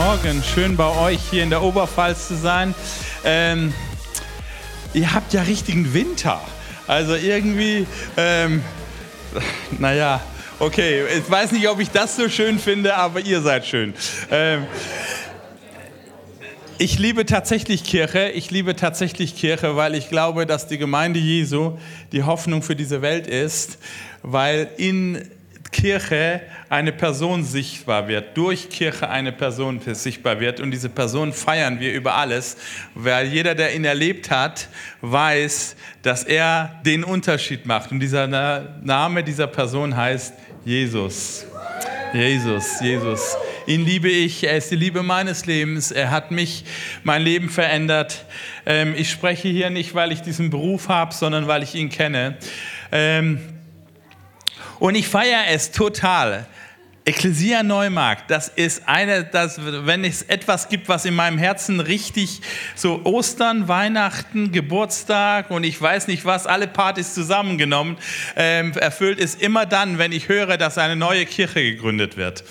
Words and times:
Morgen, 0.00 0.44
schön 0.44 0.76
bei 0.76 0.96
euch 0.96 1.18
hier 1.28 1.42
in 1.42 1.50
der 1.50 1.60
Oberpfalz 1.60 2.28
zu 2.28 2.36
sein. 2.36 2.72
Ähm, 3.24 3.74
ihr 4.94 5.12
habt 5.12 5.32
ja 5.32 5.42
richtigen 5.42 5.92
Winter. 5.92 6.40
Also 6.86 7.16
irgendwie, 7.16 7.84
ähm, 8.16 8.62
naja, 9.76 10.20
okay, 10.60 11.02
ich 11.18 11.28
weiß 11.28 11.50
nicht, 11.50 11.68
ob 11.68 11.80
ich 11.80 11.90
das 11.90 12.14
so 12.14 12.28
schön 12.28 12.60
finde, 12.60 12.94
aber 12.94 13.18
ihr 13.18 13.42
seid 13.42 13.66
schön. 13.66 13.92
Ähm, 14.30 14.68
ich 16.78 17.00
liebe 17.00 17.26
tatsächlich 17.26 17.82
Kirche. 17.82 18.28
Ich 18.28 18.52
liebe 18.52 18.76
tatsächlich 18.76 19.34
Kirche, 19.34 19.74
weil 19.74 19.96
ich 19.96 20.10
glaube, 20.10 20.46
dass 20.46 20.68
die 20.68 20.78
Gemeinde 20.78 21.18
Jesu 21.18 21.76
die 22.12 22.22
Hoffnung 22.22 22.62
für 22.62 22.76
diese 22.76 23.02
Welt 23.02 23.26
ist, 23.26 23.78
weil 24.22 24.70
in 24.76 25.28
Kirche 25.78 26.40
eine 26.68 26.90
Person 26.90 27.44
sichtbar 27.44 28.08
wird, 28.08 28.36
durch 28.36 28.68
Kirche 28.68 29.08
eine 29.08 29.30
Person 29.30 29.80
sichtbar 29.80 30.40
wird 30.40 30.58
und 30.58 30.72
diese 30.72 30.88
Person 30.88 31.32
feiern 31.32 31.78
wir 31.78 31.92
über 31.92 32.16
alles, 32.16 32.56
weil 32.96 33.28
jeder, 33.28 33.54
der 33.54 33.76
ihn 33.76 33.84
erlebt 33.84 34.28
hat, 34.28 34.68
weiß, 35.02 35.76
dass 36.02 36.24
er 36.24 36.80
den 36.84 37.04
Unterschied 37.04 37.64
macht 37.64 37.92
und 37.92 38.00
dieser 38.00 38.26
Name 38.26 39.22
dieser 39.22 39.46
Person 39.46 39.96
heißt 39.96 40.34
Jesus. 40.64 41.46
Jesus, 42.12 42.80
Jesus. 42.80 43.36
Ihn 43.68 43.84
liebe 43.84 44.08
ich, 44.08 44.42
er 44.42 44.56
ist 44.56 44.72
die 44.72 44.76
Liebe 44.76 45.04
meines 45.04 45.46
Lebens, 45.46 45.92
er 45.92 46.10
hat 46.10 46.32
mich, 46.32 46.64
mein 47.04 47.22
Leben 47.22 47.50
verändert. 47.50 48.24
Ähm, 48.66 48.94
ich 48.96 49.10
spreche 49.10 49.46
hier 49.46 49.70
nicht, 49.70 49.94
weil 49.94 50.10
ich 50.10 50.22
diesen 50.22 50.50
Beruf 50.50 50.88
habe, 50.88 51.14
sondern 51.14 51.46
weil 51.46 51.62
ich 51.62 51.74
ihn 51.74 51.88
kenne. 51.88 52.36
Und 54.78 54.94
ich 54.94 55.08
feiere 55.08 55.48
es 55.48 55.70
total. 55.72 56.46
Ecclesia 57.08 57.62
Neumarkt, 57.62 58.30
das 58.30 58.48
ist 58.48 58.86
eine, 58.86 59.24
das, 59.24 59.58
wenn 59.62 60.04
es 60.04 60.20
etwas 60.24 60.68
gibt, 60.68 60.90
was 60.90 61.06
in 61.06 61.14
meinem 61.14 61.38
Herzen 61.38 61.80
richtig 61.80 62.42
so 62.74 63.00
Ostern, 63.04 63.66
Weihnachten, 63.66 64.52
Geburtstag 64.52 65.50
und 65.50 65.64
ich 65.64 65.80
weiß 65.80 66.08
nicht 66.08 66.26
was, 66.26 66.46
alle 66.46 66.68
Partys 66.68 67.14
zusammengenommen, 67.14 67.96
ähm, 68.36 68.72
erfüllt 68.72 69.20
ist 69.20 69.40
immer 69.40 69.64
dann, 69.64 69.96
wenn 69.96 70.12
ich 70.12 70.28
höre, 70.28 70.58
dass 70.58 70.76
eine 70.76 70.96
neue 70.96 71.24
Kirche 71.24 71.62
gegründet 71.62 72.18
wird. 72.18 72.44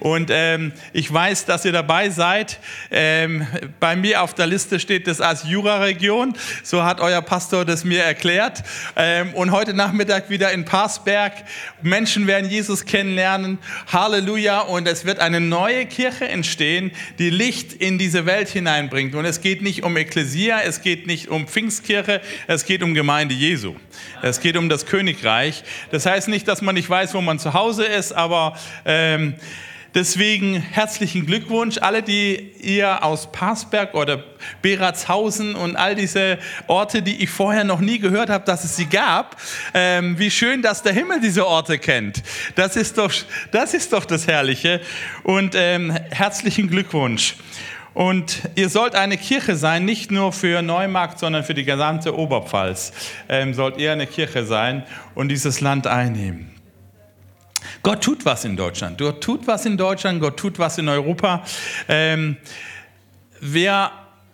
Und 0.00 0.30
ähm, 0.32 0.72
ich 0.92 1.12
weiß, 1.12 1.44
dass 1.44 1.64
ihr 1.64 1.72
dabei 1.72 2.10
seid. 2.10 2.58
Ähm, 2.90 3.46
bei 3.78 3.96
mir 3.96 4.22
auf 4.22 4.34
der 4.34 4.46
Liste 4.46 4.80
steht 4.80 5.06
das 5.06 5.20
als 5.20 5.44
Jura-Region. 5.44 6.34
So 6.62 6.82
hat 6.82 7.00
euer 7.00 7.22
Pastor 7.22 7.64
das 7.64 7.84
mir 7.84 8.02
erklärt. 8.02 8.62
Ähm, 8.96 9.34
und 9.34 9.52
heute 9.52 9.74
Nachmittag 9.74 10.30
wieder 10.30 10.52
in 10.52 10.64
Passberg. 10.64 11.32
Menschen 11.82 12.26
werden 12.26 12.50
Jesus 12.50 12.86
kennenlernen. 12.86 13.58
Halleluja. 13.92 14.60
Und 14.60 14.88
es 14.88 15.04
wird 15.04 15.20
eine 15.20 15.40
neue 15.40 15.86
Kirche 15.86 16.28
entstehen, 16.28 16.90
die 17.18 17.30
Licht 17.30 17.74
in 17.74 17.98
diese 17.98 18.24
Welt 18.24 18.48
hineinbringt. 18.48 19.14
Und 19.14 19.26
es 19.26 19.40
geht 19.40 19.60
nicht 19.62 19.82
um 19.82 19.96
Ekklesia, 19.96 20.60
es 20.60 20.80
geht 20.80 21.06
nicht 21.06 21.28
um 21.28 21.46
Pfingstkirche, 21.46 22.22
es 22.46 22.64
geht 22.64 22.82
um 22.82 22.94
Gemeinde 22.94 23.34
Jesu. 23.34 23.76
Es 24.22 24.40
geht 24.40 24.56
um 24.56 24.68
das 24.68 24.86
Königreich. 24.86 25.62
Das 25.90 26.06
heißt 26.06 26.28
nicht, 26.28 26.48
dass 26.48 26.62
man 26.62 26.74
nicht 26.74 26.88
weiß, 26.88 27.14
wo 27.14 27.20
man 27.20 27.38
zu 27.38 27.52
Hause 27.52 27.84
ist, 27.84 28.12
aber 28.12 28.56
ähm, 28.84 29.34
Deswegen 29.94 30.54
herzlichen 30.54 31.26
Glückwunsch, 31.26 31.78
alle, 31.80 32.02
die 32.02 32.52
ihr 32.60 33.02
aus 33.02 33.32
Passberg 33.32 33.94
oder 33.94 34.22
Beratshausen 34.62 35.56
und 35.56 35.74
all 35.74 35.96
diese 35.96 36.38
Orte, 36.68 37.02
die 37.02 37.22
ich 37.24 37.30
vorher 37.30 37.64
noch 37.64 37.80
nie 37.80 37.98
gehört 37.98 38.30
habe, 38.30 38.44
dass 38.44 38.62
es 38.62 38.76
sie 38.76 38.86
gab. 38.86 39.36
Ähm, 39.74 40.16
wie 40.16 40.30
schön, 40.30 40.62
dass 40.62 40.84
der 40.84 40.92
Himmel 40.92 41.20
diese 41.20 41.44
Orte 41.44 41.78
kennt. 41.78 42.22
Das 42.54 42.76
ist 42.76 42.98
doch 42.98 43.12
das, 43.50 43.74
ist 43.74 43.92
doch 43.92 44.04
das 44.04 44.28
Herrliche. 44.28 44.80
Und 45.24 45.54
ähm, 45.56 45.90
herzlichen 46.10 46.70
Glückwunsch. 46.70 47.34
Und 47.92 48.42
ihr 48.54 48.68
sollt 48.68 48.94
eine 48.94 49.16
Kirche 49.16 49.56
sein, 49.56 49.84
nicht 49.84 50.12
nur 50.12 50.32
für 50.32 50.62
Neumarkt, 50.62 51.18
sondern 51.18 51.42
für 51.42 51.54
die 51.54 51.64
gesamte 51.64 52.16
Oberpfalz. 52.16 52.92
Ähm, 53.28 53.54
sollt 53.54 53.78
ihr 53.78 53.90
eine 53.90 54.06
Kirche 54.06 54.44
sein 54.44 54.84
und 55.16 55.28
dieses 55.28 55.60
Land 55.60 55.88
einnehmen. 55.88 56.59
Gott 57.82 58.02
tut 58.02 58.24
was 58.24 58.44
in 58.44 58.56
Deutschland. 58.56 58.98
Gott 58.98 59.20
tut 59.20 59.46
was 59.46 59.66
in 59.66 59.76
Deutschland, 59.76 60.20
Gott 60.20 60.36
tut 60.36 60.58
was 60.58 60.78
in 60.78 60.88
Europa. 60.88 61.44
Ähm, 61.88 62.36
wer 63.40 63.92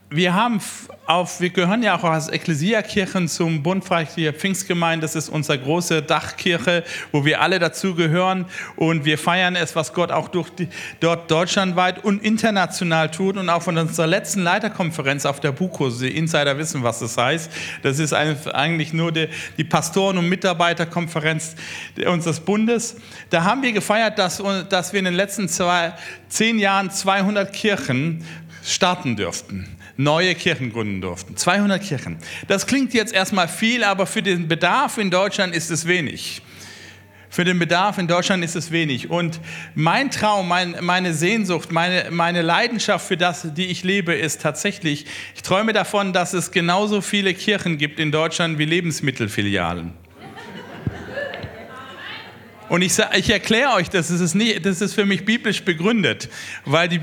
wir 0.08 0.34
haben 0.34 0.60
auf, 1.06 1.40
wir 1.40 1.50
gehören 1.50 1.82
ja 1.82 1.96
auch 1.96 2.04
als 2.04 2.28
Ekklesiakirchen 2.28 3.26
zum 3.26 3.64
Bund 3.64 3.84
Freikirche 3.84 4.32
Pfingstgemeinde. 4.32 5.02
Das 5.04 5.16
ist 5.16 5.28
unsere 5.28 5.58
große 5.58 6.02
Dachkirche, 6.02 6.84
wo 7.10 7.24
wir 7.24 7.40
alle 7.40 7.58
dazugehören. 7.58 8.46
Und 8.76 9.04
wir 9.04 9.18
feiern 9.18 9.56
es, 9.56 9.74
was 9.74 9.92
Gott 9.92 10.12
auch 10.12 10.28
durch 10.28 10.50
die, 10.50 10.68
dort 11.00 11.28
deutschlandweit 11.28 12.04
und 12.04 12.22
international 12.22 13.10
tut. 13.10 13.36
Und 13.36 13.48
auch 13.48 13.62
von 13.62 13.76
unserer 13.78 14.06
letzten 14.06 14.44
Leiterkonferenz 14.44 15.26
auf 15.26 15.40
der 15.40 15.50
BUKO, 15.50 15.90
die 15.90 16.16
Insider 16.16 16.56
wissen, 16.56 16.84
was 16.84 17.00
das 17.00 17.16
heißt. 17.16 17.50
Das 17.82 17.98
ist 17.98 18.12
eigentlich 18.12 18.92
nur 18.92 19.10
die, 19.10 19.28
die 19.58 19.64
Pastoren- 19.64 20.18
und 20.18 20.28
Mitarbeiterkonferenz 20.28 21.56
unseres 22.06 22.38
Bundes. 22.38 22.96
Da 23.30 23.42
haben 23.42 23.60
wir 23.62 23.72
gefeiert, 23.72 24.20
dass, 24.20 24.40
dass 24.68 24.92
wir 24.92 25.00
in 25.00 25.06
den 25.06 25.14
letzten 25.14 25.48
zwei, 25.48 25.94
zehn 26.28 26.60
Jahren 26.60 26.92
200 26.92 27.52
Kirchen 27.52 28.24
starten 28.62 29.16
dürften 29.16 29.75
neue 29.96 30.34
Kirchen 30.34 30.72
gründen 30.72 31.00
durften. 31.00 31.36
200 31.36 31.82
Kirchen. 31.82 32.18
Das 32.48 32.66
klingt 32.66 32.94
jetzt 32.94 33.12
erstmal 33.12 33.48
viel, 33.48 33.84
aber 33.84 34.06
für 34.06 34.22
den 34.22 34.48
Bedarf 34.48 34.98
in 34.98 35.10
Deutschland 35.10 35.54
ist 35.54 35.70
es 35.70 35.86
wenig. 35.86 36.42
Für 37.28 37.44
den 37.44 37.58
Bedarf 37.58 37.98
in 37.98 38.06
Deutschland 38.06 38.44
ist 38.44 38.56
es 38.56 38.70
wenig. 38.70 39.10
Und 39.10 39.40
mein 39.74 40.10
Traum, 40.10 40.48
mein, 40.48 40.76
meine 40.80 41.12
Sehnsucht, 41.12 41.70
meine, 41.70 42.10
meine 42.10 42.40
Leidenschaft 42.40 43.06
für 43.06 43.16
das, 43.16 43.52
die 43.54 43.66
ich 43.66 43.84
lebe, 43.84 44.14
ist 44.14 44.40
tatsächlich, 44.40 45.06
ich 45.34 45.42
träume 45.42 45.72
davon, 45.72 46.12
dass 46.12 46.32
es 46.32 46.50
genauso 46.50 47.00
viele 47.00 47.34
Kirchen 47.34 47.78
gibt 47.78 48.00
in 48.00 48.12
Deutschland 48.12 48.58
wie 48.58 48.64
Lebensmittelfilialen. 48.64 49.92
Und 52.68 52.82
ich, 52.82 52.98
ich 53.14 53.30
erkläre 53.30 53.74
euch, 53.74 53.90
das 53.90 54.10
ist, 54.10 54.34
nicht, 54.34 54.66
das 54.66 54.80
ist 54.80 54.94
für 54.94 55.06
mich 55.06 55.24
biblisch 55.24 55.62
begründet, 55.62 56.28
weil 56.64 56.88
die, 56.88 56.98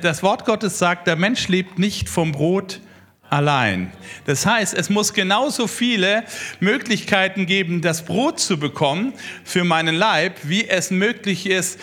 das 0.00 0.22
Wort 0.22 0.44
Gottes 0.44 0.78
sagt, 0.78 1.06
der 1.06 1.16
Mensch 1.16 1.48
lebt 1.48 1.78
nicht 1.78 2.08
vom 2.08 2.32
Brot 2.32 2.80
allein. 3.28 3.92
Das 4.26 4.46
heißt, 4.46 4.74
es 4.74 4.90
muss 4.90 5.12
genauso 5.14 5.66
viele 5.66 6.24
Möglichkeiten 6.60 7.46
geben, 7.46 7.80
das 7.80 8.04
Brot 8.04 8.40
zu 8.40 8.58
bekommen 8.58 9.12
für 9.44 9.64
meinen 9.64 9.94
Leib, 9.94 10.36
wie 10.42 10.68
es 10.68 10.90
möglich 10.90 11.46
ist, 11.46 11.78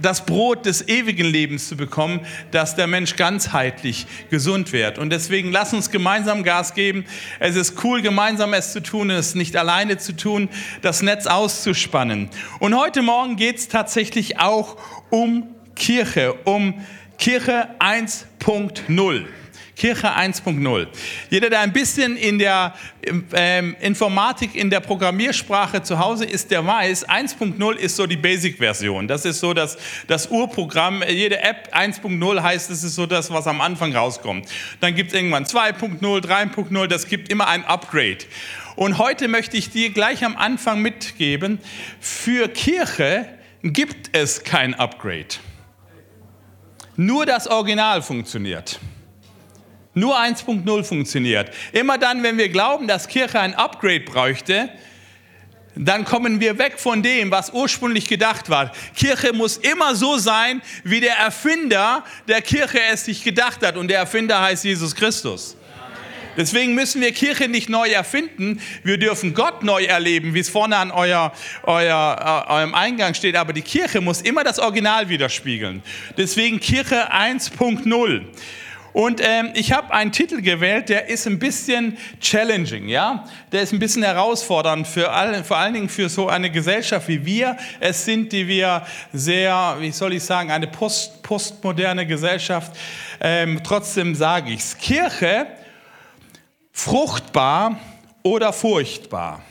das 0.00 0.24
Brot 0.24 0.66
des 0.66 0.88
ewigen 0.88 1.26
Lebens 1.26 1.68
zu 1.68 1.76
bekommen, 1.76 2.20
dass 2.50 2.76
der 2.76 2.86
Mensch 2.86 3.16
ganzheitlich 3.16 4.06
gesund 4.30 4.72
wird. 4.72 4.98
Und 4.98 5.10
deswegen 5.10 5.50
lass 5.50 5.72
uns 5.72 5.90
gemeinsam 5.90 6.42
Gas 6.42 6.74
geben. 6.74 7.04
Es 7.40 7.56
ist 7.56 7.82
cool, 7.84 8.02
gemeinsam 8.02 8.54
es 8.54 8.72
zu 8.72 8.82
tun, 8.82 9.10
es 9.10 9.34
nicht 9.34 9.56
alleine 9.56 9.98
zu 9.98 10.14
tun, 10.16 10.48
das 10.82 11.02
Netz 11.02 11.26
auszuspannen. 11.26 12.28
Und 12.58 12.76
heute 12.76 13.02
Morgen 13.02 13.36
geht 13.36 13.58
es 13.58 13.68
tatsächlich 13.68 14.38
auch 14.38 14.76
um 15.10 15.48
Kirche, 15.74 16.34
um 16.44 16.74
Kirche 17.18 17.68
1.0. 17.78 19.26
Kirche 19.76 20.14
1.0. 20.14 20.86
Jeder, 21.30 21.50
der 21.50 21.60
ein 21.60 21.72
bisschen 21.72 22.16
in 22.16 22.38
der 22.38 22.74
ähm, 23.32 23.74
Informatik, 23.80 24.54
in 24.54 24.70
der 24.70 24.80
Programmiersprache 24.80 25.82
zu 25.82 25.98
Hause 25.98 26.24
ist, 26.24 26.50
der 26.50 26.66
weiß, 26.66 27.08
1.0 27.08 27.74
ist 27.76 27.96
so 27.96 28.06
die 28.06 28.16
Basic-Version. 28.16 29.08
Das 29.08 29.24
ist 29.24 29.40
so 29.40 29.54
das, 29.54 29.78
das 30.06 30.28
Urprogramm. 30.30 31.02
Jede 31.08 31.42
App 31.42 31.74
1.0 31.74 32.42
heißt, 32.42 32.70
es 32.70 32.84
ist 32.84 32.94
so 32.94 33.06
das, 33.06 33.30
was 33.30 33.46
am 33.46 33.60
Anfang 33.60 33.94
rauskommt. 33.94 34.46
Dann 34.80 34.94
gibt 34.94 35.10
es 35.10 35.16
irgendwann 35.16 35.44
2.0, 35.44 36.00
3.0, 36.00 36.86
das 36.86 37.06
gibt 37.08 37.30
immer 37.30 37.48
ein 37.48 37.64
Upgrade. 37.64 38.18
Und 38.76 38.98
heute 38.98 39.28
möchte 39.28 39.56
ich 39.56 39.70
dir 39.70 39.90
gleich 39.90 40.24
am 40.24 40.36
Anfang 40.36 40.80
mitgeben, 40.80 41.58
für 42.00 42.48
Kirche 42.48 43.26
gibt 43.62 44.16
es 44.16 44.44
kein 44.44 44.74
Upgrade. 44.74 45.36
Nur 46.96 47.26
das 47.26 47.48
Original 47.48 48.02
funktioniert. 48.02 48.78
Nur 49.94 50.18
1.0 50.18 50.84
funktioniert. 50.84 51.50
Immer 51.72 51.98
dann, 51.98 52.22
wenn 52.22 52.38
wir 52.38 52.48
glauben, 52.48 52.88
dass 52.88 53.08
Kirche 53.08 53.40
ein 53.40 53.54
Upgrade 53.54 54.00
bräuchte, 54.00 54.70
dann 55.74 56.04
kommen 56.04 56.40
wir 56.40 56.58
weg 56.58 56.78
von 56.78 57.02
dem, 57.02 57.30
was 57.30 57.50
ursprünglich 57.50 58.06
gedacht 58.06 58.50
war. 58.50 58.72
Kirche 58.94 59.32
muss 59.32 59.56
immer 59.56 59.94
so 59.94 60.18
sein, 60.18 60.60
wie 60.84 61.00
der 61.00 61.16
Erfinder 61.16 62.04
der 62.28 62.42
Kirche 62.42 62.78
es 62.90 63.06
sich 63.06 63.24
gedacht 63.24 63.64
hat. 63.64 63.76
Und 63.76 63.88
der 63.88 63.98
Erfinder 63.98 64.40
heißt 64.40 64.64
Jesus 64.64 64.94
Christus. 64.94 65.56
Deswegen 66.36 66.74
müssen 66.74 67.02
wir 67.02 67.12
Kirche 67.12 67.48
nicht 67.48 67.68
neu 67.68 67.88
erfinden. 67.88 68.60
Wir 68.84 68.96
dürfen 68.96 69.34
Gott 69.34 69.62
neu 69.62 69.84
erleben, 69.84 70.32
wie 70.32 70.40
es 70.40 70.48
vorne 70.48 70.76
an 70.76 70.90
euer, 70.90 71.32
euer, 71.64 72.46
äh, 72.48 72.52
eurem 72.52 72.74
Eingang 72.74 73.12
steht. 73.12 73.36
Aber 73.36 73.52
die 73.52 73.62
Kirche 73.62 74.00
muss 74.00 74.22
immer 74.22 74.42
das 74.42 74.58
Original 74.58 75.08
widerspiegeln. 75.10 75.82
Deswegen 76.16 76.58
Kirche 76.58 77.12
1.0. 77.12 78.22
Und 78.92 79.20
ähm, 79.24 79.50
ich 79.54 79.72
habe 79.72 79.92
einen 79.92 80.12
Titel 80.12 80.42
gewählt, 80.42 80.88
der 80.88 81.08
ist 81.08 81.26
ein 81.26 81.38
bisschen 81.38 81.96
challenging, 82.20 82.88
ja. 82.88 83.24
Der 83.50 83.62
ist 83.62 83.72
ein 83.72 83.78
bisschen 83.78 84.02
herausfordernd 84.02 84.86
für 84.86 85.10
alle, 85.10 85.44
vor 85.44 85.56
allen 85.56 85.74
Dingen 85.74 85.88
für 85.88 86.08
so 86.08 86.28
eine 86.28 86.50
Gesellschaft 86.50 87.08
wie 87.08 87.24
wir 87.24 87.56
es 87.80 88.04
sind, 88.04 88.32
die 88.32 88.46
wir 88.46 88.86
sehr, 89.12 89.76
wie 89.78 89.90
soll 89.90 90.12
ich 90.12 90.24
sagen, 90.24 90.50
eine 90.50 90.66
post, 90.66 91.22
postmoderne 91.22 92.06
Gesellschaft. 92.06 92.72
Ähm, 93.20 93.60
trotzdem 93.64 94.14
sage 94.14 94.52
ich 94.52 94.60
es: 94.60 94.76
Kirche 94.76 95.46
fruchtbar 96.72 97.78
oder 98.22 98.52
furchtbar. 98.52 99.42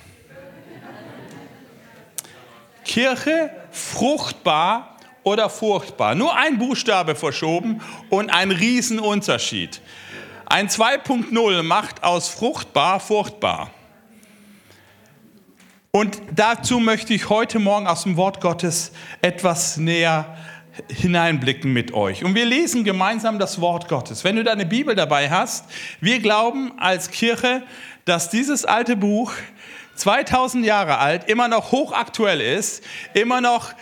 Kirche 2.83 3.49
fruchtbar 3.71 4.90
oder 5.23 5.49
furchtbar. 5.49 6.15
Nur 6.15 6.35
ein 6.35 6.57
Buchstabe 6.57 7.15
verschoben 7.15 7.81
und 8.09 8.29
ein 8.29 8.51
Riesenunterschied. 8.51 9.81
Ein 10.45 10.67
2.0 10.67 11.63
macht 11.63 12.03
aus 12.03 12.29
fruchtbar 12.29 12.99
furchtbar. 12.99 13.71
Und 15.91 16.21
dazu 16.33 16.79
möchte 16.79 17.13
ich 17.13 17.29
heute 17.29 17.59
Morgen 17.59 17.87
aus 17.87 18.03
dem 18.03 18.15
Wort 18.15 18.39
Gottes 18.41 18.91
etwas 19.21 19.77
näher 19.77 20.37
hineinblicken 20.89 21.71
mit 21.73 21.93
euch. 21.93 22.23
Und 22.23 22.33
wir 22.33 22.45
lesen 22.45 22.83
gemeinsam 22.83 23.39
das 23.39 23.59
Wort 23.59 23.89
Gottes. 23.89 24.23
Wenn 24.23 24.37
du 24.37 24.43
deine 24.43 24.65
Bibel 24.65 24.95
dabei 24.95 25.29
hast, 25.29 25.65
wir 25.99 26.19
glauben 26.19 26.73
als 26.79 27.11
Kirche, 27.11 27.63
dass 28.05 28.29
dieses 28.29 28.65
alte 28.65 28.95
Buch 28.95 29.33
2000 29.95 30.65
Jahre 30.65 30.97
alt, 30.97 31.29
immer 31.29 31.47
noch 31.47 31.71
hochaktuell 31.71 32.41
ist, 32.41 32.83
immer 33.13 33.41
noch 33.41 33.73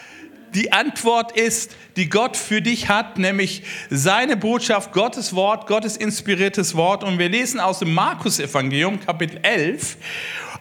die 0.53 0.71
Antwort 0.71 1.31
ist, 1.31 1.75
die 1.95 2.09
Gott 2.09 2.37
für 2.37 2.61
dich 2.61 2.89
hat, 2.89 3.17
nämlich 3.17 3.63
seine 3.89 4.37
Botschaft, 4.37 4.91
Gottes 4.91 5.33
Wort, 5.35 5.67
Gottes 5.67 5.97
inspiriertes 5.97 6.75
Wort. 6.75 7.03
Und 7.03 7.19
wir 7.19 7.29
lesen 7.29 7.59
aus 7.59 7.79
dem 7.79 7.93
Markus-Evangelium, 7.93 8.99
Kapitel 8.99 9.39
11, 9.41 9.97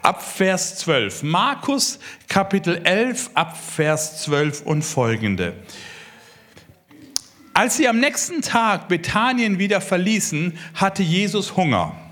ab 0.02 0.22
Vers 0.22 0.76
12. 0.78 1.22
Markus, 1.24 1.98
Kapitel 2.28 2.80
11, 2.84 3.30
ab 3.34 3.56
Vers 3.56 4.22
12 4.22 4.62
und 4.62 4.82
folgende. 4.82 5.54
Als 7.54 7.76
sie 7.76 7.88
am 7.88 7.98
nächsten 7.98 8.40
Tag 8.40 8.88
Bethanien 8.88 9.58
wieder 9.58 9.80
verließen, 9.80 10.56
hatte 10.74 11.02
Jesus 11.02 11.56
Hunger. 11.56 12.07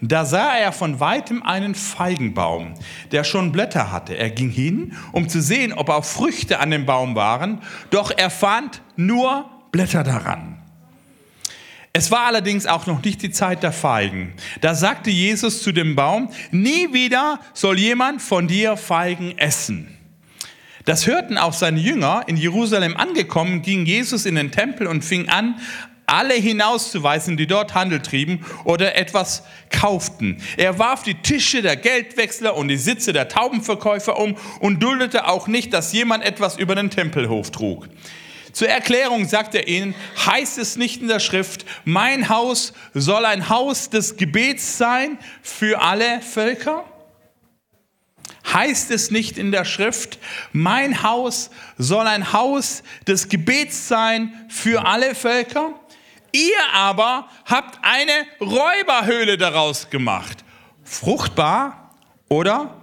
Da 0.00 0.24
sah 0.24 0.56
er 0.56 0.72
von 0.72 1.00
weitem 1.00 1.42
einen 1.42 1.74
Feigenbaum, 1.74 2.74
der 3.10 3.24
schon 3.24 3.50
Blätter 3.50 3.90
hatte. 3.90 4.16
Er 4.16 4.30
ging 4.30 4.50
hin, 4.50 4.96
um 5.12 5.28
zu 5.28 5.42
sehen, 5.42 5.72
ob 5.72 5.88
auch 5.88 6.04
Früchte 6.04 6.60
an 6.60 6.70
dem 6.70 6.86
Baum 6.86 7.16
waren, 7.16 7.60
doch 7.90 8.12
er 8.16 8.30
fand 8.30 8.80
nur 8.96 9.50
Blätter 9.72 10.04
daran. 10.04 10.62
Es 11.92 12.12
war 12.12 12.26
allerdings 12.26 12.66
auch 12.66 12.86
noch 12.86 13.02
nicht 13.02 13.22
die 13.22 13.30
Zeit 13.30 13.64
der 13.64 13.72
Feigen. 13.72 14.34
Da 14.60 14.76
sagte 14.76 15.10
Jesus 15.10 15.62
zu 15.62 15.72
dem 15.72 15.96
Baum, 15.96 16.30
nie 16.52 16.92
wieder 16.92 17.40
soll 17.54 17.78
jemand 17.78 18.22
von 18.22 18.46
dir 18.46 18.76
Feigen 18.76 19.36
essen. 19.36 19.98
Das 20.84 21.06
hörten 21.06 21.36
auch 21.36 21.52
seine 21.52 21.80
Jünger. 21.80 22.22
In 22.28 22.38
Jerusalem 22.38 22.96
angekommen, 22.96 23.60
ging 23.60 23.84
Jesus 23.84 24.26
in 24.26 24.36
den 24.36 24.50
Tempel 24.50 24.86
und 24.86 25.04
fing 25.04 25.28
an, 25.28 25.56
alle 26.08 26.34
hinauszuweisen, 26.34 27.36
die 27.36 27.46
dort 27.46 27.74
Handel 27.74 28.00
trieben 28.00 28.44
oder 28.64 28.96
etwas 28.96 29.42
kauften. 29.70 30.42
Er 30.56 30.78
warf 30.78 31.02
die 31.02 31.14
Tische 31.14 31.62
der 31.62 31.76
Geldwechsler 31.76 32.56
und 32.56 32.68
die 32.68 32.76
Sitze 32.76 33.12
der 33.12 33.28
Taubenverkäufer 33.28 34.18
um 34.18 34.36
und 34.60 34.82
duldete 34.82 35.28
auch 35.28 35.46
nicht, 35.46 35.72
dass 35.72 35.92
jemand 35.92 36.24
etwas 36.24 36.56
über 36.56 36.74
den 36.74 36.90
Tempelhof 36.90 37.50
trug. 37.50 37.88
Zur 38.52 38.68
Erklärung 38.68 39.28
sagt 39.28 39.54
er 39.54 39.68
ihnen, 39.68 39.94
heißt 40.26 40.58
es 40.58 40.76
nicht 40.76 41.02
in 41.02 41.08
der 41.08 41.20
Schrift, 41.20 41.64
mein 41.84 42.28
Haus 42.28 42.72
soll 42.94 43.24
ein 43.24 43.48
Haus 43.50 43.90
des 43.90 44.16
Gebets 44.16 44.78
sein 44.78 45.18
für 45.42 45.80
alle 45.80 46.20
Völker? 46.22 46.84
Heißt 48.52 48.90
es 48.90 49.10
nicht 49.10 49.36
in 49.36 49.52
der 49.52 49.66
Schrift, 49.66 50.18
mein 50.52 51.02
Haus 51.02 51.50
soll 51.76 52.06
ein 52.06 52.32
Haus 52.32 52.82
des 53.06 53.28
Gebets 53.28 53.88
sein 53.88 54.32
für 54.48 54.86
alle 54.86 55.14
Völker? 55.14 55.78
Ihr 56.32 56.58
aber 56.72 57.28
habt 57.46 57.78
eine 57.82 58.26
Räuberhöhle 58.40 59.38
daraus 59.38 59.90
gemacht. 59.90 60.44
Fruchtbar 60.84 61.94
oder 62.28 62.74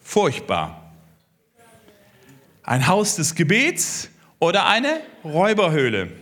furchtbar? 0.00 0.92
Ein 2.62 2.86
Haus 2.86 3.16
des 3.16 3.34
Gebets 3.34 4.08
oder 4.38 4.66
eine 4.66 5.00
Räuberhöhle? 5.24 6.21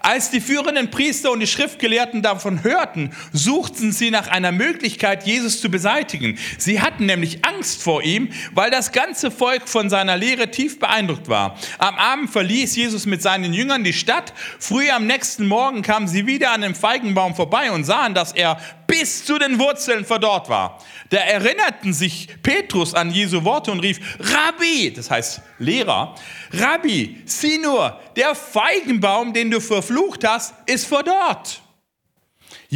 Als 0.00 0.30
die 0.30 0.40
führenden 0.40 0.90
Priester 0.90 1.30
und 1.32 1.40
die 1.40 1.46
Schriftgelehrten 1.46 2.22
davon 2.22 2.62
hörten, 2.62 3.12
suchten 3.32 3.92
sie 3.92 4.10
nach 4.10 4.28
einer 4.28 4.52
Möglichkeit, 4.52 5.26
Jesus 5.26 5.60
zu 5.60 5.70
beseitigen. 5.70 6.38
Sie 6.58 6.80
hatten 6.80 7.06
nämlich 7.06 7.44
Angst 7.44 7.82
vor 7.82 8.02
ihm, 8.02 8.30
weil 8.52 8.70
das 8.70 8.92
ganze 8.92 9.30
Volk 9.30 9.68
von 9.68 9.90
seiner 9.90 10.16
Lehre 10.16 10.50
tief 10.50 10.78
beeindruckt 10.78 11.28
war. 11.28 11.58
Am 11.78 11.96
Abend 11.96 12.30
verließ 12.30 12.76
Jesus 12.76 13.06
mit 13.06 13.22
seinen 13.22 13.52
Jüngern 13.52 13.84
die 13.84 13.92
Stadt. 13.92 14.32
Früh 14.58 14.90
am 14.90 15.06
nächsten 15.06 15.46
Morgen 15.46 15.82
kamen 15.82 16.08
sie 16.08 16.26
wieder 16.26 16.52
an 16.52 16.62
dem 16.62 16.74
Feigenbaum 16.74 17.34
vorbei 17.34 17.70
und 17.70 17.84
sahen, 17.84 18.14
dass 18.14 18.32
er 18.32 18.58
bis 18.86 19.24
zu 19.24 19.38
den 19.38 19.58
Wurzeln 19.58 20.04
verdorrt 20.04 20.48
war. 20.48 20.82
Da 21.10 21.18
erinnerten 21.18 21.92
sich 21.92 22.28
Petrus 22.42 22.94
an 22.94 23.10
Jesu 23.10 23.44
Worte 23.44 23.70
und 23.70 23.80
rief, 23.80 23.98
Rabbi, 24.18 24.92
das 24.92 25.10
heißt 25.10 25.40
Lehrer, 25.58 26.14
Rabbi, 26.52 27.22
sieh 27.24 27.58
nur, 27.58 28.00
der 28.16 28.34
Feigenbaum, 28.34 29.32
den 29.32 29.50
du 29.50 29.60
verflucht 29.60 30.26
hast, 30.26 30.54
ist 30.66 30.86
verdorrt. 30.86 31.62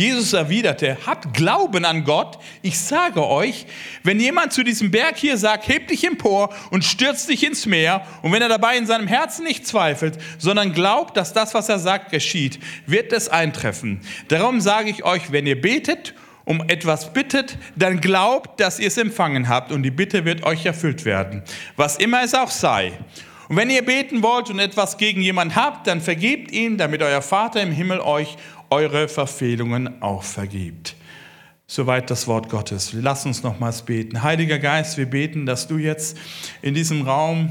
Jesus 0.01 0.33
erwiderte, 0.33 0.97
habt 1.05 1.35
Glauben 1.35 1.85
an 1.85 2.05
Gott. 2.05 2.39
Ich 2.63 2.79
sage 2.79 3.29
euch, 3.29 3.67
wenn 4.03 4.19
jemand 4.19 4.55
zu 4.55 4.63
diesem 4.63 4.91
Berg 4.91 5.19
hier 5.19 5.37
sagt, 5.37 5.69
heb 5.69 5.89
dich 5.89 6.07
empor 6.07 6.55
und 6.71 6.87
stürzt 6.87 7.29
dich 7.29 7.45
ins 7.45 7.67
Meer, 7.67 8.07
und 8.23 8.33
wenn 8.33 8.41
er 8.41 8.49
dabei 8.49 8.79
in 8.79 8.87
seinem 8.87 9.07
Herzen 9.07 9.45
nicht 9.45 9.67
zweifelt, 9.67 10.17
sondern 10.39 10.73
glaubt, 10.73 11.19
dass 11.19 11.35
das, 11.35 11.53
was 11.53 11.69
er 11.69 11.79
sagt, 11.79 12.13
geschieht, 12.13 12.61
wird 12.87 13.13
es 13.13 13.29
eintreffen. 13.29 14.01
Darum 14.29 14.63
sage 14.63 14.89
ich 14.89 15.05
euch, 15.05 15.33
wenn 15.33 15.47
ihr 15.47 15.61
betet, 15.61 16.15
um 16.47 16.67
etwas 16.69 17.13
bittet, 17.13 17.59
dann 17.77 18.01
glaubt, 18.01 18.59
dass 18.59 18.81
ihr 18.81 18.89
es 18.89 18.97
empfangen 18.97 19.49
habt 19.49 19.71
und 19.71 19.83
die 19.83 19.91
Bitte 19.91 20.25
wird 20.25 20.45
euch 20.45 20.65
erfüllt 20.65 21.05
werden. 21.05 21.43
Was 21.77 21.99
immer 21.99 22.23
es 22.25 22.33
auch 22.33 22.51
sei. 22.51 22.93
Und 23.51 23.57
wenn 23.57 23.69
ihr 23.69 23.85
beten 23.85 24.23
wollt 24.23 24.49
und 24.49 24.61
etwas 24.61 24.97
gegen 24.97 25.21
jemand 25.21 25.57
habt, 25.57 25.89
dann 25.89 26.01
vergebt 26.01 26.53
ihm, 26.53 26.79
damit 26.79 27.03
euer 27.03 27.21
Vater 27.21 27.61
im 27.61 27.73
Himmel 27.73 27.99
euch 27.99 28.37
eure 28.71 29.09
Verfehlungen 29.09 30.03
auch 30.03 30.23
vergibt. 30.23 30.97
Soweit 31.67 32.11
das 32.11 32.27
Wort 32.27 32.49
Gottes. 32.49 32.93
Lass 32.93 33.27
uns 33.27 33.43
nochmals 33.43 33.83
beten. 33.83 34.23
Heiliger 34.23 34.59
Geist, 34.59 34.97
wir 34.97 35.07
beten, 35.07 35.47
dass 35.47 35.69
du 35.69 35.79
jetzt 35.79 36.17
in 36.63 36.75
diesem 36.75 37.03
Raum 37.03 37.51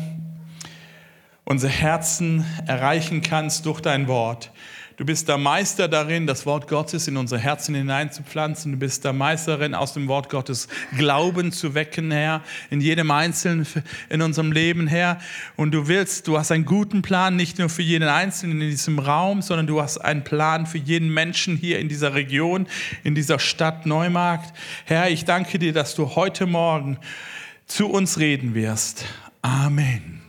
unser 1.46 1.70
Herzen 1.70 2.46
erreichen 2.68 3.22
kannst 3.22 3.66
durch 3.66 3.82
dein 3.82 4.08
Wort. 4.08 4.52
Du 5.00 5.06
bist 5.06 5.30
der 5.30 5.38
Meister 5.38 5.88
darin, 5.88 6.28
das 6.28 6.46
Wort 6.46 6.68
Gottes 6.68 7.08
in 7.08 7.16
unsere 7.16 7.40
Herzen 7.40 7.74
hineinzupflanzen. 7.74 8.74
Du 8.74 8.78
bist 8.78 9.06
der 9.06 9.14
Meisterin, 9.14 9.74
aus 9.74 9.94
dem 9.94 10.10
Wort 10.10 10.28
Gottes 10.28 10.68
Glauben 10.98 11.54
zu 11.54 11.74
wecken, 11.74 12.12
Herr, 12.12 12.44
in 12.70 12.82
jedem 12.82 13.10
Einzelnen 13.10 13.66
in 14.10 14.22
unserem 14.22 14.52
Leben, 14.52 14.88
Herr. 14.88 15.22
Und 15.56 15.72
du 15.72 15.88
willst, 15.88 16.28
du 16.28 16.38
hast 16.38 16.52
einen 16.52 16.66
guten 16.66 17.02
Plan, 17.02 17.38
nicht 17.38 17.60
nur 17.60 17.70
für 17.70 17.82
jeden 17.82 18.10
Einzelnen 18.10 18.60
in 18.60 18.72
diesem 18.72 19.00
Raum, 19.00 19.42
sondern 19.42 19.68
du 19.68 19.82
hast 19.82 20.00
einen 20.00 20.26
Plan 20.26 20.66
für 20.66 20.80
jeden 20.80 21.14
Menschen 21.14 21.56
hier 21.56 21.80
in 21.80 21.88
dieser 21.88 22.14
Region, 22.14 22.68
in 23.06 23.16
dieser 23.16 23.40
Stadt 23.40 23.86
Neumarkt. 23.86 24.54
Herr, 24.84 25.10
ich 25.10 25.24
danke 25.24 25.60
dir, 25.60 25.72
dass 25.72 25.96
du 25.96 26.18
heute 26.18 26.46
Morgen 26.46 26.98
zu 27.68 27.88
uns 27.88 28.20
reden 28.20 28.54
wirst. 28.54 29.06
Amen. 29.42 30.22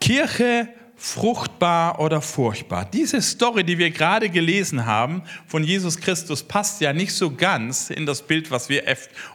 Kirche 0.00 0.70
fruchtbar 1.02 1.98
oder 1.98 2.20
furchtbar. 2.20 2.84
Diese 2.84 3.22
Story, 3.22 3.64
die 3.64 3.78
wir 3.78 3.90
gerade 3.90 4.28
gelesen 4.28 4.84
haben 4.84 5.22
von 5.46 5.64
Jesus 5.64 5.98
Christus, 5.98 6.42
passt 6.42 6.82
ja 6.82 6.92
nicht 6.92 7.14
so 7.14 7.34
ganz 7.34 7.88
in 7.88 8.04
das 8.04 8.20
Bild, 8.20 8.50
was 8.50 8.68
wir 8.68 8.84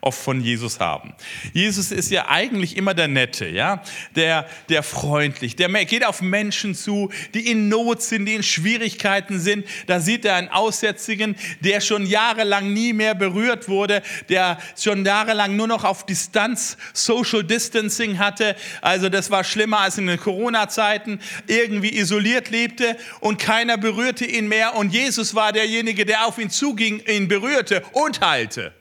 oft 0.01 0.21
von 0.21 0.41
Jesus 0.41 0.79
haben. 0.79 1.15
Jesus 1.53 1.91
ist 1.91 2.11
ja 2.11 2.27
eigentlich 2.27 2.77
immer 2.77 2.93
der 2.93 3.07
Nette, 3.07 3.47
ja, 3.47 3.81
der, 4.15 4.47
der 4.69 4.83
freundlich, 4.83 5.55
der 5.55 5.69
geht 5.85 6.05
auf 6.05 6.21
Menschen 6.21 6.75
zu, 6.75 7.09
die 7.33 7.49
in 7.49 7.67
Not 7.67 8.03
sind, 8.03 8.27
die 8.27 8.35
in 8.35 8.43
Schwierigkeiten 8.43 9.39
sind. 9.39 9.65
Da 9.87 9.99
sieht 9.99 10.23
er 10.23 10.35
einen 10.35 10.49
Aussätzigen, 10.49 11.35
der 11.61 11.81
schon 11.81 12.05
jahrelang 12.05 12.71
nie 12.73 12.93
mehr 12.93 13.15
berührt 13.15 13.67
wurde, 13.67 14.03
der 14.29 14.59
schon 14.79 15.03
jahrelang 15.03 15.55
nur 15.55 15.67
noch 15.67 15.83
auf 15.83 16.05
Distanz 16.05 16.77
Social 16.93 17.43
Distancing 17.43 18.19
hatte. 18.19 18.55
Also 18.81 19.09
das 19.09 19.31
war 19.31 19.43
schlimmer 19.43 19.79
als 19.79 19.97
in 19.97 20.05
den 20.05 20.19
Corona-Zeiten 20.19 21.19
irgendwie 21.55 21.95
isoliert 21.97 22.49
lebte 22.49 22.97
und 23.19 23.39
keiner 23.39 23.77
berührte 23.77 24.25
ihn 24.25 24.47
mehr 24.47 24.75
und 24.75 24.93
Jesus 24.93 25.35
war 25.35 25.51
derjenige, 25.51 26.05
der 26.05 26.27
auf 26.27 26.37
ihn 26.37 26.49
zuging, 26.49 27.01
ihn 27.07 27.27
berührte 27.27 27.83
und 27.93 28.21
heilte. 28.21 28.73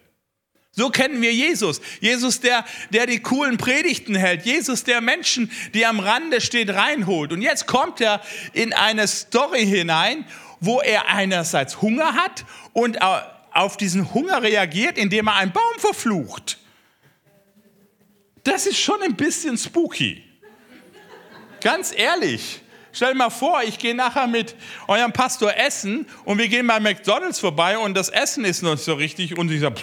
So 0.77 0.91
kennen 0.91 1.23
wir 1.23 1.33
Jesus. 1.33 1.81
Jesus, 2.01 2.41
der, 2.41 2.65
der 2.91 3.07
die 3.07 3.21
coolen 3.21 3.59
Predigten 3.59 4.17
hält. 4.17 4.45
Jesus, 4.45 4.83
der 4.83 5.01
Menschen, 5.01 5.53
die 5.73 5.87
am 5.87 6.01
Rande 6.01 6.41
steht, 6.41 6.71
reinholt. 6.71 7.33
Und 7.33 7.43
jetzt 7.43 7.67
kommt 7.69 8.01
er 8.01 8.21
in 8.55 8.73
eine 8.73 9.07
Story 9.07 9.65
hinein 9.65 10.25
wo 10.65 10.81
er 10.81 11.09
einerseits 11.09 11.83
Hunger 11.83 12.15
hat 12.15 12.45
und 12.73 12.99
auf 13.03 13.77
diesen 13.77 14.15
Hunger 14.15 14.43
reagiert, 14.43 14.99
indem 14.99 15.29
er 15.29 15.37
einen 15.37 15.53
Baum 15.53 15.79
verflucht. 15.79 16.59
Das 18.43 18.67
ist 18.67 18.79
schon 18.79 19.01
ein 19.03 19.15
bisschen 19.15 19.57
spooky. 19.57 20.23
Ganz 21.61 21.93
ehrlich. 21.97 22.61
Stell 22.95 23.13
dir 23.13 23.19
mal 23.19 23.31
vor, 23.31 23.61
ich 23.65 23.81
gehe 23.81 23.93
nachher 23.93 24.29
mit 24.29 24.55
eurem 24.87 25.13
Pastor 25.13 25.53
essen 25.57 26.07
und 26.25 26.39
wir 26.39 26.47
gehen 26.47 26.65
bei 26.69 26.79
McDonalds 26.79 27.41
vorbei 27.41 27.77
und 27.77 27.95
das 27.95 28.09
Essen 28.09 28.45
ist 28.45 28.63
noch 28.63 28.79
so 28.79 28.95
richtig 28.95 29.37
und 29.37 29.51
ich 29.51 29.61
sage, 29.63 29.83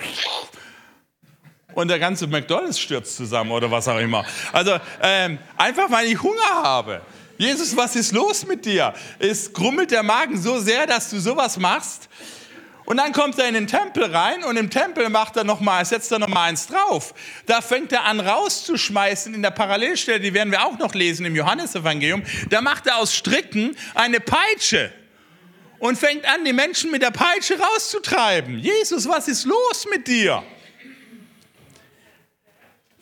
und 1.74 1.90
der 1.90 2.00
ganze 2.00 2.28
McDonalds 2.28 2.80
stürzt 2.80 3.18
zusammen 3.18 3.52
oder 3.52 3.70
was 3.70 3.90
auch 3.90 3.98
immer. 3.98 4.26
Also 4.54 4.78
ähm, 5.02 5.40
einfach, 5.58 5.92
weil 5.92 6.08
ich 6.08 6.22
Hunger 6.24 6.64
habe. 6.64 7.02
Jesus, 7.38 7.76
was 7.76 7.98
ist 7.98 8.14
los 8.14 8.46
mit 8.46 8.66
dir? 8.66 8.94
Es 9.20 9.52
grummelt 9.52 9.92
der 9.92 10.04
Magen 10.04 10.42
so 10.42 10.60
sehr, 10.60 10.88
dass 10.88 11.10
du 11.10 11.20
sowas 11.20 11.58
machst. 11.58 12.08
Und 12.86 12.98
dann 12.98 13.14
kommt 13.14 13.38
er 13.38 13.48
in 13.48 13.54
den 13.54 13.68
Tempel 13.68 14.04
rein 14.04 14.44
und 14.44 14.58
im 14.58 14.70
Tempel 14.70 15.10
macht 15.10 15.38
er 15.38 15.44
noch 15.44 15.60
mal, 15.60 15.86
setzt 15.86 16.12
er 16.12 16.20
noch 16.20 16.28
mal 16.28 16.50
eins 16.50 16.68
drauf. 16.68 17.14
Da 17.46 17.62
fängt 17.62 17.92
er 17.92 18.06
an 18.06 18.20
rauszuschmeißen 18.20 19.34
in 19.34 19.42
der 19.42 19.52
Parallelstelle, 19.52 20.20
die 20.20 20.34
werden 20.34 20.52
wir 20.52 20.66
auch 20.66 20.78
noch 20.78 20.94
lesen 20.94 21.26
im 21.26 21.36
Johannesevangelium. 21.36 22.24
Da 22.50 22.62
macht 22.62 22.88
er 22.88 22.98
aus 22.98 23.14
Stricken 23.16 23.78
eine 23.94 24.20
Peitsche 24.20 24.92
und 25.80 25.98
fängt 25.98 26.26
an, 26.26 26.44
die 26.46 26.54
Menschen 26.54 26.92
mit 26.92 27.02
der 27.02 27.12
Peitsche 27.12 27.60
rauszutreiben. 27.60 28.60
Jesus, 28.60 29.08
was 29.08 29.28
ist 29.28 29.46
los 29.46 29.86
mit 29.90 30.08
dir? 30.08 30.44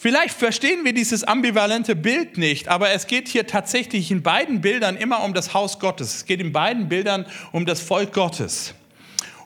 Vielleicht 0.01 0.33
verstehen 0.37 0.85
wir 0.85 0.93
dieses 0.93 1.25
ambivalente 1.25 1.93
Bild 1.93 2.37
nicht, 2.37 2.69
aber 2.69 2.91
es 2.91 3.05
geht 3.05 3.27
hier 3.27 3.47
tatsächlich 3.47 4.11
in 4.11 4.23
beiden 4.23 4.61
Bildern 4.61 4.95
immer 4.95 5.23
um 5.23 5.33
das 5.33 5.53
Haus 5.53 5.77
Gottes. 5.77 6.15
Es 6.15 6.25
geht 6.25 6.39
in 6.39 6.53
beiden 6.53 6.87
Bildern 6.87 7.25
um 7.51 7.65
das 7.65 7.81
Volk 7.81 8.13
Gottes. 8.13 8.73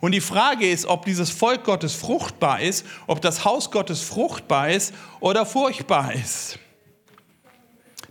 Und 0.04 0.12
die 0.12 0.20
Frage 0.20 0.70
ist, 0.70 0.86
ob 0.86 1.06
dieses 1.06 1.30
Volk 1.30 1.64
Gottes 1.64 1.96
fruchtbar 1.96 2.60
ist, 2.60 2.86
ob 3.08 3.22
das 3.22 3.46
Haus 3.46 3.72
Gottes 3.72 4.02
fruchtbar 4.02 4.70
ist 4.70 4.94
oder 5.22 5.46
furchtbar 5.46 6.14
ist. 6.14 6.60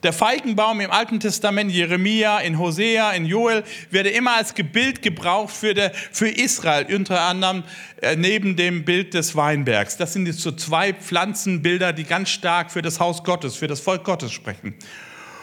Der 0.02 0.14
Feigenbaum 0.14 0.80
im 0.80 0.90
Alten 0.90 1.20
Testament, 1.20 1.70
Jeremia, 1.70 2.38
in 2.38 2.58
Hosea, 2.58 3.10
in 3.10 3.26
Joel, 3.26 3.62
wird 3.90 4.06
immer 4.06 4.36
als 4.36 4.54
Bild 4.54 5.02
gebraucht 5.02 5.54
für, 5.54 5.74
der, 5.74 5.92
für 5.92 6.30
Israel, 6.30 6.86
unter 6.96 7.20
anderem 7.20 7.62
äh, 8.00 8.16
neben 8.16 8.56
dem 8.56 8.86
Bild 8.86 9.12
des 9.12 9.36
Weinbergs. 9.36 9.98
Das 9.98 10.14
sind 10.14 10.24
jetzt 10.24 10.40
so 10.40 10.52
zwei 10.52 10.94
Pflanzenbilder, 10.94 11.92
die 11.92 12.04
ganz 12.04 12.30
stark 12.30 12.72
für 12.72 12.80
das 12.80 13.00
Haus 13.00 13.22
Gottes, 13.22 13.56
für 13.56 13.66
das 13.66 13.80
Volk 13.80 14.02
Gottes 14.02 14.32
sprechen. 14.32 14.76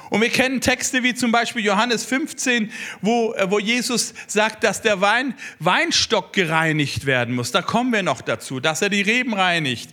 Und 0.09 0.21
wir 0.21 0.29
kennen 0.29 0.61
Texte 0.61 1.03
wie 1.03 1.13
zum 1.13 1.31
Beispiel 1.31 1.63
Johannes 1.63 2.03
15, 2.05 2.71
wo, 3.01 3.33
äh, 3.33 3.49
wo 3.49 3.59
Jesus 3.59 4.13
sagt, 4.27 4.63
dass 4.63 4.81
der 4.81 5.01
Wein, 5.01 5.35
Weinstock 5.59 6.33
gereinigt 6.33 7.05
werden 7.05 7.35
muss. 7.35 7.51
Da 7.51 7.61
kommen 7.61 7.91
wir 7.93 8.03
noch 8.03 8.21
dazu, 8.21 8.59
dass 8.59 8.81
er 8.81 8.89
die 8.89 9.01
Reben 9.01 9.33
reinigt. 9.33 9.91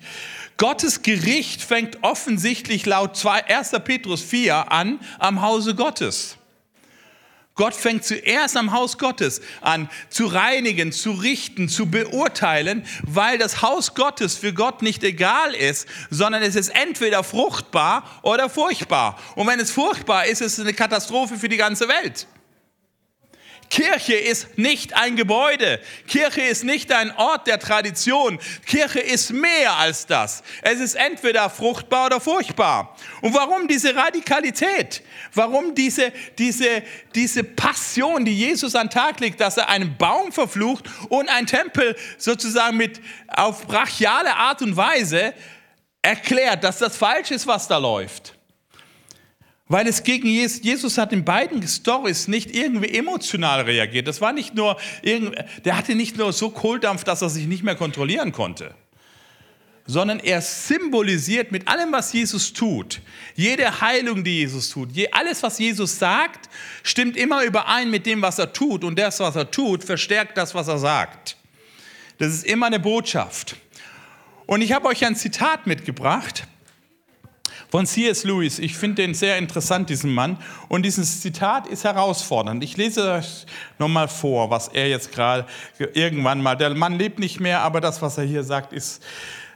Gottes 0.57 1.03
Gericht 1.03 1.63
fängt 1.63 2.03
offensichtlich 2.03 2.87
laut 2.87 3.23
1. 3.27 3.73
Petrus 3.85 4.23
4 4.23 4.73
an 4.73 5.01
am 5.19 5.43
Hause 5.43 5.75
Gottes. 5.75 6.36
Gott 7.57 7.75
fängt 7.75 8.05
zuerst 8.05 8.55
am 8.57 8.73
Haus 8.73 8.99
Gottes 8.99 9.41
an 9.63 9.89
zu 10.11 10.27
reinigen, 10.27 10.93
zu 10.93 11.13
richten, 11.13 11.71
zu 11.71 11.87
beurteilen, 11.87 12.85
weil 13.03 13.39
das 13.39 13.63
Haus 13.63 13.95
Gottes 13.95 14.37
für 14.37 14.53
Gott 14.53 14.83
nicht 14.83 15.03
egal 15.03 15.55
ist, 15.55 15.89
sondern 16.11 16.43
es 16.43 16.55
ist 16.55 16.69
entweder 16.69 17.25
fruchtbar 17.25 18.05
oder 18.23 18.51
furchtbar. 18.51 19.19
Und 19.37 19.47
wenn 19.47 19.59
es 19.59 19.71
furchtbar 19.71 20.27
ist, 20.27 20.43
ist 20.43 20.59
es 20.59 20.61
eine 20.61 20.75
Katastrophe 20.75 21.39
für 21.39 21.49
die 21.49 21.57
ganze 21.57 21.89
Welt. 21.89 22.27
Kirche 23.71 24.15
ist 24.15 24.59
nicht 24.59 24.95
ein 24.95 25.17
Gebäude. 25.17 25.81
Kirche 26.07 26.43
ist 26.43 26.65
nicht 26.65 26.93
ein 26.93 27.11
Ort 27.17 27.47
der 27.47 27.59
Tradition. 27.59 28.39
Kirche 28.65 29.01
ist 29.01 29.31
mehr 29.33 29.75
als 29.75 30.07
das. 30.07 30.43
Es 30.63 30.81
ist 30.81 30.95
entweder 30.95 31.51
fruchtbar 31.51 32.07
oder 32.07 32.21
furchtbar. 32.21 32.97
Und 33.23 33.35
warum 33.35 33.69
diese 33.69 33.95
Radikalität? 33.95 35.03
Warum 35.35 35.75
diese, 35.75 36.13
diese, 36.39 36.83
diese 37.15 37.45
Passion, 37.45 38.25
die 38.25 38.37
Jesus 38.37 38.75
an 38.75 38.87
den 38.87 38.93
Tag 38.93 39.21
legt, 39.21 39.41
dass 39.41 39.57
er 39.57 39.69
einen 39.69 39.97
Baum 39.97 40.33
verflucht 40.33 40.85
und 41.09 41.29
ein 41.29 41.47
Tempel 41.47 41.97
sozusagen 42.19 42.77
mit 42.77 43.01
auf 43.29 43.67
brachiale 43.67 44.35
Art 44.35 44.63
und 44.63 44.77
Weise 44.77 45.35
erklärt, 46.03 46.63
dass 46.63 46.79
das 46.79 46.97
falsch 46.97 47.33
ist, 47.33 47.47
was 47.47 47.67
da 47.67 47.79
läuft? 47.79 48.36
Weil 49.69 49.89
es 49.89 50.05
gegen 50.05 50.29
Jesus, 50.29 50.63
Jesus 50.63 50.97
hat 50.97 51.13
in 51.13 51.25
beiden 51.25 51.67
Stories 51.67 52.29
nicht 52.29 52.55
irgendwie 52.55 52.95
emotional 52.95 53.63
reagiert. 53.63 54.07
Das 54.07 54.21
war 54.21 54.33
nicht 54.33 54.55
nur, 54.55 54.77
der 55.03 55.77
hatte 55.77 55.97
nicht 55.97 56.17
nur 56.17 56.33
so 56.33 56.51
Kohldampf, 56.51 57.03
dass 57.03 57.23
er 57.23 57.31
sich 57.31 57.47
nicht 57.47 57.65
mehr 57.65 57.75
kontrollieren 57.75 58.31
konnte, 58.31 58.77
sondern 59.85 60.21
er 60.21 60.41
symbolisiert 60.41 61.51
mit 61.51 61.67
allem, 61.67 61.91
was 61.91 62.13
Jesus 62.13 62.53
tut, 62.53 63.01
jede 63.35 63.81
Heilung, 63.81 64.23
die 64.23 64.39
Jesus 64.39 64.71
tut, 64.71 64.91
alles, 65.11 65.43
was 65.43 65.59
Jesus 65.59 65.99
sagt, 65.99 66.49
stimmt 66.85 67.17
immer 67.17 67.43
überein 67.43 67.91
mit 67.91 68.07
dem, 68.07 68.23
was 68.23 68.39
er 68.39 68.53
tut. 68.53 68.85
Und 68.85 68.97
das, 68.97 69.19
was 69.19 69.35
er 69.35 69.51
tut, 69.51 69.83
verstärkt 69.83 70.39
das, 70.39 70.55
was 70.55 70.69
er 70.69 70.79
sagt. 70.79 71.37
Das 72.19 72.33
ist 72.33 72.47
immer 72.47 72.67
eine 72.67 72.79
Botschaft. 72.79 73.57
Und 74.47 74.61
ich 74.61 74.73
habe 74.73 74.87
euch 74.87 75.05
ein 75.05 75.17
Zitat 75.17 75.67
mitgebracht 75.67 76.47
von 77.71 77.87
C.S. 77.87 78.25
Lewis. 78.25 78.59
Ich 78.59 78.77
finde 78.77 79.03
den 79.03 79.15
sehr 79.15 79.39
interessant, 79.39 79.91
diesen 79.91 80.13
Mann. 80.13 80.39
Und 80.69 80.85
dieses 80.85 81.21
Zitat 81.21 81.67
ist 81.67 81.85
herausfordernd. 81.85 82.63
Ich 82.63 82.77
lese 82.77 83.11
euch 83.13 83.47
nochmal 83.79 84.09
vor, 84.09 84.51
was 84.51 84.69
er 84.69 84.89
jetzt 84.89 85.13
gerade 85.13 85.47
irgendwann 85.95 86.43
mal, 86.43 86.57
der 86.57 86.75
Mann 86.75 86.99
lebt 86.99 87.19
nicht 87.19 87.41
mehr, 87.41 87.63
aber 87.63 87.81
das, 87.81 88.03
was 88.03 88.19
er 88.19 88.25
hier 88.25 88.45
sagt, 88.45 88.73
ist, 88.73 89.03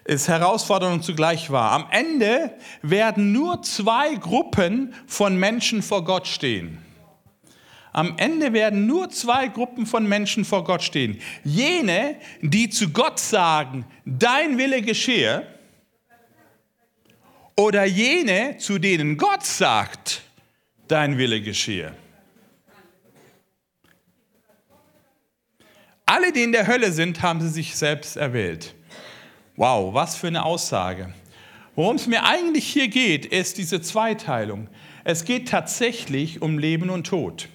ist 0.05 0.29
herausfordernd 0.29 0.95
und 0.95 1.03
zugleich 1.03 1.51
wahr. 1.51 1.73
Am 1.73 1.87
Ende 1.91 2.53
werden 2.83 3.33
nur 3.33 3.63
zwei 3.63 4.15
Gruppen 4.15 4.95
von 5.07 5.37
Menschen 5.37 5.83
vor 5.83 6.05
Gott 6.05 6.27
stehen. 6.27 6.79
Am 7.93 8.15
Ende 8.19 8.53
werden 8.53 8.87
nur 8.87 9.11
zwei 9.11 9.49
Gruppen 9.49 9.85
von 9.85 10.07
Menschen 10.07 10.45
vor 10.45 10.65
Gott 10.65 10.83
stehen. 10.83 11.21
Jene, 11.43 12.17
die 12.41 12.71
zu 12.71 12.91
Gott 12.91 13.19
sagen, 13.19 13.85
dein 14.05 14.59
Wille 14.59 14.83
geschehe, 14.83 15.47
oder 17.61 17.85
jene, 17.85 18.57
zu 18.57 18.79
denen 18.79 19.19
Gott 19.19 19.45
sagt, 19.45 20.23
dein 20.89 21.19
Wille 21.19 21.43
geschehe. 21.43 21.95
Alle, 26.07 26.33
die 26.33 26.43
in 26.43 26.53
der 26.53 26.67
Hölle 26.67 26.91
sind, 26.91 27.21
haben 27.21 27.43
sie 27.43 27.51
sich 27.51 27.77
selbst 27.77 28.17
erwählt. 28.17 28.75
Wow, 29.57 29.93
was 29.93 30.17
für 30.17 30.29
eine 30.29 30.43
Aussage. 30.43 31.13
Worum 31.77 31.97
es 31.97 32.07
mir 32.07 32.25
eigentlich 32.25 32.67
hier 32.67 32.89
geht, 32.89 33.27
ist 33.27 33.59
diese 33.59 33.83
Zweiteilung. 33.83 34.69
Es 35.05 35.27
geht 35.27 35.51
tatsächlich 35.51 36.41
um 36.41 36.59
Leben 36.59 36.89
und 36.89 37.07
Tod. 37.07 37.51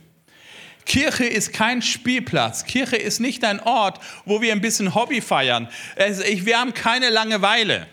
Kirche 0.85 1.25
ist 1.25 1.51
kein 1.51 1.81
Spielplatz. 1.81 2.65
Kirche 2.65 2.97
ist 2.97 3.19
nicht 3.19 3.43
ein 3.43 3.59
Ort, 3.59 3.99
wo 4.23 4.39
wir 4.39 4.51
ein 4.51 4.61
bisschen 4.61 4.93
Hobby 4.93 5.19
feiern. 5.19 5.67
Wir 5.97 6.59
haben 6.59 6.75
keine 6.75 7.09
Langeweile. 7.09 7.87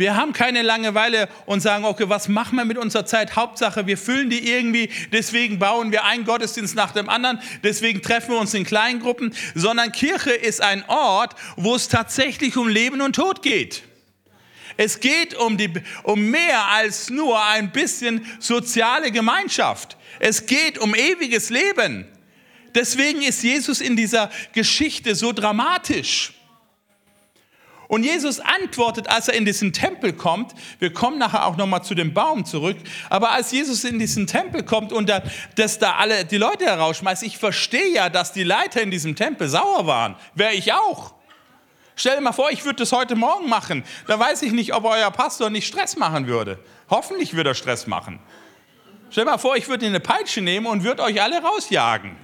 Wir 0.00 0.16
haben 0.16 0.32
keine 0.32 0.62
Langeweile 0.62 1.28
und 1.44 1.60
sagen, 1.60 1.84
okay, 1.84 2.08
was 2.08 2.26
machen 2.26 2.56
wir 2.56 2.64
mit 2.64 2.78
unserer 2.78 3.04
Zeit? 3.04 3.36
Hauptsache, 3.36 3.86
wir 3.86 3.98
füllen 3.98 4.30
die 4.30 4.50
irgendwie, 4.50 4.88
deswegen 5.12 5.58
bauen 5.58 5.92
wir 5.92 6.04
einen 6.06 6.24
Gottesdienst 6.24 6.74
nach 6.74 6.92
dem 6.92 7.10
anderen, 7.10 7.38
deswegen 7.62 8.00
treffen 8.00 8.30
wir 8.30 8.40
uns 8.40 8.54
in 8.54 8.64
Kleingruppen, 8.64 9.34
sondern 9.54 9.92
Kirche 9.92 10.30
ist 10.30 10.62
ein 10.62 10.88
Ort, 10.88 11.34
wo 11.56 11.74
es 11.74 11.88
tatsächlich 11.88 12.56
um 12.56 12.66
Leben 12.66 13.02
und 13.02 13.14
Tod 13.14 13.42
geht. 13.42 13.82
Es 14.78 15.00
geht 15.00 15.34
um, 15.34 15.58
die, 15.58 15.70
um 16.04 16.30
mehr 16.30 16.68
als 16.68 17.10
nur 17.10 17.44
ein 17.44 17.70
bisschen 17.70 18.24
soziale 18.38 19.10
Gemeinschaft. 19.10 19.98
Es 20.18 20.46
geht 20.46 20.78
um 20.78 20.94
ewiges 20.94 21.50
Leben. 21.50 22.06
Deswegen 22.74 23.20
ist 23.20 23.42
Jesus 23.42 23.82
in 23.82 23.96
dieser 23.96 24.30
Geschichte 24.54 25.14
so 25.14 25.32
dramatisch. 25.32 26.39
Und 27.90 28.04
Jesus 28.04 28.38
antwortet, 28.38 29.08
als 29.10 29.26
er 29.26 29.34
in 29.34 29.44
diesen 29.44 29.72
Tempel 29.72 30.12
kommt, 30.12 30.54
wir 30.78 30.92
kommen 30.92 31.18
nachher 31.18 31.44
auch 31.44 31.56
nochmal 31.56 31.82
zu 31.82 31.96
dem 31.96 32.14
Baum 32.14 32.44
zurück, 32.44 32.76
aber 33.08 33.32
als 33.32 33.50
Jesus 33.50 33.82
in 33.82 33.98
diesen 33.98 34.28
Tempel 34.28 34.62
kommt 34.62 34.92
und 34.92 35.08
da, 35.08 35.24
dass 35.56 35.80
da 35.80 35.96
alle 35.96 36.24
die 36.24 36.36
Leute 36.36 36.66
herausschmeißt, 36.66 37.24
ich 37.24 37.36
verstehe 37.36 37.92
ja, 37.92 38.08
dass 38.08 38.32
die 38.32 38.44
Leiter 38.44 38.80
in 38.80 38.92
diesem 38.92 39.16
Tempel 39.16 39.48
sauer 39.48 39.88
waren. 39.88 40.14
Wäre 40.36 40.54
ich 40.54 40.72
auch. 40.72 41.14
Stell 41.96 42.14
dir 42.14 42.20
mal 42.22 42.30
vor, 42.30 42.52
ich 42.52 42.64
würde 42.64 42.76
das 42.76 42.92
heute 42.92 43.16
Morgen 43.16 43.48
machen. 43.48 43.82
Da 44.06 44.16
weiß 44.16 44.42
ich 44.42 44.52
nicht, 44.52 44.72
ob 44.72 44.84
euer 44.84 45.10
Pastor 45.10 45.50
nicht 45.50 45.66
Stress 45.66 45.96
machen 45.96 46.28
würde. 46.28 46.60
Hoffentlich 46.90 47.34
würde 47.34 47.50
er 47.50 47.54
Stress 47.54 47.88
machen. 47.88 48.20
Stell 49.10 49.24
dir 49.24 49.32
mal 49.32 49.38
vor, 49.38 49.56
ich 49.56 49.68
würde 49.68 49.86
eine 49.86 49.98
Peitsche 49.98 50.42
nehmen 50.42 50.66
und 50.66 50.84
würde 50.84 51.02
euch 51.02 51.20
alle 51.20 51.42
rausjagen. 51.42 52.14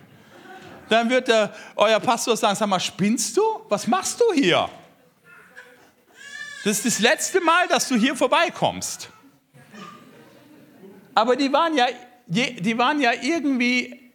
Dann 0.91 1.11
wird 1.11 1.27
der, 1.27 1.53
euer 1.75 1.99
Pastor 1.99 2.37
sagen, 2.37 2.55
sag 2.55 2.69
mal, 2.69 2.79
spinnst 2.79 3.37
du? 3.37 3.43
Was 3.69 3.89
machst 3.89 4.21
du 4.21 4.33
hier? 4.33 4.71
Das 6.67 6.79
ist 6.79 6.87
das 6.87 6.99
letzte 6.99 7.41
Mal, 7.41 7.69
dass 7.69 7.87
du 7.87 7.95
hier 7.95 8.17
vorbeikommst. 8.17 9.09
Aber 11.15 11.37
die 11.37 11.53
waren 11.53 11.77
ja, 11.77 11.87
die 12.27 12.77
waren 12.77 13.01
ja 13.01 13.13
irgendwie 13.23 14.11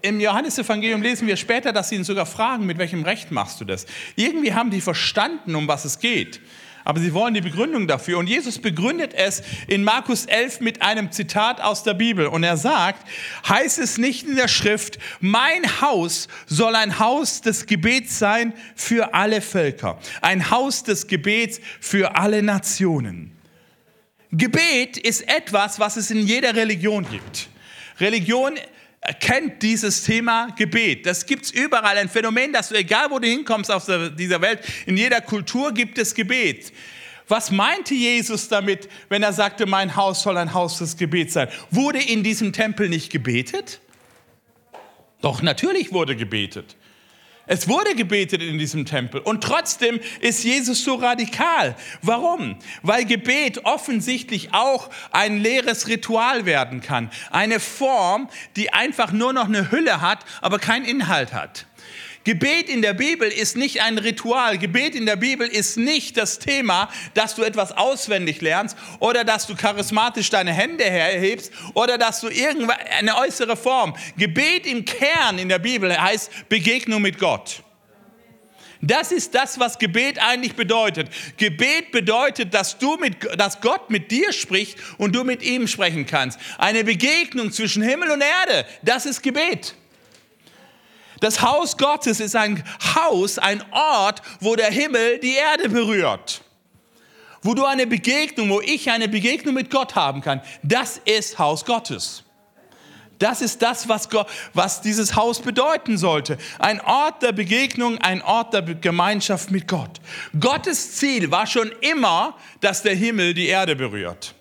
im 0.00 0.18
Johannesevangelium 0.18 1.02
lesen 1.02 1.28
wir 1.28 1.36
später, 1.36 1.74
dass 1.74 1.90
sie 1.90 1.96
ihn 1.96 2.04
sogar 2.04 2.24
fragen, 2.24 2.64
mit 2.64 2.78
welchem 2.78 3.02
Recht 3.02 3.30
machst 3.30 3.60
du 3.60 3.66
das? 3.66 3.84
Irgendwie 4.16 4.54
haben 4.54 4.70
die 4.70 4.80
verstanden, 4.80 5.54
um 5.54 5.68
was 5.68 5.84
es 5.84 5.98
geht. 5.98 6.40
Aber 6.84 7.00
sie 7.00 7.14
wollen 7.14 7.32
die 7.32 7.40
Begründung 7.40 7.88
dafür. 7.88 8.18
Und 8.18 8.26
Jesus 8.26 8.58
begründet 8.58 9.14
es 9.14 9.42
in 9.66 9.84
Markus 9.84 10.26
11 10.26 10.60
mit 10.60 10.82
einem 10.82 11.10
Zitat 11.10 11.60
aus 11.60 11.82
der 11.82 11.94
Bibel. 11.94 12.26
Und 12.26 12.44
er 12.44 12.58
sagt, 12.58 13.08
heißt 13.48 13.78
es 13.78 13.96
nicht 13.96 14.26
in 14.28 14.36
der 14.36 14.48
Schrift, 14.48 14.98
mein 15.20 15.80
Haus 15.80 16.28
soll 16.46 16.74
ein 16.76 16.98
Haus 16.98 17.40
des 17.40 17.64
Gebets 17.64 18.18
sein 18.18 18.52
für 18.74 19.14
alle 19.14 19.40
Völker. 19.40 19.98
Ein 20.20 20.50
Haus 20.50 20.82
des 20.82 21.06
Gebets 21.06 21.60
für 21.80 22.16
alle 22.16 22.42
Nationen. 22.42 23.32
Gebet 24.30 24.98
ist 24.98 25.26
etwas, 25.28 25.78
was 25.78 25.96
es 25.96 26.10
in 26.10 26.26
jeder 26.26 26.54
Religion 26.54 27.06
gibt. 27.08 27.48
Religion 28.00 28.58
kennt 29.20 29.62
dieses 29.62 30.02
Thema 30.02 30.48
Gebet. 30.56 31.06
Das 31.06 31.26
gibt 31.26 31.44
es 31.44 31.50
überall. 31.50 31.98
Ein 31.98 32.08
Phänomen, 32.08 32.52
dass 32.52 32.70
du, 32.70 32.74
egal 32.74 33.10
wo 33.10 33.18
du 33.18 33.28
hinkommst 33.28 33.70
auf 33.70 33.84
dieser 34.16 34.40
Welt, 34.40 34.60
in 34.86 34.96
jeder 34.96 35.20
Kultur 35.20 35.72
gibt 35.72 35.98
es 35.98 36.14
Gebet. 36.14 36.72
Was 37.28 37.50
meinte 37.50 37.94
Jesus 37.94 38.48
damit, 38.48 38.88
wenn 39.08 39.22
er 39.22 39.32
sagte, 39.32 39.66
mein 39.66 39.96
Haus 39.96 40.22
soll 40.22 40.36
ein 40.36 40.52
Haus 40.52 40.78
des 40.78 40.96
Gebets 40.96 41.34
sein? 41.34 41.48
Wurde 41.70 41.98
in 41.98 42.22
diesem 42.22 42.52
Tempel 42.52 42.88
nicht 42.88 43.10
gebetet? 43.10 43.80
Doch 45.20 45.40
natürlich 45.40 45.92
wurde 45.92 46.16
gebetet. 46.16 46.76
Es 47.46 47.68
wurde 47.68 47.94
gebetet 47.94 48.40
in 48.40 48.58
diesem 48.58 48.86
Tempel 48.86 49.20
und 49.20 49.44
trotzdem 49.44 50.00
ist 50.20 50.44
Jesus 50.44 50.82
so 50.82 50.94
radikal. 50.94 51.76
Warum? 52.00 52.56
Weil 52.82 53.04
Gebet 53.04 53.64
offensichtlich 53.64 54.54
auch 54.54 54.88
ein 55.10 55.40
leeres 55.40 55.86
Ritual 55.88 56.46
werden 56.46 56.80
kann. 56.80 57.10
Eine 57.30 57.60
Form, 57.60 58.28
die 58.56 58.72
einfach 58.72 59.12
nur 59.12 59.32
noch 59.32 59.46
eine 59.46 59.70
Hülle 59.70 60.00
hat, 60.00 60.24
aber 60.40 60.58
keinen 60.58 60.86
Inhalt 60.86 61.34
hat. 61.34 61.66
Gebet 62.24 62.70
in 62.70 62.80
der 62.80 62.94
Bibel 62.94 63.28
ist 63.28 63.56
nicht 63.56 63.82
ein 63.82 63.98
Ritual. 63.98 64.56
Gebet 64.56 64.94
in 64.94 65.04
der 65.04 65.16
Bibel 65.16 65.46
ist 65.46 65.76
nicht 65.76 66.16
das 66.16 66.38
Thema, 66.38 66.88
dass 67.12 67.34
du 67.34 67.42
etwas 67.42 67.72
auswendig 67.72 68.40
lernst 68.40 68.76
oder 68.98 69.24
dass 69.24 69.46
du 69.46 69.54
charismatisch 69.54 70.30
deine 70.30 70.52
Hände 70.52 70.84
herhebst 70.84 71.52
oder 71.74 71.98
dass 71.98 72.22
du 72.22 72.28
irgendeine 72.28 73.18
äußere 73.18 73.56
Form. 73.56 73.94
Gebet 74.16 74.66
im 74.66 74.86
Kern 74.86 75.38
in 75.38 75.50
der 75.50 75.58
Bibel 75.58 76.00
heißt 76.00 76.48
Begegnung 76.48 77.02
mit 77.02 77.18
Gott. 77.18 77.62
Das 78.80 79.12
ist 79.12 79.34
das, 79.34 79.58
was 79.58 79.78
Gebet 79.78 80.18
eigentlich 80.18 80.54
bedeutet. 80.54 81.08
Gebet 81.38 81.90
bedeutet, 81.90 82.52
dass, 82.52 82.78
du 82.78 82.96
mit, 82.96 83.16
dass 83.38 83.60
Gott 83.60 83.88
mit 83.88 84.10
dir 84.10 84.32
spricht 84.32 84.78
und 84.98 85.14
du 85.14 85.24
mit 85.24 85.42
ihm 85.42 85.66
sprechen 85.68 86.04
kannst. 86.04 86.38
Eine 86.58 86.84
Begegnung 86.84 87.50
zwischen 87.50 87.82
Himmel 87.82 88.10
und 88.10 88.22
Erde, 88.22 88.66
das 88.82 89.06
ist 89.06 89.22
Gebet. 89.22 89.74
Das 91.24 91.40
Haus 91.40 91.78
Gottes 91.78 92.20
ist 92.20 92.36
ein 92.36 92.62
Haus, 92.94 93.38
ein 93.38 93.64
Ort, 93.72 94.20
wo 94.40 94.56
der 94.56 94.70
Himmel 94.70 95.18
die 95.20 95.32
Erde 95.32 95.70
berührt. 95.70 96.42
Wo 97.40 97.54
du 97.54 97.64
eine 97.64 97.86
Begegnung, 97.86 98.50
wo 98.50 98.60
ich 98.60 98.90
eine 98.90 99.08
Begegnung 99.08 99.54
mit 99.54 99.70
Gott 99.70 99.94
haben 99.94 100.20
kann. 100.20 100.42
Das 100.62 101.00
ist 101.06 101.38
Haus 101.38 101.64
Gottes. 101.64 102.24
Das 103.18 103.40
ist 103.40 103.62
das, 103.62 103.88
was, 103.88 104.10
Gott, 104.10 104.26
was 104.52 104.82
dieses 104.82 105.16
Haus 105.16 105.40
bedeuten 105.40 105.96
sollte. 105.96 106.36
Ein 106.58 106.82
Ort 106.82 107.22
der 107.22 107.32
Begegnung, 107.32 107.96
ein 107.96 108.20
Ort 108.20 108.52
der 108.52 108.60
Gemeinschaft 108.60 109.50
mit 109.50 109.66
Gott. 109.66 110.02
Gottes 110.38 110.96
Ziel 110.96 111.30
war 111.30 111.46
schon 111.46 111.72
immer, 111.80 112.36
dass 112.60 112.82
der 112.82 112.96
Himmel 112.96 113.32
die 113.32 113.46
Erde 113.46 113.76
berührt. 113.76 114.34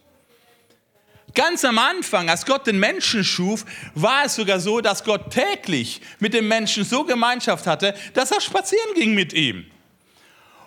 Ganz 1.36 1.66
am 1.66 1.80
Anfang, 1.80 2.30
als 2.30 2.46
Gott 2.46 2.68
den 2.68 2.80
Menschen 2.80 3.24
schuf, 3.24 3.66
war 3.96 4.26
es 4.26 4.36
sogar 4.36 4.60
so, 4.60 4.82
dass 4.82 5.04
Gott 5.04 5.32
täglich 5.32 6.02
mit 6.20 6.34
dem 6.34 6.48
Menschen 6.48 6.84
so 6.84 7.04
Gemeinschaft 7.04 7.66
hatte, 7.66 7.96
dass 8.14 8.32
er 8.32 8.40
spazieren 8.40 8.94
ging 8.96 9.16
mit 9.16 9.34
ihm. 9.34 9.66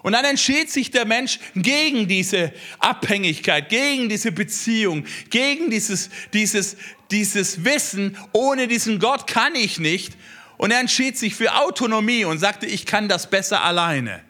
Und 0.03 0.13
dann 0.13 0.25
entschied 0.25 0.71
sich 0.71 0.91
der 0.91 1.05
Mensch 1.05 1.39
gegen 1.55 2.07
diese 2.07 2.53
Abhängigkeit, 2.79 3.69
gegen 3.69 4.09
diese 4.09 4.31
Beziehung, 4.33 5.05
gegen 5.31 5.71
dieses, 5.71 6.11
dieses, 6.33 6.77
dieses 7.11 7.65
Wissen, 7.65 8.17
ohne 8.33 8.69
diesen 8.69 8.99
Gott 8.99 9.27
kann 9.27 9.55
ich 9.57 9.79
nicht. 9.79 10.15
Und 10.59 10.71
er 10.71 10.81
entschied 10.81 11.19
sich 11.19 11.35
für 11.35 11.55
Autonomie 11.57 12.25
und 12.25 12.39
sagte, 12.39 12.67
ich 12.67 12.87
kann 12.87 13.09
das 13.09 13.31
besser 13.31 13.63
alleine. 13.63 14.23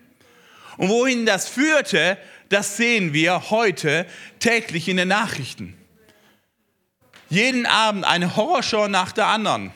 Und 0.77 0.89
wohin 0.89 1.27
das 1.27 1.49
führte, 1.49 2.19
das 2.49 2.77
sehen 2.77 3.13
wir 3.13 3.51
heute 3.51 4.07
täglich 4.39 4.89
in 4.89 4.97
den 4.97 5.09
Nachrichten. 5.09 5.76
Jeden 7.29 7.67
Abend 7.67 8.05
eine 8.05 8.37
Horrorshow 8.37 8.89
nach 8.89 9.13
der 9.13 9.27
anderen. 9.27 9.73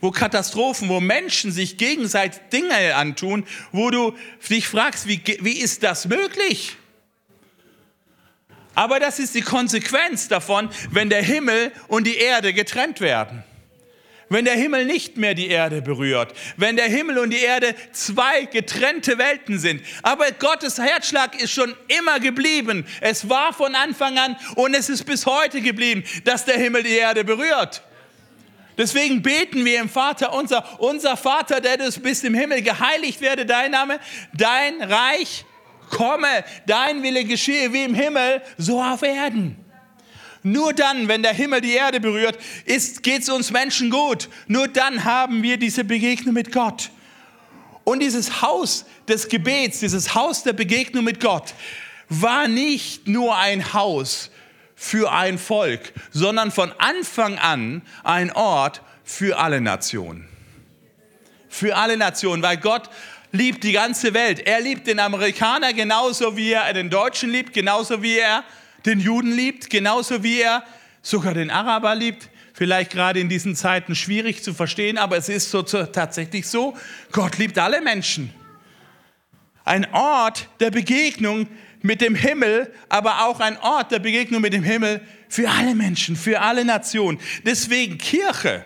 Wo 0.00 0.10
Katastrophen, 0.10 0.88
wo 0.88 1.00
Menschen 1.00 1.50
sich 1.50 1.78
gegenseitig 1.78 2.40
Dinge 2.52 2.94
antun, 2.94 3.46
wo 3.72 3.90
du 3.90 4.16
dich 4.48 4.68
fragst, 4.68 5.08
wie, 5.08 5.22
wie 5.40 5.58
ist 5.58 5.82
das 5.82 6.06
möglich? 6.06 6.76
Aber 8.74 9.00
das 9.00 9.18
ist 9.18 9.34
die 9.34 9.42
Konsequenz 9.42 10.28
davon, 10.28 10.68
wenn 10.90 11.08
der 11.08 11.22
Himmel 11.22 11.72
und 11.88 12.06
die 12.06 12.16
Erde 12.16 12.52
getrennt 12.52 13.00
werden 13.00 13.44
wenn 14.34 14.44
der 14.44 14.56
Himmel 14.56 14.84
nicht 14.84 15.16
mehr 15.16 15.34
die 15.34 15.46
Erde 15.46 15.80
berührt, 15.80 16.34
wenn 16.56 16.74
der 16.74 16.88
Himmel 16.88 17.18
und 17.18 17.30
die 17.30 17.38
Erde 17.38 17.74
zwei 17.92 18.46
getrennte 18.46 19.16
Welten 19.16 19.60
sind. 19.60 19.80
Aber 20.02 20.30
Gottes 20.32 20.78
Herzschlag 20.78 21.40
ist 21.40 21.52
schon 21.52 21.74
immer 21.86 22.18
geblieben. 22.18 22.84
Es 23.00 23.28
war 23.28 23.52
von 23.52 23.76
Anfang 23.76 24.18
an 24.18 24.36
und 24.56 24.74
es 24.74 24.88
ist 24.88 25.04
bis 25.04 25.24
heute 25.24 25.60
geblieben, 25.60 26.02
dass 26.24 26.44
der 26.44 26.58
Himmel 26.58 26.82
die 26.82 26.96
Erde 26.96 27.24
berührt. 27.24 27.82
Deswegen 28.76 29.22
beten 29.22 29.64
wir 29.64 29.80
im 29.80 29.88
Vater 29.88 30.32
unser, 30.32 30.80
unser 30.80 31.16
Vater, 31.16 31.60
der 31.60 31.76
du 31.76 31.88
bist 32.00 32.24
im 32.24 32.34
Himmel, 32.34 32.60
geheiligt 32.62 33.20
werde 33.20 33.46
dein 33.46 33.70
Name, 33.70 34.00
dein 34.32 34.82
Reich 34.82 35.44
komme, 35.90 36.44
dein 36.66 37.04
Wille 37.04 37.24
geschehe 37.24 37.72
wie 37.72 37.84
im 37.84 37.94
Himmel, 37.94 38.42
so 38.58 38.82
auf 38.82 39.02
Erden. 39.02 39.63
Nur 40.46 40.74
dann, 40.74 41.08
wenn 41.08 41.22
der 41.22 41.32
Himmel 41.32 41.62
die 41.62 41.72
Erde 41.72 42.00
berührt, 42.00 42.38
geht 42.66 43.22
es 43.22 43.30
uns 43.30 43.50
Menschen 43.50 43.88
gut. 43.88 44.28
Nur 44.46 44.68
dann 44.68 45.04
haben 45.04 45.42
wir 45.42 45.56
diese 45.56 45.84
Begegnung 45.84 46.34
mit 46.34 46.52
Gott. 46.52 46.90
Und 47.82 48.00
dieses 48.00 48.42
Haus 48.42 48.84
des 49.08 49.28
Gebets, 49.28 49.80
dieses 49.80 50.14
Haus 50.14 50.42
der 50.42 50.52
Begegnung 50.52 51.02
mit 51.02 51.18
Gott, 51.18 51.54
war 52.10 52.46
nicht 52.46 53.08
nur 53.08 53.34
ein 53.36 53.72
Haus 53.72 54.30
für 54.74 55.10
ein 55.10 55.38
Volk, 55.38 55.94
sondern 56.10 56.50
von 56.50 56.72
Anfang 56.76 57.38
an 57.38 57.80
ein 58.02 58.30
Ort 58.30 58.82
für 59.02 59.38
alle 59.38 59.62
Nationen. 59.62 60.28
Für 61.48 61.74
alle 61.76 61.96
Nationen, 61.96 62.42
weil 62.42 62.58
Gott 62.58 62.90
liebt 63.32 63.64
die 63.64 63.72
ganze 63.72 64.12
Welt. 64.12 64.40
Er 64.40 64.60
liebt 64.60 64.86
den 64.88 65.00
Amerikaner 65.00 65.72
genauso 65.72 66.36
wie 66.36 66.52
er 66.52 66.70
den 66.74 66.90
Deutschen 66.90 67.30
liebt, 67.30 67.54
genauso 67.54 68.02
wie 68.02 68.18
er 68.18 68.44
den 68.86 69.00
Juden 69.00 69.32
liebt, 69.32 69.70
genauso 69.70 70.22
wie 70.22 70.40
er 70.40 70.64
sogar 71.02 71.34
den 71.34 71.50
Araber 71.50 71.94
liebt. 71.94 72.28
Vielleicht 72.52 72.92
gerade 72.92 73.18
in 73.18 73.28
diesen 73.28 73.56
Zeiten 73.56 73.94
schwierig 73.94 74.44
zu 74.44 74.54
verstehen, 74.54 74.96
aber 74.96 75.16
es 75.16 75.28
ist 75.28 75.50
so 75.50 75.62
tatsächlich 75.62 76.46
so. 76.46 76.76
Gott 77.10 77.38
liebt 77.38 77.58
alle 77.58 77.80
Menschen. 77.80 78.32
Ein 79.64 79.92
Ort 79.92 80.48
der 80.60 80.70
Begegnung 80.70 81.48
mit 81.82 82.00
dem 82.00 82.14
Himmel, 82.14 82.72
aber 82.88 83.26
auch 83.26 83.40
ein 83.40 83.58
Ort 83.58 83.90
der 83.90 83.98
Begegnung 83.98 84.40
mit 84.40 84.52
dem 84.52 84.62
Himmel 84.62 85.00
für 85.28 85.50
alle 85.50 85.74
Menschen, 85.74 86.16
für 86.16 86.40
alle 86.40 86.64
Nationen. 86.64 87.18
Deswegen 87.44 87.98
Kirche. 87.98 88.64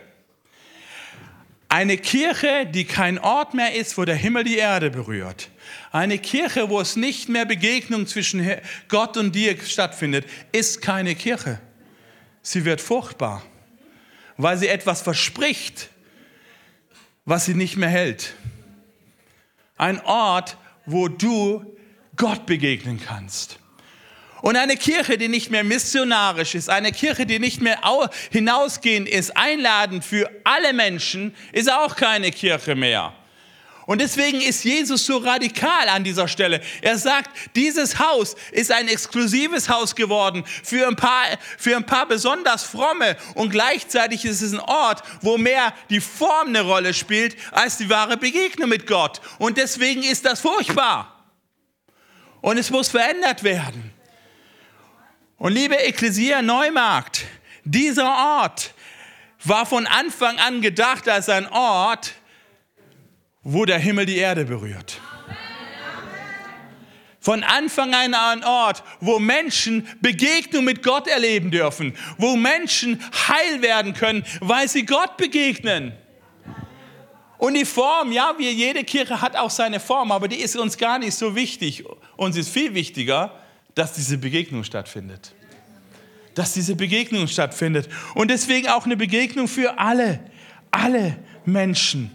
Eine 1.68 1.96
Kirche, 1.96 2.66
die 2.66 2.85
kein 2.85 3.18
Ort 3.18 3.54
mehr 3.54 3.74
ist, 3.74 3.96
wo 3.96 4.04
der 4.04 4.14
Himmel 4.16 4.44
die 4.44 4.57
Erde 4.57 4.90
berührt. 4.90 5.50
Eine 5.90 6.18
Kirche, 6.18 6.68
wo 6.68 6.81
es 6.81 6.96
nicht 6.96 7.29
mehr 7.29 7.46
Begegnung 7.46 8.07
zwischen 8.07 8.46
Gott 8.88 9.16
und 9.16 9.35
dir 9.35 9.57
stattfindet, 9.62 10.27
ist 10.53 10.83
keine 10.83 11.14
Kirche. 11.14 11.61
Sie 12.42 12.64
wird 12.64 12.81
furchtbar, 12.81 13.42
weil 14.37 14.59
sie 14.59 14.68
etwas 14.68 15.03
verspricht, 15.03 15.88
was 17.24 17.46
sie 17.46 17.55
nicht 17.55 17.77
mehr 17.77 17.88
hält. 17.88 18.35
Ein 19.77 20.01
Ort, 20.01 20.57
wo 20.87 21.09
du 21.09 21.77
Gott 22.16 22.46
begegnen 22.46 23.01
kannst. 23.01 23.59
Und 24.40 24.57
eine 24.57 24.77
Kirche, 24.77 25.18
die 25.18 25.29
nicht 25.29 25.51
mehr 25.51 25.64
missionarisch 25.64 26.55
ist, 26.55 26.70
eine 26.70 26.92
Kirche, 26.92 27.27
die 27.27 27.38
nicht 27.38 27.61
mehr 27.61 27.81
hinausgehend 28.31 29.09
ist, 29.09 29.37
einladend 29.37 30.05
für 30.05 30.31
alle 30.44 30.72
Menschen, 30.72 31.35
ist 31.53 31.70
auch 31.72 31.96
keine 31.96 32.31
Kirche 32.31 32.74
mehr. 32.74 33.14
Und 33.88 34.03
deswegen 34.03 34.42
ist 34.42 34.64
Jesus 34.64 35.07
so 35.07 35.16
radikal 35.16 35.88
an 35.88 36.05
dieser 36.05 36.29
Stelle. 36.29 36.61
Er 36.83 36.98
sagt, 36.98 37.31
dieses 37.57 37.98
Haus 37.98 38.37
ist 38.53 38.70
ein 38.70 38.87
exklusives 38.87 39.70
Haus 39.70 39.96
geworden 39.96 40.44
für 40.62 40.87
ein 40.87 40.94
paar, 40.94 41.24
für 41.57 41.74
ein 41.74 41.87
paar 41.87 42.05
besonders 42.05 42.64
fromme 42.64 43.16
und 43.35 43.48
gleichzeitig 43.48 44.27
ist 44.27 44.42
es 44.42 44.53
ein 44.53 44.61
Ort, 44.61 45.03
wo 45.22 45.38
mehr 45.38 45.72
die 45.88 46.03
Form 46.03 46.48
eine 46.48 46.61
Rolle 46.61 46.92
spielt 46.92 47.35
als 47.51 47.79
die 47.79 47.88
wahre 47.88 48.18
Begegnung 48.18 48.68
mit 48.68 48.87
Gott. 48.87 49.22
Und 49.38 49.57
deswegen 49.57 50.03
ist 50.03 50.27
das 50.27 50.40
furchtbar. 50.40 51.24
Und 52.42 52.59
es 52.59 52.68
muss 52.68 52.90
verändert 52.90 53.42
werden. 53.42 53.90
Und 55.38 55.55
liebe 55.55 55.77
Ekklesia 55.77 56.42
Neumarkt, 56.42 57.24
dieser 57.64 58.38
Ort, 58.38 58.74
war 59.44 59.64
von 59.64 59.87
Anfang 59.87 60.38
an 60.38 60.61
gedacht 60.61 61.09
als 61.09 61.31
ein 61.31 61.48
Ort, 61.51 62.12
wo 63.42 63.64
der 63.64 63.79
Himmel 63.79 64.07
die 64.07 64.16
Erde 64.16 64.44
berührt. 64.44 65.01
Von 67.20 67.42
Anfang 67.42 67.94
an 67.94 68.14
ein 68.14 68.44
Ort, 68.44 68.83
wo 69.01 69.18
Menschen 69.18 69.87
Begegnung 70.01 70.64
mit 70.64 70.83
Gott 70.83 71.09
erleben 71.09 71.51
dürfen, 71.51 71.94
wo 72.16 72.37
Menschen 72.37 73.03
heil 73.29 73.61
werden 73.61 73.92
können, 73.92 74.24
weil 74.40 74.68
sie 74.68 74.87
Gott 74.87 75.16
begegnen. 75.16 75.92
Und 77.38 77.55
die 77.55 77.64
Form, 77.64 78.12
ja, 78.12 78.35
wie 78.38 78.48
jede 78.51 78.83
Kirche 78.83 79.20
hat 79.20 79.37
auch 79.37 79.51
seine 79.51 79.79
Form, 79.79 80.11
aber 80.11 80.27
die 80.27 80.40
ist 80.40 80.57
uns 80.57 80.77
gar 80.77 80.98
nicht 80.98 81.14
so 81.14 81.37
wichtig. 81.37 81.85
Uns 82.16 82.37
ist 82.37 82.48
viel 82.48 82.74
wichtiger, 82.74 83.33
dass 83.74 83.92
diese 83.92 84.18
Begegnung 84.18 84.64
stattfindet. 84.64 85.33
Dass 86.35 86.55
diese 86.55 86.74
Begegnung 86.74 87.29
stattfindet. 87.29 87.88
Und 88.14 88.31
deswegen 88.31 88.68
auch 88.68 88.87
eine 88.87 88.96
Begegnung 88.96 89.46
für 89.46 89.79
alle, 89.79 90.18
alle 90.72 91.16
Menschen. 91.44 92.11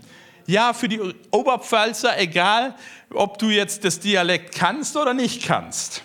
Ja, 0.45 0.73
für 0.73 0.89
die 0.89 0.99
Oberpfalzer, 1.31 2.19
egal, 2.19 2.75
ob 3.13 3.37
du 3.37 3.49
jetzt 3.49 3.85
das 3.85 3.99
Dialekt 3.99 4.55
kannst 4.55 4.97
oder 4.97 5.13
nicht 5.13 5.45
kannst. 5.45 6.03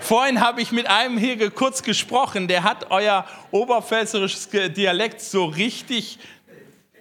Vorhin 0.00 0.40
habe 0.40 0.62
ich 0.62 0.72
mit 0.72 0.86
einem 0.86 1.18
hier 1.18 1.50
kurz 1.50 1.82
gesprochen, 1.82 2.48
der 2.48 2.62
hat 2.62 2.90
euer 2.90 3.26
oberpfälzerisches 3.50 4.48
Dialekt 4.50 5.20
so 5.20 5.44
richtig 5.44 6.18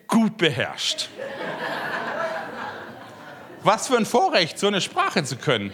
gut 0.08 0.38
beherrscht. 0.38 1.10
Was 3.64 3.88
für 3.88 3.98
ein 3.98 4.06
Vorrecht, 4.06 4.60
so 4.60 4.68
eine 4.68 4.82
Sprache 4.82 5.24
zu 5.24 5.38
können. 5.38 5.72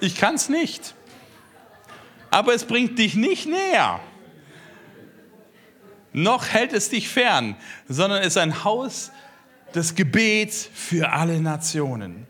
Ich 0.00 0.16
kann 0.16 0.34
es 0.34 0.48
nicht. 0.48 0.94
Aber 2.30 2.54
es 2.54 2.64
bringt 2.64 2.98
dich 2.98 3.14
nicht 3.14 3.46
näher. 3.46 4.00
Noch 6.12 6.48
hält 6.48 6.72
es 6.72 6.90
dich 6.90 7.08
fern, 7.08 7.56
sondern 7.88 8.22
ist 8.22 8.36
ein 8.36 8.64
Haus 8.64 9.10
des 9.74 9.94
Gebets 9.94 10.68
für 10.72 11.12
alle 11.12 11.40
Nationen. 11.40 12.26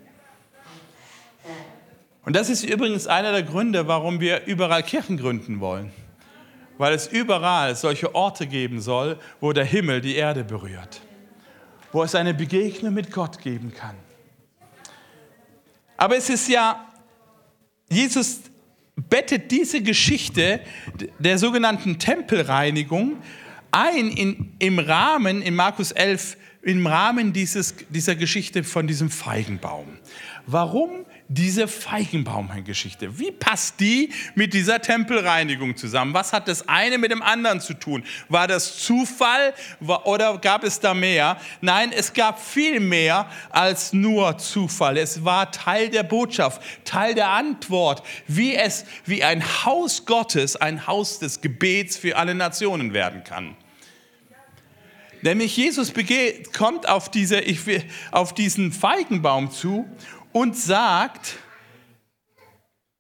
Und 2.25 2.37
das 2.37 2.49
ist 2.49 2.63
übrigens 2.63 3.09
einer 3.09 3.33
der 3.33 3.43
Gründe, 3.43 3.89
warum 3.89 4.21
wir 4.21 4.47
überall 4.47 4.83
Kirchen 4.85 5.17
gründen 5.17 5.59
wollen. 5.61 5.91
Weil 6.79 6.95
es 6.95 7.09
überall 7.09 7.75
solche 7.75 8.15
Orte 8.15 8.47
geben 8.47 8.81
soll, 8.81 9.19
wo 9.41 9.53
der 9.53 9.65
Himmel 9.65 10.01
die 10.01 10.15
Erde 10.15 10.45
berührt. 10.45 11.01
Wo 11.91 12.03
es 12.03 12.15
eine 12.15 12.33
Begegnung 12.33 12.95
mit 12.95 13.11
Gott 13.11 13.41
geben 13.41 13.75
kann. 13.75 13.97
Aber 15.97 16.17
es 16.17 16.31
ist 16.31 16.49
ja, 16.49 16.87
Jesus 17.89 18.41
bettet 18.97 19.51
diese 19.51 19.83
Geschichte 19.83 20.61
der 21.19 21.39
sogenannten 21.39 21.99
Tempelreinigung 21.99 23.17
ein 23.73 24.09
in, 24.11 24.55
im 24.59 24.79
Rahmen, 24.79 25.43
in 25.43 25.55
Markus 25.55 25.91
11, 25.93 26.37
im 26.63 26.87
Rahmen 26.87 27.33
dieses, 27.33 27.75
dieser 27.89 28.15
Geschichte 28.15 28.63
von 28.63 28.87
diesem 28.87 29.11
Feigenbaum. 29.11 29.99
Warum 30.47 31.05
diese 31.33 31.67
Feigenbaumgeschichte. 31.67 33.19
Wie 33.19 33.31
passt 33.31 33.81
die 33.81 34.11
mit 34.35 34.53
dieser 34.53 34.81
Tempelreinigung 34.83 35.77
zusammen? 35.77 36.13
Was 36.15 36.33
hat 36.33 36.49
das 36.49 36.69
eine 36.69 36.99
mit 36.99 37.11
dem 37.11 37.23
anderen 37.23 37.61
zu 37.61 37.75
tun? 37.75 38.05
War 38.29 38.47
das 38.47 38.79
Zufall 38.79 39.55
oder 40.05 40.39
gab 40.39 40.65
es 40.65 40.81
da 40.81 40.95
mehr? 40.95 41.39
Nein, 41.61 41.91
es 41.93 42.13
gab 42.13 42.41
viel 42.41 42.81
mehr 42.81 43.31
als 43.51 43.93
nur 43.93 44.37
Zufall. 44.39 44.99
Es 44.99 45.25
war 45.25 45.51
Teil 45.51 45.89
der 45.89 46.03
Botschaft, 46.03 46.61
Teil 46.85 47.15
der 47.15 47.29
Antwort, 47.29 48.03
wie 48.27 48.55
es 48.55 48.85
wie 49.07 49.25
ein 49.25 49.43
Haus 49.65 50.05
Gottes, 50.05 50.57
ein 50.57 50.87
Haus 50.87 51.19
des 51.19 51.41
Gebets 51.41 51.97
für 51.97 52.17
alle 52.17 52.35
Nationen 52.35 52.93
werden 52.93 53.25
kann. 53.25 53.57
Nämlich 55.23 55.57
Jesus 55.57 55.93
kommt 56.53 56.89
auf, 56.89 57.11
diese, 57.11 57.43
auf 58.11 58.35
diesen 58.35 58.73
Feigenbaum 58.73 59.51
zu 59.51 59.89
und 60.33 60.57
sagt, 60.57 61.39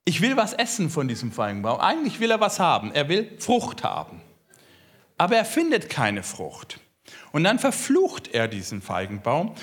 ich 0.04 0.20
will 0.20 0.36
was 0.36 0.52
essen 0.52 0.88
von 0.88 1.08
diesem 1.08 1.32
Feigenbaum. 1.32 1.80
Eigentlich 1.80 2.20
will 2.20 2.30
er 2.30 2.40
was 2.40 2.58
haben. 2.58 2.92
Er 2.92 3.08
will 3.08 3.36
Frucht 3.38 3.84
haben. 3.84 4.20
Aber 5.18 5.36
er 5.36 5.44
findet 5.44 5.90
keine 5.90 6.22
Frucht. 6.22 6.80
Und 7.32 7.44
dann 7.44 7.58
verflucht 7.58 8.28
er 8.32 8.48
diesen 8.48 8.82
Feigenbaum. 8.82 9.54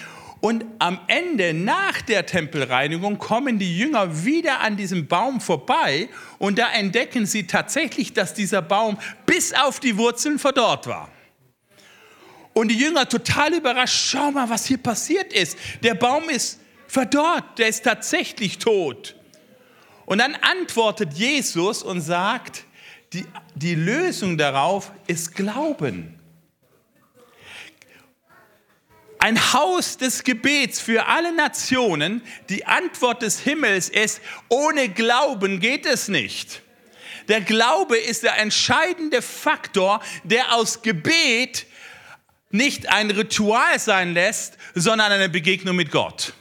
Und 0.41 0.63
am 0.79 0.99
Ende, 1.07 1.53
nach 1.53 2.01
der 2.01 2.25
Tempelreinigung, 2.25 3.17
kommen 3.17 3.59
die 3.59 3.77
Jünger 3.77 4.23
wieder 4.23 4.61
an 4.61 4.77
diesem 4.77 5.07
Baum 5.07 5.41
vorbei 5.41 6.07
und 6.37 6.57
da 6.57 6.71
entdecken 6.71 7.25
sie 7.25 7.45
tatsächlich, 7.45 8.13
dass 8.13 8.33
dieser 8.33 8.61
Baum 8.61 8.97
bis 9.25 9.53
auf 9.53 9.81
die 9.81 9.97
Wurzeln 9.97 10.39
verdorrt 10.39 10.87
war. 10.87 11.09
Und 12.59 12.67
die 12.67 12.77
Jünger 12.77 13.07
total 13.07 13.53
überrascht, 13.53 14.09
schau 14.11 14.31
mal, 14.31 14.49
was 14.49 14.65
hier 14.65 14.79
passiert 14.79 15.31
ist. 15.31 15.57
Der 15.81 15.93
Baum 15.93 16.27
ist 16.27 16.59
verdorrt, 16.87 17.57
der 17.57 17.69
ist 17.69 17.85
tatsächlich 17.85 18.57
tot. 18.57 19.15
Und 20.05 20.17
dann 20.17 20.35
antwortet 20.35 21.13
Jesus 21.13 21.81
und 21.83 22.01
sagt, 22.01 22.65
die, 23.13 23.25
die 23.55 23.75
Lösung 23.75 24.37
darauf 24.37 24.91
ist 25.07 25.35
Glauben. 25.35 26.19
Ein 29.19 29.53
Haus 29.53 29.95
des 29.95 30.25
Gebets 30.25 30.81
für 30.81 31.05
alle 31.05 31.33
Nationen, 31.33 32.21
die 32.49 32.65
Antwort 32.65 33.21
des 33.21 33.39
Himmels 33.39 33.87
ist, 33.87 34.19
ohne 34.49 34.89
Glauben 34.89 35.61
geht 35.61 35.85
es 35.85 36.09
nicht. 36.09 36.61
Der 37.29 37.39
Glaube 37.39 37.97
ist 37.97 38.23
der 38.23 38.37
entscheidende 38.37 39.21
Faktor, 39.21 40.01
der 40.25 40.55
aus 40.55 40.81
Gebet 40.81 41.67
nicht 42.49 42.89
ein 42.89 43.11
Ritual 43.11 43.79
sein 43.79 44.13
lässt, 44.13 44.57
sondern 44.73 45.11
eine 45.11 45.29
Begegnung 45.29 45.75
mit 45.75 45.91
Gott. 45.91 46.33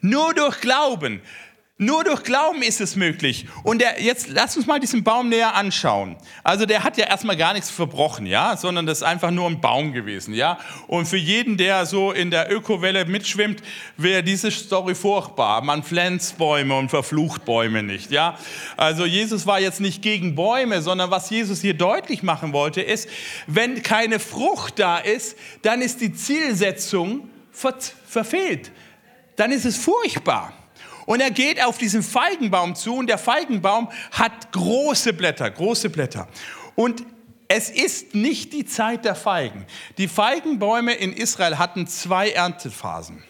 Nur 0.00 0.34
durch 0.34 0.60
Glauben. 0.60 1.20
Nur 1.82 2.04
durch 2.04 2.24
Glauben 2.24 2.60
ist 2.60 2.82
es 2.82 2.94
möglich. 2.94 3.46
Und 3.62 3.80
der, 3.80 4.02
jetzt 4.02 4.28
lass 4.28 4.54
uns 4.54 4.66
mal 4.66 4.78
diesen 4.78 5.02
Baum 5.02 5.30
näher 5.30 5.54
anschauen. 5.54 6.16
Also 6.44 6.66
der 6.66 6.84
hat 6.84 6.98
ja 6.98 7.06
erstmal 7.06 7.38
gar 7.38 7.54
nichts 7.54 7.70
verbrochen, 7.70 8.26
ja, 8.26 8.54
sondern 8.58 8.84
das 8.84 8.98
ist 8.98 9.02
einfach 9.02 9.30
nur 9.30 9.46
ein 9.46 9.62
Baum 9.62 9.94
gewesen, 9.94 10.34
ja. 10.34 10.58
Und 10.88 11.06
für 11.06 11.16
jeden, 11.16 11.56
der 11.56 11.86
so 11.86 12.12
in 12.12 12.30
der 12.30 12.52
Ökowelle 12.52 13.06
mitschwimmt, 13.06 13.62
wäre 13.96 14.22
diese 14.22 14.50
Story 14.50 14.94
furchtbar. 14.94 15.62
Man 15.62 15.82
pflanzt 15.82 16.36
Bäume 16.36 16.76
und 16.76 16.90
verflucht 16.90 17.46
Bäume 17.46 17.82
nicht, 17.82 18.10
ja. 18.10 18.36
Also 18.76 19.06
Jesus 19.06 19.46
war 19.46 19.58
jetzt 19.58 19.80
nicht 19.80 20.02
gegen 20.02 20.34
Bäume, 20.34 20.82
sondern 20.82 21.10
was 21.10 21.30
Jesus 21.30 21.62
hier 21.62 21.72
deutlich 21.72 22.22
machen 22.22 22.52
wollte, 22.52 22.82
ist, 22.82 23.08
wenn 23.46 23.82
keine 23.82 24.20
Frucht 24.20 24.78
da 24.78 24.98
ist, 24.98 25.34
dann 25.62 25.80
ist 25.80 26.02
die 26.02 26.12
Zielsetzung 26.12 27.30
verfehlt 28.06 28.70
dann 29.40 29.52
ist 29.52 29.64
es 29.64 29.78
furchtbar. 29.78 30.52
Und 31.10 31.18
er 31.18 31.32
geht 31.32 31.60
auf 31.60 31.76
diesen 31.76 32.04
Feigenbaum 32.04 32.76
zu 32.76 32.94
und 32.94 33.08
der 33.08 33.18
Feigenbaum 33.18 33.90
hat 34.12 34.52
große 34.52 35.12
Blätter, 35.12 35.50
große 35.50 35.90
Blätter. 35.90 36.28
Und 36.76 37.02
es 37.48 37.68
ist 37.68 38.14
nicht 38.14 38.52
die 38.52 38.64
Zeit 38.64 39.04
der 39.04 39.16
Feigen. 39.16 39.66
Die 39.98 40.06
Feigenbäume 40.06 40.94
in 40.94 41.12
Israel 41.12 41.58
hatten 41.58 41.88
zwei 41.88 42.30
Erntephasen. 42.30 43.24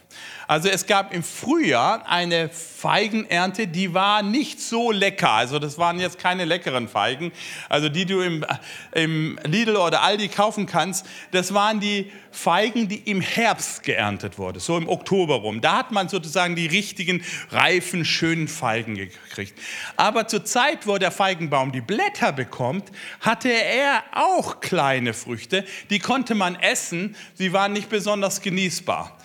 Also 0.50 0.68
es 0.68 0.86
gab 0.86 1.14
im 1.14 1.22
Frühjahr 1.22 2.08
eine 2.08 2.48
Feigenernte, 2.48 3.68
die 3.68 3.94
war 3.94 4.24
nicht 4.24 4.60
so 4.60 4.90
lecker. 4.90 5.30
Also 5.30 5.60
das 5.60 5.78
waren 5.78 6.00
jetzt 6.00 6.18
keine 6.18 6.44
leckeren 6.44 6.88
Feigen. 6.88 7.30
Also 7.68 7.88
die 7.88 8.04
du 8.04 8.20
im, 8.20 8.44
im 8.90 9.38
Lidl 9.44 9.76
oder 9.76 10.02
Aldi 10.02 10.26
kaufen 10.26 10.66
kannst, 10.66 11.06
das 11.30 11.54
waren 11.54 11.78
die 11.78 12.10
Feigen, 12.32 12.88
die 12.88 12.96
im 12.96 13.20
Herbst 13.20 13.84
geerntet 13.84 14.38
wurden, 14.38 14.58
so 14.58 14.76
im 14.76 14.88
Oktober 14.88 15.36
rum. 15.36 15.60
Da 15.60 15.76
hat 15.76 15.92
man 15.92 16.08
sozusagen 16.08 16.56
die 16.56 16.66
richtigen, 16.66 17.22
reifen, 17.52 18.04
schönen 18.04 18.48
Feigen 18.48 18.96
gekriegt. 18.96 19.56
Aber 19.96 20.26
zur 20.26 20.44
Zeit, 20.44 20.84
wo 20.88 20.98
der 20.98 21.12
Feigenbaum 21.12 21.70
die 21.70 21.80
Blätter 21.80 22.32
bekommt, 22.32 22.90
hatte 23.20 23.52
er 23.52 24.02
auch 24.14 24.58
kleine 24.58 25.14
Früchte. 25.14 25.64
Die 25.90 26.00
konnte 26.00 26.34
man 26.34 26.56
essen, 26.56 27.14
sie 27.34 27.52
waren 27.52 27.72
nicht 27.72 27.88
besonders 27.88 28.42
genießbar. 28.42 29.16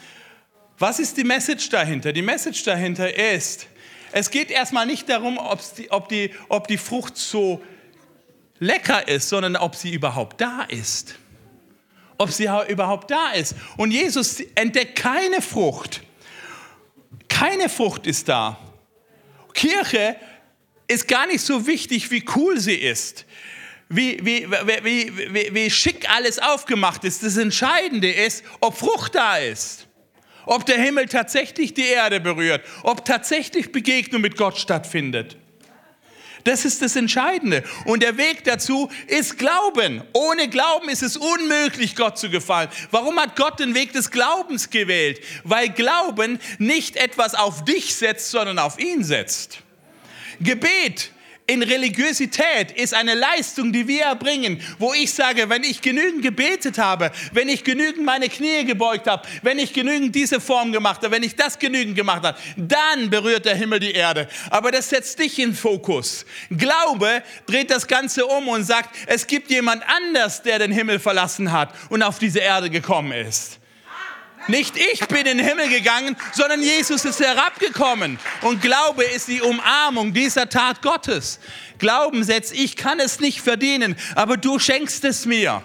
Was 0.77 0.99
ist 0.99 1.15
die 1.15 1.23
Message 1.23 1.69
dahinter? 1.69 2.11
Die 2.11 2.21
Message 2.21 2.63
dahinter 2.63 3.13
ist, 3.13 3.67
es 4.11 4.29
geht 4.29 4.51
erstmal 4.51 4.85
nicht 4.85 5.07
darum, 5.07 5.39
die, 5.77 5.91
ob, 5.91 6.09
die, 6.09 6.31
ob 6.49 6.67
die 6.67 6.77
Frucht 6.77 7.17
so 7.17 7.61
lecker 8.59 9.07
ist, 9.07 9.29
sondern 9.29 9.55
ob 9.55 9.75
sie 9.75 9.93
überhaupt 9.93 10.41
da 10.41 10.63
ist. 10.63 11.15
Ob 12.17 12.31
sie 12.31 12.49
überhaupt 12.67 13.11
da 13.11 13.31
ist. 13.31 13.55
Und 13.77 13.91
Jesus 13.91 14.41
entdeckt 14.55 14.97
keine 14.97 15.41
Frucht. 15.41 16.01
Keine 17.29 17.69
Frucht 17.69 18.07
ist 18.07 18.27
da. 18.27 18.57
Kirche 19.53 20.17
ist 20.87 21.07
gar 21.07 21.25
nicht 21.27 21.41
so 21.41 21.65
wichtig, 21.67 22.11
wie 22.11 22.23
cool 22.35 22.59
sie 22.59 22.75
ist, 22.75 23.25
wie, 23.89 24.19
wie, 24.25 24.47
wie, 24.49 25.53
wie, 25.53 25.69
schick 25.69 26.09
alles 26.09 26.39
aufgemacht 26.39 27.03
ist. 27.05 27.23
Das 27.23 27.37
Entscheidende 27.37 28.11
ist, 28.11 28.43
ob 28.59 28.77
Frucht 28.77 29.15
da 29.15 29.37
ist 29.37 29.84
ob 30.45 30.65
der 30.65 30.81
Himmel 30.81 31.07
tatsächlich 31.07 31.73
die 31.73 31.85
Erde 31.85 32.19
berührt, 32.19 32.63
ob 32.83 33.05
tatsächlich 33.05 33.71
Begegnung 33.71 34.21
mit 34.21 34.37
Gott 34.37 34.57
stattfindet. 34.57 35.37
Das 36.45 36.63
ist 36.63 36.83
das 36.83 36.95
Entscheidende. 36.95 37.63
Und 37.85 38.03
der 38.03 38.17
Weg 38.17 38.43
dazu 38.43 38.89
ist 39.07 39.39
Glauben. 39.39 40.03
Ohne 40.13 40.47
Glauben 40.47 40.89
ist 40.89 41.01
es 41.01 41.17
unmöglich, 41.17 41.95
Gott 41.95 42.19
zu 42.19 42.29
gefallen. 42.29 42.69
Warum 42.91 43.19
hat 43.19 43.35
Gott 43.35 43.59
den 43.59 43.73
Weg 43.73 43.93
des 43.93 44.11
Glaubens 44.11 44.69
gewählt? 44.69 45.19
Weil 45.43 45.69
Glauben 45.69 46.39
nicht 46.59 46.97
etwas 46.97 47.33
auf 47.33 47.65
dich 47.65 47.95
setzt, 47.95 48.29
sondern 48.29 48.59
auf 48.59 48.77
ihn 48.77 49.03
setzt. 49.03 49.59
Gebet 50.39 51.11
in 51.47 51.61
Religiosität 51.61 52.71
ist 52.71 52.93
eine 52.95 53.13
Leistung, 53.13 53.71
die 53.71 53.87
wir 53.87 54.03
erbringen, 54.03 54.59
wo 54.79 54.93
ich 54.93 55.13
sage, 55.13 55.47
wenn 55.47 55.63
ich 55.63 55.81
genügend 55.81 56.23
gebetet 56.23 56.79
habe, 56.79 57.11
wenn 57.33 57.49
ich 57.49 57.63
genügend 57.63 58.03
meine 58.03 58.29
Knie 58.29 58.65
gebeugt 58.65 59.05
habe, 59.07 59.27
wenn 59.43 59.59
ich 59.59 59.71
genügend 59.71 60.15
diese 60.15 60.41
Form 60.41 60.71
gemacht 60.71 61.03
habe, 61.03 61.11
wenn 61.11 61.23
ich 61.23 61.35
das 61.35 61.59
genügend 61.59 61.95
gemacht 61.95 62.23
habe, 62.23 62.37
dann 62.57 63.11
berührt 63.11 63.45
der 63.45 63.55
Himmel 63.55 63.79
die 63.79 63.91
Erde. 63.91 64.27
Aber 64.49 64.71
das 64.71 64.89
setzt 64.89 65.19
dich 65.19 65.37
in 65.37 65.53
Fokus. 65.53 66.25
Glaube 66.49 67.21
dreht 67.45 67.69
das 67.69 67.85
Ganze 67.85 68.25
um 68.25 68.47
und 68.47 68.63
sagt, 68.63 68.95
es 69.05 69.27
gibt 69.27 69.51
jemand 69.51 69.83
anders, 69.87 70.41
der 70.41 70.57
den 70.57 70.71
Himmel 70.71 70.99
verlassen 70.99 71.51
hat 71.51 71.73
und 71.89 72.01
auf 72.01 72.17
diese 72.17 72.39
Erde 72.39 72.71
gekommen 72.71 73.11
ist. 73.11 73.59
Nicht 74.47 74.77
ich 74.77 74.99
bin 75.07 75.25
in 75.25 75.37
den 75.37 75.39
Himmel 75.39 75.69
gegangen, 75.69 76.15
sondern 76.33 76.61
Jesus 76.61 77.03
ist 77.05 77.19
herabgekommen. 77.19 78.19
Und 78.41 78.61
Glaube 78.61 79.03
ist 79.03 79.27
die 79.27 79.41
Umarmung 79.41 80.13
dieser 80.13 80.49
Tat 80.49 80.81
Gottes. 80.81 81.39
Glauben 81.79 82.23
setzt, 82.23 82.53
ich 82.53 82.75
kann 82.75 82.99
es 82.99 83.19
nicht 83.19 83.41
verdienen, 83.41 83.95
aber 84.15 84.37
du 84.37 84.59
schenkst 84.59 85.03
es 85.03 85.25
mir. 85.25 85.63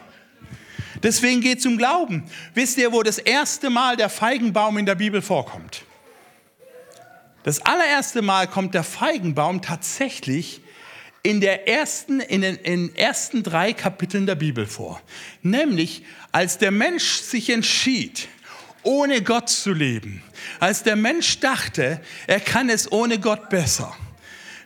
Deswegen 1.02 1.40
geht 1.40 1.60
es 1.60 1.66
um 1.66 1.78
Glauben. 1.78 2.24
Wisst 2.54 2.78
ihr, 2.78 2.92
wo 2.92 3.02
das 3.02 3.18
erste 3.18 3.70
Mal 3.70 3.96
der 3.96 4.10
Feigenbaum 4.10 4.76
in 4.78 4.86
der 4.86 4.94
Bibel 4.94 5.22
vorkommt? 5.22 5.84
Das 7.42 7.64
allererste 7.64 8.20
Mal 8.20 8.46
kommt 8.48 8.74
der 8.74 8.84
Feigenbaum 8.84 9.62
tatsächlich 9.62 10.60
in, 11.22 11.40
der 11.40 11.68
ersten, 11.68 12.20
in 12.20 12.42
den 12.42 12.56
in 12.56 12.94
ersten 12.96 13.42
drei 13.42 13.72
Kapiteln 13.72 14.26
der 14.26 14.34
Bibel 14.34 14.66
vor. 14.66 15.00
Nämlich, 15.42 16.02
als 16.32 16.58
der 16.58 16.70
Mensch 16.70 17.20
sich 17.20 17.50
entschied, 17.50 18.28
ohne 18.82 19.22
Gott 19.22 19.48
zu 19.48 19.72
leben. 19.72 20.22
Als 20.58 20.82
der 20.82 20.96
Mensch 20.96 21.40
dachte, 21.40 22.00
er 22.26 22.40
kann 22.40 22.68
es 22.68 22.90
ohne 22.90 23.18
Gott 23.18 23.48
besser. 23.48 23.94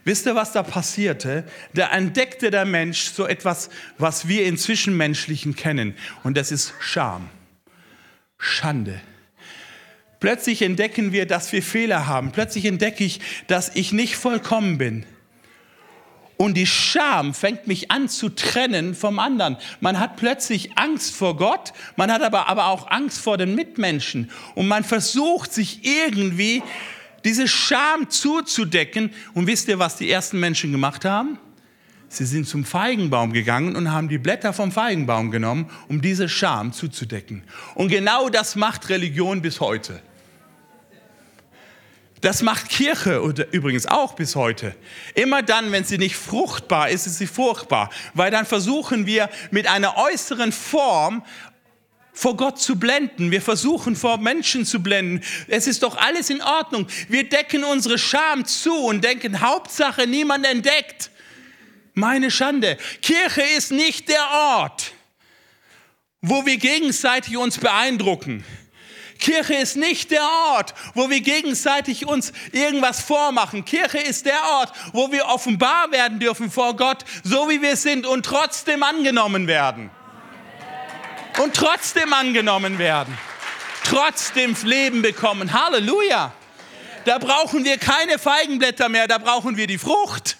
Wisst 0.04 0.26
ihr, 0.26 0.34
was 0.34 0.52
da 0.52 0.62
passierte? 0.62 1.44
Da 1.72 1.88
entdeckte 1.90 2.50
der 2.50 2.66
Mensch 2.66 3.04
so 3.04 3.26
etwas, 3.26 3.70
was 3.96 4.28
wir 4.28 4.44
in 4.44 4.58
Zwischenmenschlichen 4.58 5.56
kennen. 5.56 5.96
Und 6.22 6.36
das 6.36 6.52
ist 6.52 6.74
Scham, 6.78 7.30
Schande. 8.38 9.00
Plötzlich 10.20 10.62
entdecken 10.62 11.12
wir, 11.12 11.26
dass 11.26 11.52
wir 11.52 11.62
Fehler 11.62 12.06
haben. 12.06 12.32
Plötzlich 12.32 12.66
entdecke 12.66 13.04
ich, 13.04 13.20
dass 13.46 13.74
ich 13.74 13.92
nicht 13.92 14.16
vollkommen 14.16 14.78
bin. 14.78 15.06
Und 16.36 16.54
die 16.54 16.66
Scham 16.66 17.32
fängt 17.32 17.66
mich 17.66 17.90
an 17.90 18.08
zu 18.08 18.28
trennen 18.28 18.94
vom 18.94 19.18
anderen. 19.18 19.56
Man 19.80 20.00
hat 20.00 20.16
plötzlich 20.16 20.76
Angst 20.76 21.14
vor 21.14 21.36
Gott, 21.36 21.72
man 21.96 22.10
hat 22.10 22.22
aber, 22.22 22.48
aber 22.48 22.66
auch 22.66 22.90
Angst 22.90 23.20
vor 23.20 23.38
den 23.38 23.54
Mitmenschen. 23.54 24.30
Und 24.54 24.66
man 24.66 24.82
versucht 24.82 25.52
sich 25.52 25.84
irgendwie 25.84 26.62
diese 27.24 27.46
Scham 27.48 28.10
zuzudecken. 28.10 29.10
Und 29.32 29.46
wisst 29.46 29.68
ihr, 29.68 29.78
was 29.78 29.96
die 29.96 30.10
ersten 30.10 30.40
Menschen 30.40 30.72
gemacht 30.72 31.04
haben? 31.04 31.38
Sie 32.08 32.26
sind 32.26 32.46
zum 32.46 32.64
Feigenbaum 32.64 33.32
gegangen 33.32 33.74
und 33.74 33.90
haben 33.90 34.08
die 34.08 34.18
Blätter 34.18 34.52
vom 34.52 34.70
Feigenbaum 34.70 35.30
genommen, 35.30 35.68
um 35.88 36.00
diese 36.00 36.28
Scham 36.28 36.72
zuzudecken. 36.72 37.42
Und 37.74 37.88
genau 37.88 38.28
das 38.28 38.54
macht 38.54 38.88
Religion 38.88 39.42
bis 39.42 39.60
heute. 39.60 40.00
Das 42.24 42.40
macht 42.40 42.70
Kirche 42.70 43.18
übrigens 43.52 43.84
auch 43.84 44.14
bis 44.14 44.34
heute. 44.34 44.74
Immer 45.14 45.42
dann, 45.42 45.72
wenn 45.72 45.84
sie 45.84 45.98
nicht 45.98 46.16
fruchtbar 46.16 46.88
ist, 46.88 47.06
ist 47.06 47.18
sie 47.18 47.26
furchtbar. 47.26 47.90
Weil 48.14 48.30
dann 48.30 48.46
versuchen 48.46 49.04
wir 49.04 49.28
mit 49.50 49.66
einer 49.66 49.98
äußeren 49.98 50.50
Form 50.50 51.22
vor 52.14 52.34
Gott 52.34 52.58
zu 52.58 52.78
blenden. 52.78 53.30
Wir 53.30 53.42
versuchen 53.42 53.94
vor 53.94 54.16
Menschen 54.16 54.64
zu 54.64 54.82
blenden. 54.82 55.22
Es 55.48 55.66
ist 55.66 55.82
doch 55.82 55.98
alles 55.98 56.30
in 56.30 56.40
Ordnung. 56.40 56.86
Wir 57.10 57.28
decken 57.28 57.62
unsere 57.62 57.98
Scham 57.98 58.46
zu 58.46 58.74
und 58.74 59.04
denken, 59.04 59.42
Hauptsache 59.42 60.06
niemand 60.06 60.46
entdeckt. 60.46 61.10
Meine 61.92 62.30
Schande. 62.30 62.78
Kirche 63.02 63.42
ist 63.54 63.70
nicht 63.70 64.08
der 64.08 64.26
Ort, 64.30 64.94
wo 66.22 66.46
wir 66.46 66.56
gegenseitig 66.56 67.36
uns 67.36 67.58
beeindrucken. 67.58 68.46
Kirche 69.18 69.54
ist 69.54 69.76
nicht 69.76 70.10
der 70.10 70.24
Ort, 70.52 70.74
wo 70.94 71.08
wir 71.08 71.20
gegenseitig 71.20 72.06
uns 72.06 72.32
irgendwas 72.52 73.00
vormachen. 73.00 73.64
Kirche 73.64 73.98
ist 73.98 74.26
der 74.26 74.42
Ort, 74.58 74.72
wo 74.92 75.10
wir 75.12 75.26
offenbar 75.26 75.90
werden 75.92 76.18
dürfen 76.18 76.50
vor 76.50 76.76
Gott, 76.76 77.04
so 77.22 77.48
wie 77.48 77.62
wir 77.62 77.76
sind 77.76 78.06
und 78.06 78.24
trotzdem 78.24 78.82
angenommen 78.82 79.46
werden. 79.46 79.90
Und 81.42 81.54
trotzdem 81.54 82.12
angenommen 82.12 82.78
werden. 82.78 83.16
Trotzdem 83.84 84.56
Leben 84.64 85.02
bekommen. 85.02 85.52
Halleluja. 85.52 86.32
Da 87.04 87.18
brauchen 87.18 87.64
wir 87.64 87.76
keine 87.76 88.18
Feigenblätter 88.18 88.88
mehr, 88.88 89.06
da 89.06 89.18
brauchen 89.18 89.56
wir 89.56 89.66
die 89.66 89.78
Frucht. 89.78 90.38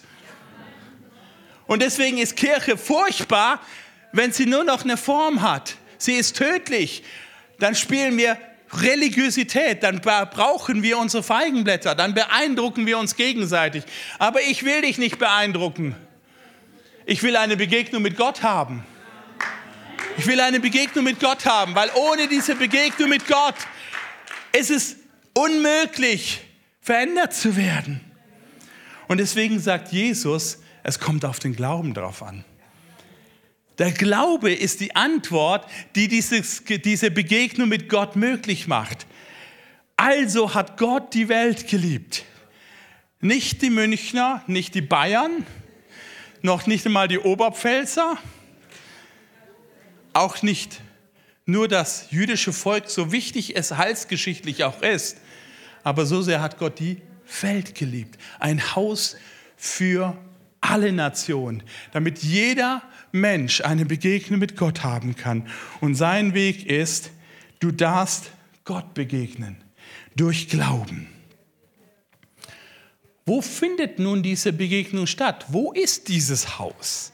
Und 1.67 1.81
deswegen 1.81 2.17
ist 2.17 2.35
Kirche 2.35 2.77
furchtbar, 2.77 3.59
wenn 4.11 4.31
sie 4.31 4.45
nur 4.45 4.63
noch 4.63 4.83
eine 4.83 4.97
Form 4.97 5.41
hat. 5.41 5.75
Sie 5.97 6.13
ist 6.13 6.37
tödlich. 6.37 7.03
Dann 7.59 7.75
spielen 7.75 8.17
wir 8.17 8.37
Religiosität, 8.81 9.83
dann 9.83 10.01
brauchen 10.01 10.83
wir 10.83 10.97
unsere 10.97 11.23
Feigenblätter, 11.23 11.95
dann 11.95 12.13
beeindrucken 12.13 12.85
wir 12.85 12.97
uns 12.97 13.15
gegenseitig. 13.15 13.83
Aber 14.19 14.41
ich 14.41 14.63
will 14.63 14.81
dich 14.81 14.97
nicht 14.97 15.17
beeindrucken. 15.17 15.95
Ich 17.05 17.21
will 17.23 17.35
eine 17.35 17.55
Begegnung 17.57 18.01
mit 18.01 18.17
Gott 18.17 18.43
haben. 18.43 18.83
Ich 20.17 20.27
will 20.27 20.39
eine 20.39 20.59
Begegnung 20.59 21.03
mit 21.03 21.19
Gott 21.19 21.45
haben, 21.45 21.75
weil 21.75 21.89
ohne 21.93 22.27
diese 22.27 22.55
Begegnung 22.55 23.09
mit 23.09 23.27
Gott 23.27 23.55
ist 24.57 24.71
es 24.71 24.95
unmöglich, 25.33 26.41
verändert 26.81 27.33
zu 27.33 27.57
werden. 27.57 27.99
Und 29.07 29.17
deswegen 29.17 29.59
sagt 29.59 29.91
Jesus, 29.91 30.59
es 30.83 30.99
kommt 30.99 31.25
auf 31.25 31.39
den 31.39 31.55
Glauben 31.55 31.93
drauf 31.93 32.23
an. 32.23 32.45
Der 33.77 33.91
Glaube 33.91 34.53
ist 34.53 34.79
die 34.79 34.95
Antwort, 34.95 35.69
die 35.95 36.07
dieses, 36.07 36.63
diese 36.63 37.11
Begegnung 37.11 37.69
mit 37.69 37.89
Gott 37.89 38.15
möglich 38.15 38.67
macht. 38.67 39.05
Also 39.97 40.53
hat 40.53 40.77
Gott 40.77 41.13
die 41.13 41.29
Welt 41.29 41.67
geliebt. 41.67 42.23
Nicht 43.19 43.61
die 43.61 43.69
Münchner, 43.69 44.43
nicht 44.47 44.75
die 44.75 44.81
Bayern, 44.81 45.45
noch 46.41 46.67
nicht 46.67 46.85
einmal 46.85 47.07
die 47.07 47.19
Oberpfälzer, 47.19 48.17
auch 50.13 50.41
nicht 50.41 50.81
nur 51.45 51.67
das 51.67 52.07
jüdische 52.11 52.53
Volk, 52.53 52.89
so 52.89 53.11
wichtig 53.11 53.55
es 53.55 53.71
heilsgeschichtlich 53.71 54.63
auch 54.63 54.81
ist. 54.81 55.17
Aber 55.83 56.05
so 56.05 56.21
sehr 56.21 56.41
hat 56.41 56.57
Gott 56.57 56.79
die 56.79 57.01
Welt 57.41 57.75
geliebt. 57.75 58.19
Ein 58.39 58.75
Haus 58.75 59.17
für 59.57 60.17
alle 60.61 60.91
Nationen, 60.91 61.63
damit 61.91 62.19
jeder 62.19 62.81
Mensch 63.15 63.61
eine 63.61 63.85
Begegnung 63.85 64.39
mit 64.39 64.55
Gott 64.55 64.83
haben 64.83 65.15
kann. 65.15 65.47
Und 65.81 65.95
sein 65.95 66.33
Weg 66.33 66.65
ist, 66.65 67.11
du 67.59 67.71
darfst 67.71 68.31
Gott 68.63 68.93
begegnen 68.93 69.57
durch 70.15 70.47
Glauben. 70.49 71.07
Wo 73.25 73.41
findet 73.41 73.97
nun 73.97 74.21
diese 74.21 74.53
Begegnung 74.53 75.07
statt? 75.07 75.45
Wo 75.49 75.71
ist 75.71 76.07
dieses 76.09 76.59
Haus? 76.59 77.11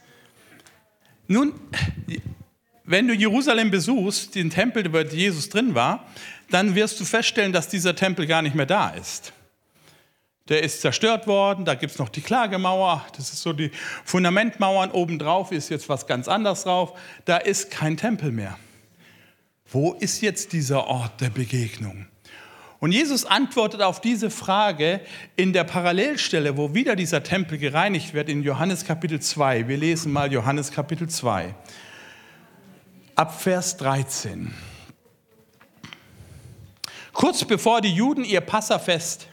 Nun, 1.27 1.53
wenn 2.83 3.07
du 3.07 3.13
Jerusalem 3.13 3.71
besuchst, 3.71 4.35
den 4.35 4.49
Tempel, 4.49 4.91
wo 4.91 4.99
Jesus 4.99 5.47
drin 5.47 5.73
war, 5.73 6.11
dann 6.49 6.75
wirst 6.75 6.99
du 6.99 7.05
feststellen, 7.05 7.53
dass 7.53 7.69
dieser 7.69 7.95
Tempel 7.95 8.27
gar 8.27 8.41
nicht 8.41 8.55
mehr 8.55 8.65
da 8.65 8.89
ist. 8.89 9.31
Der 10.49 10.63
ist 10.63 10.81
zerstört 10.81 11.27
worden, 11.27 11.65
da 11.65 11.75
gibt 11.75 11.93
es 11.93 11.99
noch 11.99 12.09
die 12.09 12.21
Klagemauer, 12.21 13.05
das 13.15 13.31
ist 13.31 13.41
so 13.41 13.53
die 13.53 13.71
Fundamentmauern, 14.03 14.91
obendrauf 14.91 15.51
ist 15.51 15.69
jetzt 15.69 15.87
was 15.87 16.07
ganz 16.07 16.27
anderes 16.27 16.63
drauf, 16.63 16.97
da 17.25 17.37
ist 17.37 17.69
kein 17.71 17.95
Tempel 17.95 18.31
mehr. 18.31 18.57
Wo 19.69 19.93
ist 19.93 20.21
jetzt 20.21 20.51
dieser 20.51 20.87
Ort 20.87 21.21
der 21.21 21.29
Begegnung? 21.29 22.07
Und 22.81 22.91
Jesus 22.91 23.25
antwortet 23.25 23.83
auf 23.83 24.01
diese 24.01 24.31
Frage 24.31 25.01
in 25.35 25.53
der 25.53 25.63
Parallelstelle, 25.63 26.57
wo 26.57 26.73
wieder 26.73 26.95
dieser 26.95 27.21
Tempel 27.21 27.59
gereinigt 27.59 28.15
wird, 28.15 28.27
in 28.27 28.41
Johannes 28.41 28.85
Kapitel 28.85 29.19
2. 29.19 29.67
Wir 29.67 29.77
lesen 29.77 30.11
mal 30.11 30.33
Johannes 30.33 30.71
Kapitel 30.71 31.07
2, 31.07 31.53
ab 33.13 33.39
Vers 33.39 33.77
13. 33.77 34.51
Kurz 37.13 37.45
bevor 37.45 37.81
die 37.81 37.93
Juden 37.93 38.23
ihr 38.23 38.41
Passafest 38.41 39.27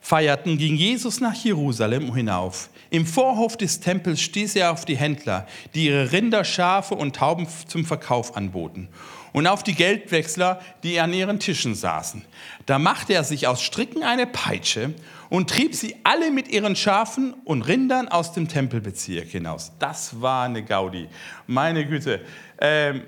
feierten, 0.00 0.58
ging 0.58 0.74
Jesus 0.74 1.20
nach 1.20 1.34
Jerusalem 1.34 2.14
hinauf. 2.14 2.70
Im 2.90 3.06
Vorhof 3.06 3.56
des 3.56 3.80
Tempels 3.80 4.20
stieß 4.20 4.56
er 4.56 4.72
auf 4.72 4.84
die 4.84 4.96
Händler, 4.96 5.46
die 5.74 5.86
ihre 5.86 6.10
Rinder, 6.10 6.44
Schafe 6.44 6.94
und 6.94 7.16
Tauben 7.16 7.46
zum 7.68 7.84
Verkauf 7.84 8.36
anboten, 8.36 8.88
und 9.32 9.46
auf 9.46 9.62
die 9.62 9.74
Geldwechsler, 9.74 10.60
die 10.82 10.98
an 10.98 11.12
ihren 11.12 11.38
Tischen 11.38 11.76
saßen. 11.76 12.24
Da 12.66 12.80
machte 12.80 13.14
er 13.14 13.22
sich 13.22 13.46
aus 13.46 13.62
Stricken 13.62 14.02
eine 14.02 14.26
Peitsche 14.26 14.94
und 15.28 15.48
trieb 15.48 15.76
sie 15.76 15.94
alle 16.02 16.32
mit 16.32 16.48
ihren 16.48 16.74
Schafen 16.74 17.34
und 17.44 17.62
Rindern 17.62 18.08
aus 18.08 18.32
dem 18.32 18.48
Tempelbezirk 18.48 19.28
hinaus. 19.28 19.70
Das 19.78 20.20
war 20.20 20.46
eine 20.46 20.64
Gaudi. 20.64 21.08
Meine 21.46 21.86
Güte, 21.86 22.22
ähm, 22.60 23.02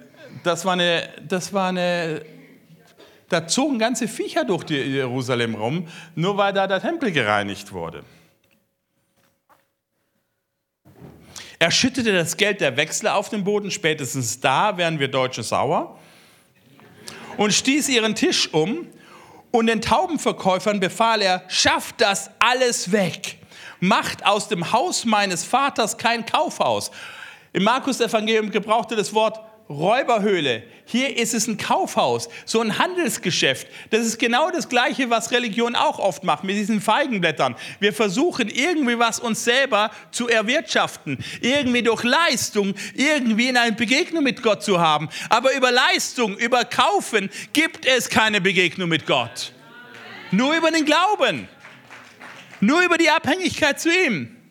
das 0.45 0.65
war 0.65 0.75
eine, 0.75 1.09
das 1.27 1.53
war 1.53 1.69
eine 1.69 2.23
da 3.33 3.47
zogen 3.47 3.79
ganze 3.79 4.09
Viecher 4.09 4.45
durch 4.45 4.69
Jerusalem 4.69 5.55
rum, 5.55 5.89
nur 6.15 6.37
weil 6.37 6.53
da 6.53 6.67
der 6.67 6.81
Tempel 6.81 7.13
gereinigt 7.13 7.73
wurde. 7.73 8.05
Er 11.59 11.71
schüttete 11.71 12.13
das 12.13 12.37
Geld 12.37 12.61
der 12.61 12.77
Wechsler 12.77 13.15
auf 13.15 13.29
den 13.29 13.45
Boden, 13.45 13.71
spätestens 13.71 14.41
da 14.41 14.77
wären 14.77 14.99
wir 14.99 15.09
Deutsche 15.09 15.45
sauer, 15.45 15.97
und 17.37 17.53
stieß 17.53 17.89
ihren 17.89 18.15
Tisch 18.15 18.53
um. 18.53 18.87
Und 19.53 19.67
den 19.67 19.81
Taubenverkäufern 19.81 20.81
befahl 20.81 21.23
er, 21.23 21.45
schafft 21.49 22.01
das 22.01 22.31
alles 22.39 22.91
weg. 22.91 23.39
Macht 23.81 24.25
aus 24.25 24.49
dem 24.49 24.73
Haus 24.73 25.05
meines 25.05 25.45
Vaters 25.45 25.99
kein 25.99 26.25
Kaufhaus. 26.25 26.91
Im 27.53 27.65
Markus-Evangelium 27.65 28.51
gebrauchte 28.51 28.97
das 28.97 29.13
Wort 29.13 29.39
Räuberhöhle. 29.69 30.63
Hier 30.85 31.17
ist 31.17 31.33
es 31.33 31.47
ein 31.47 31.57
Kaufhaus, 31.57 32.29
so 32.45 32.61
ein 32.61 32.79
Handelsgeschäft. 32.79 33.67
Das 33.91 34.05
ist 34.05 34.19
genau 34.19 34.51
das 34.51 34.69
Gleiche, 34.69 35.11
was 35.11 35.31
Religion 35.31 35.77
auch 35.77 35.99
oft 35.99 36.25
macht 36.25 36.45
mit 36.45 36.57
diesen 36.57 36.81
Feigenblättern. 36.81 37.55
Wir 37.79 37.93
versuchen 37.93 38.49
irgendwie 38.49 38.99
was 38.99 39.21
uns 39.21 39.45
selber 39.45 39.91
zu 40.11 40.29
erwirtschaften, 40.29 41.19
irgendwie 41.41 41.83
durch 41.83 42.03
Leistung, 42.03 42.75
irgendwie 42.95 43.49
in 43.49 43.57
eine 43.57 43.73
Begegnung 43.73 44.25
mit 44.25 44.43
Gott 44.43 44.63
zu 44.63 44.81
haben. 44.81 45.09
Aber 45.29 45.55
über 45.55 45.71
Leistung, 45.71 46.37
über 46.37 46.65
Kaufen 46.65 47.31
gibt 47.53 47.87
es 47.87 48.09
keine 48.09 48.41
Begegnung 48.41 48.89
mit 48.89 49.07
Gott. 49.07 49.53
Nur 50.33 50.55
über 50.55 50.71
den 50.71 50.85
Glauben. 50.85 51.49
Nur 52.61 52.83
über 52.83 52.99
die 52.99 53.11
Abhängigkeit 53.11 53.81
zu 53.81 53.91
ihm. 53.91 54.42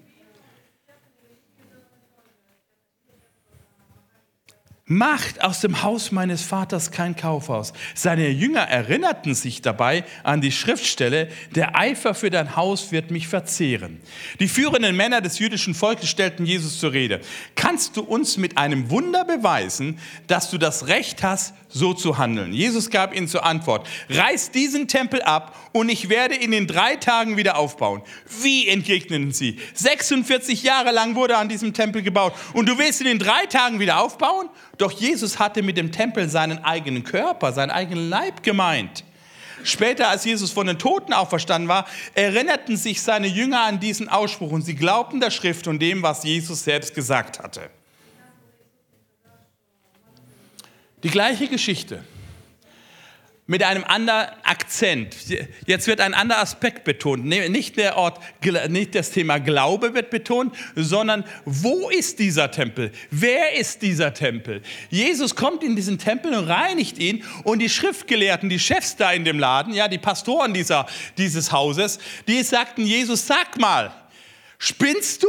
Macht 4.92 5.42
aus 5.42 5.62
dem 5.62 5.84
Haus 5.84 6.12
meines 6.12 6.42
Vaters 6.42 6.92
kein 6.92 7.16
Kaufhaus. 7.16 7.72
Seine 7.96 8.28
Jünger 8.28 8.64
erinnerten 8.64 9.34
sich 9.34 9.62
dabei 9.62 10.04
an 10.22 10.42
die 10.42 10.52
Schriftstelle, 10.52 11.30
der 11.56 11.78
Eifer 11.78 12.14
für 12.14 12.30
dein 12.30 12.58
Haus 12.58 12.92
wird 12.92 13.10
mich 13.10 13.30
verzehren. 13.30 14.02
Die 14.42 14.50
führenden 14.50 14.98
Männer 14.98 15.22
des 15.22 15.40
jüdischen 15.40 15.76
Volkes 15.76 16.10
stellten 16.10 16.46
Jesus 16.46 16.78
zur 16.78 16.92
Rede. 16.92 17.22
Kannst 17.56 17.96
du 17.96 18.02
uns 18.02 18.36
mit 18.36 18.58
einem 18.58 18.90
Wunder 18.90 19.24
beweisen, 19.24 19.98
dass 20.28 20.52
du 20.52 20.58
das 20.58 20.88
Recht 20.88 21.24
hast, 21.24 21.54
so 21.70 21.94
zu 21.94 22.18
handeln? 22.18 22.52
Jesus 22.52 22.90
gab 22.90 23.16
ihnen 23.16 23.30
zur 23.30 23.46
Antwort, 23.46 23.88
reiß 24.10 24.52
diesen 24.52 24.90
Tempel 24.90 25.22
ab 25.22 25.56
und 25.72 25.88
ich 25.88 26.10
werde 26.10 26.36
ihn 26.36 26.52
in 26.52 26.68
drei 26.68 26.98
Tagen 26.98 27.38
wieder 27.38 27.58
aufbauen. 27.58 28.02
Wie 28.42 28.68
entgegneten 28.68 29.32
sie? 29.32 29.58
46 29.74 30.64
Jahre 30.64 30.92
lang 30.92 31.16
wurde 31.16 31.38
an 31.38 31.48
diesem 31.48 31.74
Tempel 31.74 32.02
gebaut 32.02 32.34
und 32.52 32.68
du 32.68 32.78
willst 32.78 33.00
ihn 33.00 33.08
in 33.08 33.20
drei 33.20 33.46
Tagen 33.46 33.80
wieder 33.80 34.02
aufbauen? 34.02 34.50
Doch 34.82 34.92
Jesus 34.92 35.38
hatte 35.38 35.62
mit 35.62 35.78
dem 35.78 35.92
Tempel 35.92 36.28
seinen 36.28 36.64
eigenen 36.64 37.04
Körper, 37.04 37.54
seinen 37.54 37.70
eigenen 37.70 38.10
Leib 38.10 38.42
gemeint. 38.42 39.04
Später, 39.64 40.10
als 40.10 40.26
Jesus 40.26 40.50
von 40.50 40.66
den 40.66 40.80
Toten 40.80 41.14
auferstanden 41.14 41.68
war, 41.70 41.86
erinnerten 42.16 42.76
sich 42.78 43.00
seine 43.00 43.28
Jünger 43.28 43.62
an 43.62 43.80
diesen 43.80 44.10
Ausspruch 44.10 44.52
und 44.52 44.64
sie 44.64 44.74
glaubten 44.74 45.20
der 45.20 45.30
Schrift 45.30 45.68
und 45.68 45.80
dem, 45.80 46.02
was 46.02 46.24
Jesus 46.24 46.64
selbst 46.64 46.96
gesagt 46.96 47.38
hatte. 47.38 47.70
Die 51.04 51.10
gleiche 51.10 51.48
Geschichte 51.48 52.04
mit 53.52 53.64
einem 53.64 53.84
anderen 53.84 54.30
Akzent. 54.44 55.14
Jetzt 55.66 55.86
wird 55.88 56.00
ein 56.00 56.14
anderer 56.14 56.40
Aspekt 56.40 56.86
betont. 56.86 57.26
Nicht 57.26 57.76
der 57.76 57.98
Ort, 57.98 58.22
nicht 58.70 58.96
das 58.96 59.12
Thema 59.12 59.40
Glaube 59.40 59.94
wird 59.94 60.10
betont, 60.10 60.56
sondern 60.78 61.26
wo 61.44 61.90
ist 61.90 62.20
dieser 62.20 62.50
Tempel? 62.50 62.94
Wer 63.10 63.58
ist 63.60 63.82
dieser 63.82 64.14
Tempel? 64.14 64.62
Jesus 64.90 65.36
kommt 65.36 65.66
in 65.66 65.76
diesen 65.76 65.98
Tempel 65.98 66.34
und 66.34 66.46
reinigt 66.46 66.98
ihn 66.98 67.26
und 67.44 67.60
die 67.60 67.68
Schriftgelehrten, 67.68 68.48
die 68.48 68.58
Chefs 68.58 68.96
da 68.96 69.12
in 69.12 69.26
dem 69.26 69.38
Laden, 69.38 69.74
ja, 69.74 69.90
die 69.90 69.98
Pastoren 69.98 70.54
dieser, 70.54 70.86
dieses 71.18 71.52
Hauses, 71.52 72.00
die 72.30 72.42
sagten, 72.44 72.86
Jesus, 72.86 73.28
sag 73.28 73.60
mal, 73.60 73.92
spinnst 74.60 75.24
du? 75.24 75.28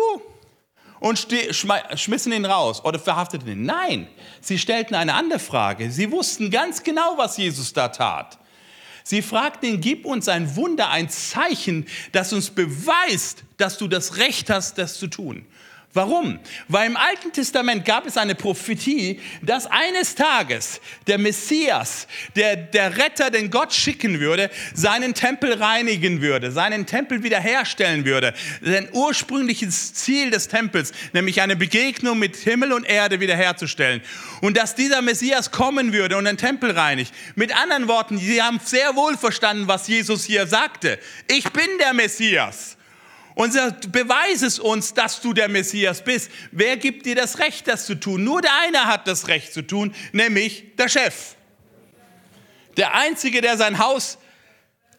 Und 1.02 1.18
schmissen 1.18 2.32
ihn 2.32 2.44
raus 2.44 2.84
oder 2.84 2.96
verhafteten 2.96 3.48
ihn. 3.48 3.64
Nein, 3.64 4.06
sie 4.40 4.56
stellten 4.56 4.94
eine 4.94 5.14
andere 5.14 5.40
Frage. 5.40 5.90
Sie 5.90 6.12
wussten 6.12 6.48
ganz 6.48 6.84
genau, 6.84 7.14
was 7.16 7.36
Jesus 7.36 7.72
da 7.72 7.88
tat. 7.88 8.38
Sie 9.02 9.20
fragten 9.20 9.68
ihn, 9.68 9.80
gib 9.80 10.06
uns 10.06 10.28
ein 10.28 10.54
Wunder, 10.54 10.90
ein 10.90 11.10
Zeichen, 11.10 11.86
das 12.12 12.32
uns 12.32 12.50
beweist, 12.50 13.42
dass 13.56 13.78
du 13.78 13.88
das 13.88 14.18
Recht 14.18 14.48
hast, 14.48 14.78
das 14.78 14.96
zu 14.96 15.08
tun. 15.08 15.44
Warum? 15.94 16.38
Weil 16.68 16.86
im 16.86 16.96
Alten 16.96 17.32
Testament 17.32 17.84
gab 17.84 18.06
es 18.06 18.16
eine 18.16 18.34
Prophetie, 18.34 19.20
dass 19.42 19.66
eines 19.66 20.14
Tages 20.14 20.80
der 21.06 21.18
Messias, 21.18 22.06
der, 22.34 22.56
der 22.56 22.96
Retter, 22.96 23.30
den 23.30 23.50
Gott 23.50 23.74
schicken 23.74 24.18
würde, 24.18 24.50
seinen 24.72 25.12
Tempel 25.12 25.52
reinigen 25.52 26.22
würde, 26.22 26.50
seinen 26.50 26.86
Tempel 26.86 27.22
wiederherstellen 27.22 28.06
würde. 28.06 28.32
Sein 28.62 28.88
ursprüngliches 28.92 29.92
Ziel 29.92 30.30
des 30.30 30.48
Tempels, 30.48 30.92
nämlich 31.12 31.42
eine 31.42 31.56
Begegnung 31.56 32.18
mit 32.18 32.36
Himmel 32.36 32.72
und 32.72 32.84
Erde 32.84 33.20
wiederherzustellen. 33.20 34.00
Und 34.40 34.56
dass 34.56 34.74
dieser 34.74 35.02
Messias 35.02 35.50
kommen 35.50 35.92
würde 35.92 36.16
und 36.16 36.24
den 36.24 36.38
Tempel 36.38 36.70
reinigt. 36.70 37.12
Mit 37.34 37.54
anderen 37.54 37.86
Worten, 37.86 38.16
sie 38.16 38.40
haben 38.40 38.60
sehr 38.64 38.96
wohl 38.96 39.18
verstanden, 39.18 39.68
was 39.68 39.88
Jesus 39.88 40.24
hier 40.24 40.46
sagte. 40.46 40.98
Ich 41.28 41.52
bin 41.52 41.68
der 41.78 41.92
Messias. 41.92 42.78
Und 43.34 43.52
sagt, 43.52 43.92
beweis 43.92 44.42
es 44.42 44.58
uns, 44.58 44.94
dass 44.94 45.20
du 45.20 45.32
der 45.32 45.48
Messias 45.48 46.04
bist. 46.04 46.30
Wer 46.50 46.76
gibt 46.76 47.06
dir 47.06 47.14
das 47.14 47.38
Recht, 47.38 47.66
das 47.66 47.86
zu 47.86 47.94
tun? 47.94 48.24
Nur 48.24 48.42
der 48.42 48.52
eine 48.66 48.84
hat 48.84 49.08
das 49.08 49.28
Recht 49.28 49.52
zu 49.52 49.62
tun, 49.62 49.94
nämlich 50.12 50.76
der 50.76 50.88
Chef. 50.88 51.34
Der 52.76 52.94
Einzige, 52.94 53.40
der 53.40 53.56
sein 53.56 53.78
Haus 53.78 54.18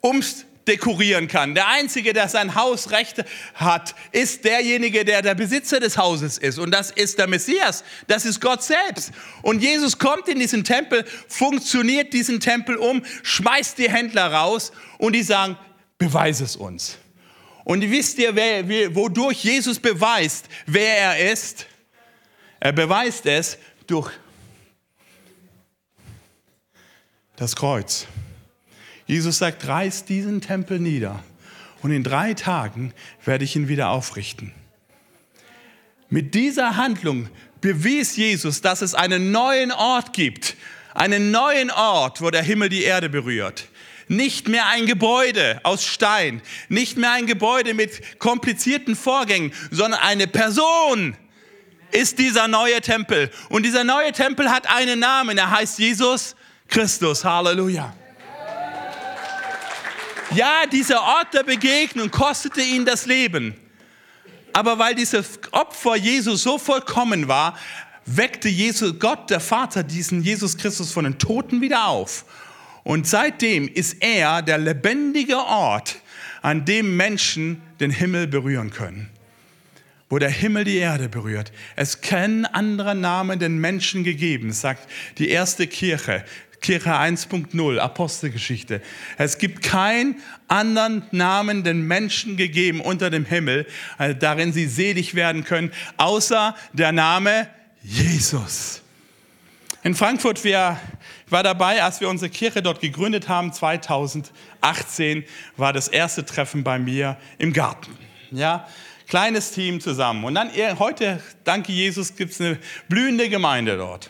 umdekorieren 0.02 1.28
kann, 1.28 1.56
der 1.56 1.67
Einzige, 1.67 2.13
der 2.13 2.30
sein 2.30 2.56
Haus 2.56 2.91
Recht 2.91 3.24
hat, 3.56 3.96
ist 4.12 4.45
derjenige, 4.45 5.05
der 5.05 5.22
der 5.22 5.36
Besitzer 5.36 5.80
des 5.80 5.97
Hauses 5.97 6.38
ist. 6.38 6.60
Und 6.60 6.72
das 6.72 6.91
ist 6.91 7.18
der 7.18 7.28
Messias, 7.28 7.84
das 8.08 8.26
ist 8.26 8.41
Gott 8.41 8.64
selbst. 8.64 9.12
Und 9.41 9.62
Jesus 9.62 9.97
kommt 9.97 10.28
in 10.28 10.39
diesen 10.39 10.64
Tempel, 10.64 11.05
funktioniert 11.28 12.14
diesen 12.14 12.39
Tempel 12.39 12.76
um, 12.76 13.03
schmeißt 13.24 13.78
die 13.78 13.89
Händler 13.89 14.32
raus 14.32 14.72
und 14.97 15.14
die 15.14 15.24
sagen, 15.24 15.58
beweis 15.97 16.41
es 16.41 16.55
uns. 16.55 16.97
Und 17.64 17.82
wisst 17.82 18.18
ihr, 18.18 18.36
wer, 18.36 18.95
wodurch 18.95 19.43
Jesus 19.43 19.80
beweist, 19.80 20.47
wer 20.66 20.97
er 20.97 21.32
ist? 21.32 21.66
Er 22.59 22.72
beweist 22.72 23.26
es 23.26 23.57
durch 23.88 24.11
das 27.36 27.55
Kreuz. 27.55 28.07
Jesus 29.05 29.38
sagt, 29.38 29.68
reiß 29.68 30.05
diesen 30.05 30.41
Tempel 30.41 30.80
nieder 30.80 31.24
und 31.82 31.91
in 31.91 32.03
drei 32.03 32.34
Tagen 32.34 32.93
werde 33.26 33.43
ich 33.43 33.55
ihn 33.55 33.68
wieder 33.68 33.89
aufrichten. 33.89 34.53
Mit 36.09 36.36
dieser 36.36 36.78
Handlung 36.78 37.30
bewies 37.59 38.16
Jesus, 38.16 38.61
dass 38.61 38.82
es 38.82 38.93
einen 38.93 39.32
neuen 39.32 39.72
Ort 39.72 40.14
gibt, 40.14 40.55
einen 40.93 41.32
neuen 41.32 41.72
Ort, 41.72 42.22
wo 42.22 42.30
der 42.30 42.43
Himmel 42.43 42.70
die 42.70 42.84
Erde 42.84 43.09
berührt. 43.09 43.68
Nicht 44.08 44.47
mehr 44.47 44.68
ein 44.68 44.86
Gebäude 44.86 45.60
aus 45.64 45.86
Stein, 45.86 46.41
nicht 46.70 46.97
mehr 46.97 47.12
ein 47.12 47.26
Gebäude 47.26 47.74
mit 47.74 48.20
komplizierten 48.20 48.95
Vorgängen, 48.95 49.54
sondern 49.72 50.01
eine 50.01 50.28
Person 50.28 51.16
ist 51.91 52.20
dieser 52.20 52.47
neue 52.47 52.82
Tempel. 52.82 53.30
Und 53.49 53.64
dieser 53.64 53.84
neue 53.84 54.12
Tempel 54.12 54.49
hat 54.49 54.68
einen 54.70 54.99
Namen, 54.99 55.38
er 55.38 55.49
heißt 55.51 55.80
Jesus 55.80 56.36
Christus. 56.68 57.24
Halleluja. 57.24 57.93
Ja, 60.36 60.66
dieser 60.66 61.01
Ort 61.01 61.34
der 61.34 61.43
Begegnung 61.43 62.10
kostete 62.10 62.62
ihn 62.62 62.86
das 62.86 63.06
Leben. 63.06 63.56
Aber 64.51 64.80
weil 64.80 64.95
dieses 64.95 65.39
Opfer 65.51 65.95
Jesus 65.95 66.43
so 66.43 66.58
vollkommen 66.58 67.28
war, 67.28 67.58
weckte 68.06 68.49
Jesus, 68.49 68.93
Gott, 68.99 69.30
der 69.30 69.39
Vater, 69.39 69.84
diesen 69.84 70.24
Jesus 70.24 70.58
Christus 70.58 70.91
von 70.91 71.04
den 71.04 71.18
Toten 71.18 71.62
wieder 71.62 71.86
auf 71.88 72.26
und 72.84 73.08
seitdem 73.08 73.68
ist 73.68 73.98
er 74.02 74.42
der 74.42 74.58
lebendige 74.58 75.38
Ort, 75.38 76.00
an 76.42 76.66
dem 76.66 76.98
Menschen 76.98 77.62
den 77.80 77.92
Himmel 77.92 78.28
berühren 78.28 78.70
können. 78.70 79.10
Wo 80.10 80.20
der 80.20 80.30
Himmel 80.30 80.66
die 80.66 80.78
Erde 80.78 81.10
berührt. 81.10 81.52
Es 81.76 82.02
kennen 82.02 82.46
andere 82.46 82.94
Namen 82.94 83.40
den 83.40 83.58
Menschen 83.58 84.04
gegeben, 84.04 84.52
sagt 84.52 84.88
die 85.18 85.30
erste 85.30 85.66
Kirche. 85.66 86.24
Kirche 86.64 86.92
1.0, 86.92 87.78
Apostelgeschichte. 87.78 88.82
Es 89.18 89.38
gibt 89.38 89.64
keinen 89.64 90.22
anderen 90.48 91.04
Namen 91.12 91.64
den 91.64 91.86
Menschen 91.88 92.38
gegeben 92.38 92.80
unter 92.80 93.10
dem 93.10 93.26
Himmel, 93.26 93.68
äh, 94.00 94.16
darin 94.16 94.54
sie 94.54 94.68
selig 94.68 95.14
werden 95.14 95.44
können, 95.44 95.72
außer 95.98 96.56
der 96.72 96.94
Name 96.94 97.50
Jesus. 97.82 98.82
In 99.84 99.94
Frankfurt, 99.94 100.46
wir, 100.46 100.80
war 101.30 101.43
dabei, 101.43 101.84
als 101.84 102.01
wir 102.01 102.09
unsere 102.09 102.30
Kirche 102.30 102.61
dort 102.61 102.82
gegründet 102.82 103.30
haben, 103.30 103.53
2018, 103.53 105.24
war 105.57 105.74
das 105.74 105.88
erste 105.88 106.26
Treffen 106.26 106.63
bei 106.63 106.80
mir 106.80 107.17
im 107.38 107.53
Garten. 107.53 107.97
Ja, 108.32 108.67
kleines 109.07 109.51
Team 109.51 109.80
zusammen. 109.80 110.24
Und 110.24 110.36
dann 110.36 110.49
heute, 110.80 111.21
danke 111.43 111.71
Jesus, 111.71 112.15
gibt 112.15 112.32
es 112.32 112.41
eine 112.41 112.59
blühende 112.88 113.30
Gemeinde 113.30 113.78
dort. 113.78 114.09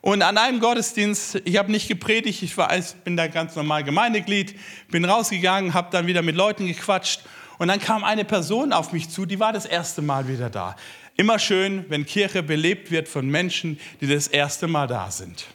Und 0.00 0.20
an 0.20 0.36
einem 0.36 0.60
Gottesdienst, 0.60 1.40
ich 1.46 1.56
habe 1.56 1.72
nicht 1.72 1.88
gepredigt, 1.88 2.42
ich 2.42 2.58
war, 2.58 2.76
ich 2.76 2.92
bin 3.04 3.16
da 3.16 3.26
ganz 3.26 3.56
normal 3.56 3.84
Gemeindeglied, 3.84 4.54
bin 4.90 5.06
rausgegangen, 5.06 5.72
habe 5.72 5.88
dann 5.90 6.06
wieder 6.06 6.20
mit 6.20 6.36
Leuten 6.36 6.66
gequatscht 6.66 7.22
und 7.56 7.68
dann 7.68 7.80
kam 7.80 8.04
eine 8.04 8.26
Person 8.26 8.74
auf 8.74 8.92
mich 8.92 9.08
zu, 9.08 9.24
die 9.24 9.40
war 9.40 9.54
das 9.54 9.64
erste 9.64 10.02
Mal 10.02 10.28
wieder 10.28 10.50
da. 10.50 10.76
Immer 11.16 11.38
schön, 11.38 11.86
wenn 11.88 12.04
Kirche 12.04 12.42
belebt 12.42 12.90
wird 12.90 13.08
von 13.08 13.28
Menschen, 13.28 13.80
die 14.00 14.06
das 14.06 14.26
erste 14.26 14.66
Mal 14.66 14.88
da 14.88 15.10
sind. 15.10 15.46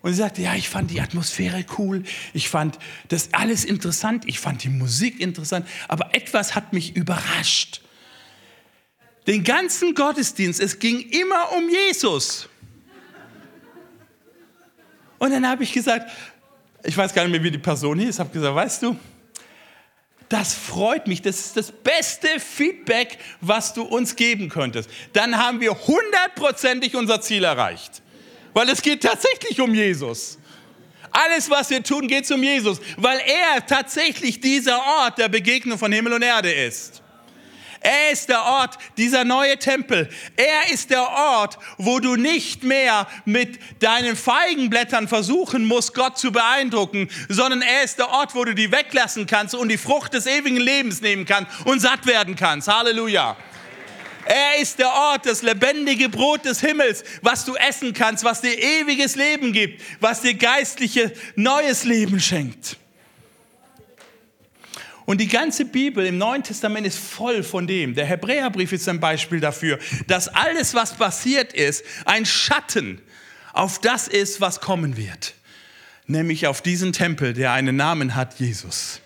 Und 0.00 0.12
sie 0.12 0.18
sagte, 0.18 0.42
ja, 0.42 0.54
ich 0.54 0.68
fand 0.68 0.90
die 0.90 1.00
Atmosphäre 1.00 1.64
cool, 1.76 2.04
ich 2.32 2.48
fand 2.48 2.78
das 3.08 3.34
alles 3.34 3.64
interessant, 3.64 4.24
ich 4.26 4.38
fand 4.38 4.62
die 4.62 4.68
Musik 4.68 5.20
interessant, 5.20 5.66
aber 5.88 6.14
etwas 6.14 6.54
hat 6.54 6.72
mich 6.72 6.94
überrascht. 6.94 7.82
Den 9.26 9.44
ganzen 9.44 9.94
Gottesdienst, 9.94 10.60
es 10.60 10.78
ging 10.78 11.00
immer 11.00 11.52
um 11.52 11.68
Jesus. 11.68 12.48
Und 15.18 15.32
dann 15.32 15.46
habe 15.46 15.64
ich 15.64 15.72
gesagt, 15.72 16.10
ich 16.84 16.96
weiß 16.96 17.12
gar 17.12 17.24
nicht 17.24 17.32
mehr, 17.32 17.42
wie 17.42 17.50
die 17.50 17.58
Person 17.58 17.98
hieß, 17.98 18.20
habe 18.20 18.30
gesagt, 18.30 18.54
weißt 18.54 18.82
du, 18.84 18.96
das 20.28 20.54
freut 20.54 21.06
mich, 21.06 21.22
das 21.22 21.38
ist 21.38 21.56
das 21.56 21.72
beste 21.72 22.28
Feedback, 22.38 23.18
was 23.40 23.74
du 23.74 23.82
uns 23.82 24.14
geben 24.14 24.48
könntest. 24.48 24.90
Dann 25.12 25.36
haben 25.36 25.60
wir 25.60 25.72
hundertprozentig 25.72 26.94
unser 26.94 27.20
Ziel 27.20 27.44
erreicht, 27.44 28.02
weil 28.58 28.70
es 28.70 28.82
geht 28.82 29.04
tatsächlich 29.04 29.60
um 29.60 29.72
Jesus. 29.72 30.36
Alles, 31.12 31.48
was 31.48 31.70
wir 31.70 31.80
tun, 31.80 32.08
geht 32.08 32.28
um 32.32 32.42
Jesus, 32.42 32.80
weil 32.96 33.20
er 33.20 33.64
tatsächlich 33.64 34.40
dieser 34.40 34.80
Ort 34.84 35.16
der 35.18 35.28
Begegnung 35.28 35.78
von 35.78 35.92
Himmel 35.92 36.14
und 36.14 36.22
Erde 36.22 36.50
ist. 36.50 37.00
Er 37.80 38.10
ist 38.10 38.28
der 38.28 38.42
Ort, 38.42 38.76
dieser 38.96 39.22
neue 39.22 39.56
Tempel. 39.58 40.10
Er 40.34 40.72
ist 40.72 40.90
der 40.90 41.08
Ort, 41.08 41.56
wo 41.76 42.00
du 42.00 42.16
nicht 42.16 42.64
mehr 42.64 43.06
mit 43.24 43.60
deinen 43.80 44.16
Feigenblättern 44.16 45.06
versuchen 45.06 45.64
musst, 45.64 45.94
Gott 45.94 46.18
zu 46.18 46.32
beeindrucken, 46.32 47.08
sondern 47.28 47.62
er 47.62 47.84
ist 47.84 48.00
der 48.00 48.08
Ort, 48.08 48.34
wo 48.34 48.44
du 48.44 48.56
die 48.56 48.72
weglassen 48.72 49.26
kannst 49.26 49.54
und 49.54 49.68
die 49.68 49.78
Frucht 49.78 50.14
des 50.14 50.26
ewigen 50.26 50.56
Lebens 50.56 51.00
nehmen 51.00 51.26
kannst 51.26 51.52
und 51.64 51.78
satt 51.78 52.06
werden 52.06 52.34
kannst. 52.34 52.66
Halleluja. 52.66 53.36
Er 54.30 54.60
ist 54.60 54.78
der 54.78 54.92
Ort, 54.92 55.24
das 55.24 55.40
lebendige 55.40 56.10
Brot 56.10 56.44
des 56.44 56.60
Himmels, 56.60 57.02
was 57.22 57.46
du 57.46 57.54
essen 57.54 57.94
kannst, 57.94 58.24
was 58.24 58.42
dir 58.42 58.52
ewiges 58.58 59.16
Leben 59.16 59.54
gibt, 59.54 59.82
was 60.00 60.20
dir 60.20 60.34
geistliche 60.34 61.14
neues 61.34 61.84
Leben 61.84 62.20
schenkt. 62.20 62.76
Und 65.06 65.22
die 65.22 65.28
ganze 65.28 65.64
Bibel 65.64 66.04
im 66.04 66.18
Neuen 66.18 66.42
Testament 66.42 66.86
ist 66.86 66.98
voll 66.98 67.42
von 67.42 67.66
dem. 67.66 67.94
Der 67.94 68.04
Hebräerbrief 68.04 68.72
ist 68.72 68.86
ein 68.90 69.00
Beispiel 69.00 69.40
dafür, 69.40 69.78
dass 70.06 70.28
alles, 70.28 70.74
was 70.74 70.92
passiert 70.92 71.54
ist, 71.54 71.82
ein 72.04 72.26
Schatten 72.26 73.00
auf 73.54 73.80
das 73.80 74.08
ist, 74.08 74.42
was 74.42 74.60
kommen 74.60 74.98
wird. 74.98 75.32
Nämlich 76.06 76.46
auf 76.46 76.60
diesen 76.60 76.92
Tempel, 76.92 77.32
der 77.32 77.52
einen 77.52 77.76
Namen 77.76 78.14
hat, 78.14 78.38
Jesus. 78.38 79.00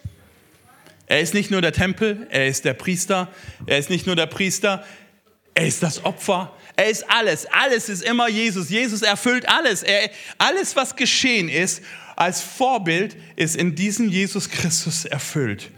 Er 1.06 1.20
ist 1.20 1.34
nicht 1.34 1.50
nur 1.50 1.60
der 1.60 1.72
Tempel, 1.72 2.26
er 2.30 2.48
ist 2.48 2.64
der 2.64 2.74
Priester. 2.74 3.28
Er 3.66 3.78
ist 3.78 3.90
nicht 3.90 4.06
nur 4.06 4.16
der 4.16 4.26
Priester, 4.26 4.84
er 5.54 5.66
ist 5.66 5.82
das 5.82 6.04
Opfer. 6.04 6.56
Er 6.76 6.88
ist 6.88 7.08
alles. 7.10 7.46
Alles 7.46 7.88
ist 7.88 8.02
immer 8.02 8.28
Jesus. 8.28 8.70
Jesus 8.70 9.02
erfüllt 9.02 9.48
alles. 9.48 9.82
Er, 9.82 10.10
alles, 10.38 10.74
was 10.76 10.96
geschehen 10.96 11.48
ist, 11.48 11.82
als 12.16 12.40
Vorbild, 12.40 13.16
ist 13.36 13.56
in 13.56 13.74
diesem 13.74 14.08
Jesus 14.08 14.48
Christus 14.48 15.04
erfüllt. 15.04 15.70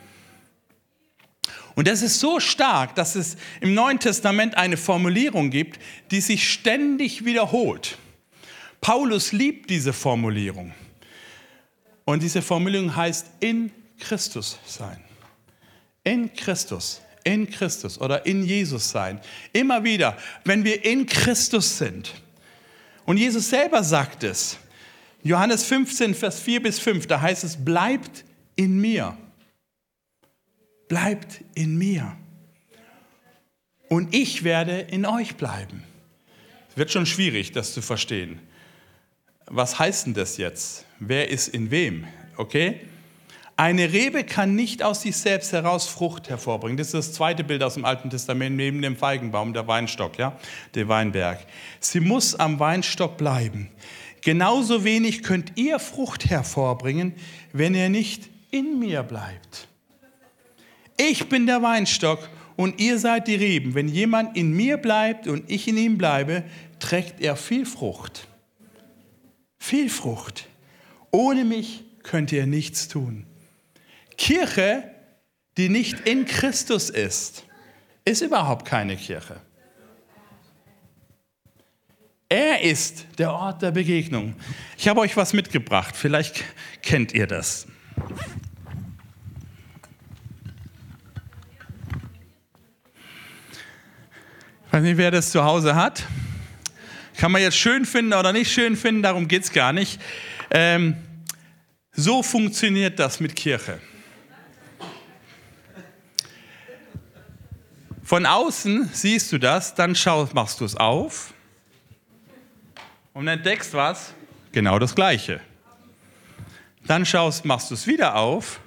Und 1.75 1.89
das 1.89 2.03
ist 2.03 2.21
so 2.21 2.39
stark, 2.39 2.95
dass 2.95 3.17
es 3.17 3.37
im 3.61 3.75
Neuen 3.75 3.99
Testament 3.99 4.57
eine 4.57 4.77
Formulierung 4.77 5.51
gibt, 5.51 5.81
die 6.13 6.21
sich 6.21 6.49
ständig 6.49 7.25
wiederholt. 7.25 7.99
Paulus 8.81 9.33
liebt 9.33 9.71
diese 9.71 9.93
Formulierung. 9.93 10.73
Und 12.05 12.23
diese 12.23 12.43
Formulierung 12.43 12.95
heißt 12.95 13.27
in 13.41 13.73
Christus 13.99 14.59
sein. 14.67 15.03
In 16.05 16.33
Christus, 16.35 17.01
in 17.25 17.51
Christus 17.51 18.01
oder 18.01 18.25
in 18.27 18.45
Jesus 18.45 18.91
sein. 18.91 19.21
Immer 19.53 19.83
wieder, 19.83 20.17
wenn 20.45 20.65
wir 20.65 20.85
in 20.85 21.07
Christus 21.07 21.79
sind. 21.79 22.13
Und 23.05 23.17
Jesus 23.17 23.51
selber 23.51 23.83
sagt 23.83 24.23
es. 24.23 24.59
Johannes 25.23 25.65
15, 25.65 26.15
Vers 26.15 26.41
4 26.41 26.63
bis 26.63 26.79
5, 26.79 27.07
da 27.07 27.21
heißt 27.21 27.45
es, 27.45 27.65
bleibt 27.65 28.25
in 28.57 28.79
mir 28.79 29.17
bleibt 30.89 31.43
in 31.55 31.77
mir. 31.77 32.17
Und 33.89 34.15
ich 34.15 34.45
werde 34.45 34.81
in 34.81 35.07
euch 35.07 35.37
bleiben. 35.37 35.85
Es 36.71 36.77
wird 36.77 36.91
schon 36.91 37.07
schwierig, 37.07 37.53
das 37.53 37.73
zu 37.73 37.83
verstehen. 37.83 38.41
Was 39.47 39.79
heißt 39.79 40.07
denn 40.07 40.15
das 40.15 40.37
jetzt? 40.37 40.85
Wer 40.99 41.31
ist 41.31 41.49
in 41.49 41.71
wem? 41.71 42.07
Okay? 42.37 42.81
Eine 43.57 43.93
Rebe 43.93 44.25
kann 44.25 44.57
nicht 44.57 44.83
aus 44.83 45.03
sich 45.03 45.17
selbst 45.17 45.53
heraus 45.53 45.87
Frucht 45.87 46.29
hervorbringen. 46.29 46.77
Das 46.77 46.89
ist 46.89 46.95
das 46.95 47.13
zweite 47.13 47.45
Bild 47.45 47.63
aus 47.63 47.75
dem 47.75 47.85
Alten 47.85 48.11
Testament 48.11 48.57
neben 48.57 48.83
dem 48.83 48.97
Feigenbaum, 48.97 49.53
der 49.53 49.69
Weinstock, 49.69 50.19
ja, 50.19 50.37
der 50.75 50.89
Weinberg. 50.89 51.39
Sie 51.79 52.01
muss 52.01 52.35
am 52.35 52.59
Weinstock 52.59 53.17
bleiben. 53.17 53.71
Genauso 54.23 54.83
wenig 54.83 55.23
könnt 55.23 55.53
ihr 55.57 55.79
Frucht 55.79 56.31
hervorbringen, 56.31 57.15
wenn 57.53 57.75
ihr 57.75 57.91
nicht 57.91 58.29
in 58.51 58.81
mir 58.81 59.05
bleibt. 59.05 59.69
Ich 60.97 61.29
bin 61.29 61.47
der 61.47 61.63
Weinstock 61.63 62.29
und 62.57 62.81
ihr 62.81 62.99
seid 62.99 63.29
die 63.29 63.37
Reben. 63.37 63.75
Wenn 63.75 63.87
jemand 63.89 64.37
in 64.37 64.53
mir 64.53 64.79
bleibt 64.79 65.29
und 65.29 65.49
ich 65.49 65.69
in 65.69 65.77
ihm 65.77 65.97
bleibe, 65.97 66.43
trägt 66.81 67.21
er 67.21 67.37
viel 67.37 67.67
Frucht. 67.67 68.27
Viel 69.59 69.91
Frucht. 69.91 70.49
Ohne 71.13 71.45
mich 71.45 71.85
könnt 72.03 72.33
ihr 72.33 72.47
nichts 72.47 72.89
tun. 72.89 73.27
Kirche, 74.17 74.91
die 75.57 75.69
nicht 75.69 76.01
in 76.09 76.27
Christus 76.27 76.91
ist, 76.91 77.45
ist 78.05 78.23
überhaupt 78.23 78.67
keine 78.67 78.97
Kirche. 78.97 79.41
Er 82.29 82.63
ist 82.63 83.07
der 83.19 83.33
Ort 83.33 83.63
der 83.63 83.71
Begegnung. 83.71 84.35
Ich 84.77 84.89
habe 84.89 85.01
euch 85.01 85.17
was 85.17 85.33
mitgebracht, 85.33 85.95
vielleicht 85.97 86.43
kennt 86.83 87.13
ihr 87.13 87.27
das. 87.27 87.67
weiß 94.75 94.83
nicht, 94.83 94.97
wer 94.97 95.13
das 95.13 95.31
zu 95.31 95.45
Hause 95.45 95.77
hat. 95.77 96.03
Kann 97.17 97.31
man 97.31 97.41
jetzt 97.41 97.57
schön 97.57 97.87
finden 97.87 98.13
oder 98.13 98.33
nicht 98.33 98.51
schön 98.51 98.75
finden, 98.75 99.03
darum 99.03 99.29
geht 99.29 99.45
es 99.45 99.53
gar 99.53 99.73
nicht. 99.73 100.01
Ähm, 100.51 100.97
so 101.93 102.25
funktioniert 102.25 102.99
das 102.99 103.21
mit 103.21 103.37
Kirche. 103.37 103.79
Von 108.15 108.27
außen 108.27 108.91
siehst 108.93 109.33
du 109.33 109.39
das, 109.39 109.75
dann 109.75 109.97
schaust, 109.97 110.35
machst 110.35 110.61
du 110.61 110.65
es 110.65 110.77
auf 110.77 111.35
und 113.13 113.27
entdeckst 113.27 113.75
was? 113.75 114.15
Genau 114.53 114.79
das 114.79 114.95
Gleiche. 114.95 115.41
Dann 116.87 117.05
schaust, 117.05 117.45
machst 117.45 117.71
du 117.71 117.75
es 117.75 117.89
wieder 117.89 118.15
auf 118.15 118.61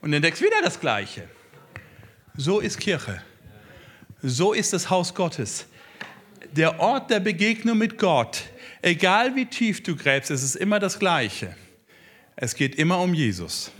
und 0.00 0.12
entdeckst 0.12 0.42
wieder 0.42 0.60
das 0.64 0.80
Gleiche. 0.80 1.28
So 2.34 2.58
ist 2.58 2.80
Kirche. 2.80 3.22
So 4.20 4.52
ist 4.52 4.72
das 4.72 4.90
Haus 4.90 5.14
Gottes. 5.14 5.66
Der 6.50 6.80
Ort 6.80 7.08
der 7.08 7.20
Begegnung 7.20 7.78
mit 7.78 7.98
Gott, 7.98 8.42
egal 8.82 9.36
wie 9.36 9.46
tief 9.46 9.80
du 9.84 9.94
gräbst, 9.94 10.32
es 10.32 10.42
ist 10.42 10.56
immer 10.56 10.80
das 10.80 10.98
Gleiche. 10.98 11.54
Es 12.34 12.56
geht 12.56 12.74
immer 12.74 12.98
um 12.98 13.14
Jesus. 13.14 13.70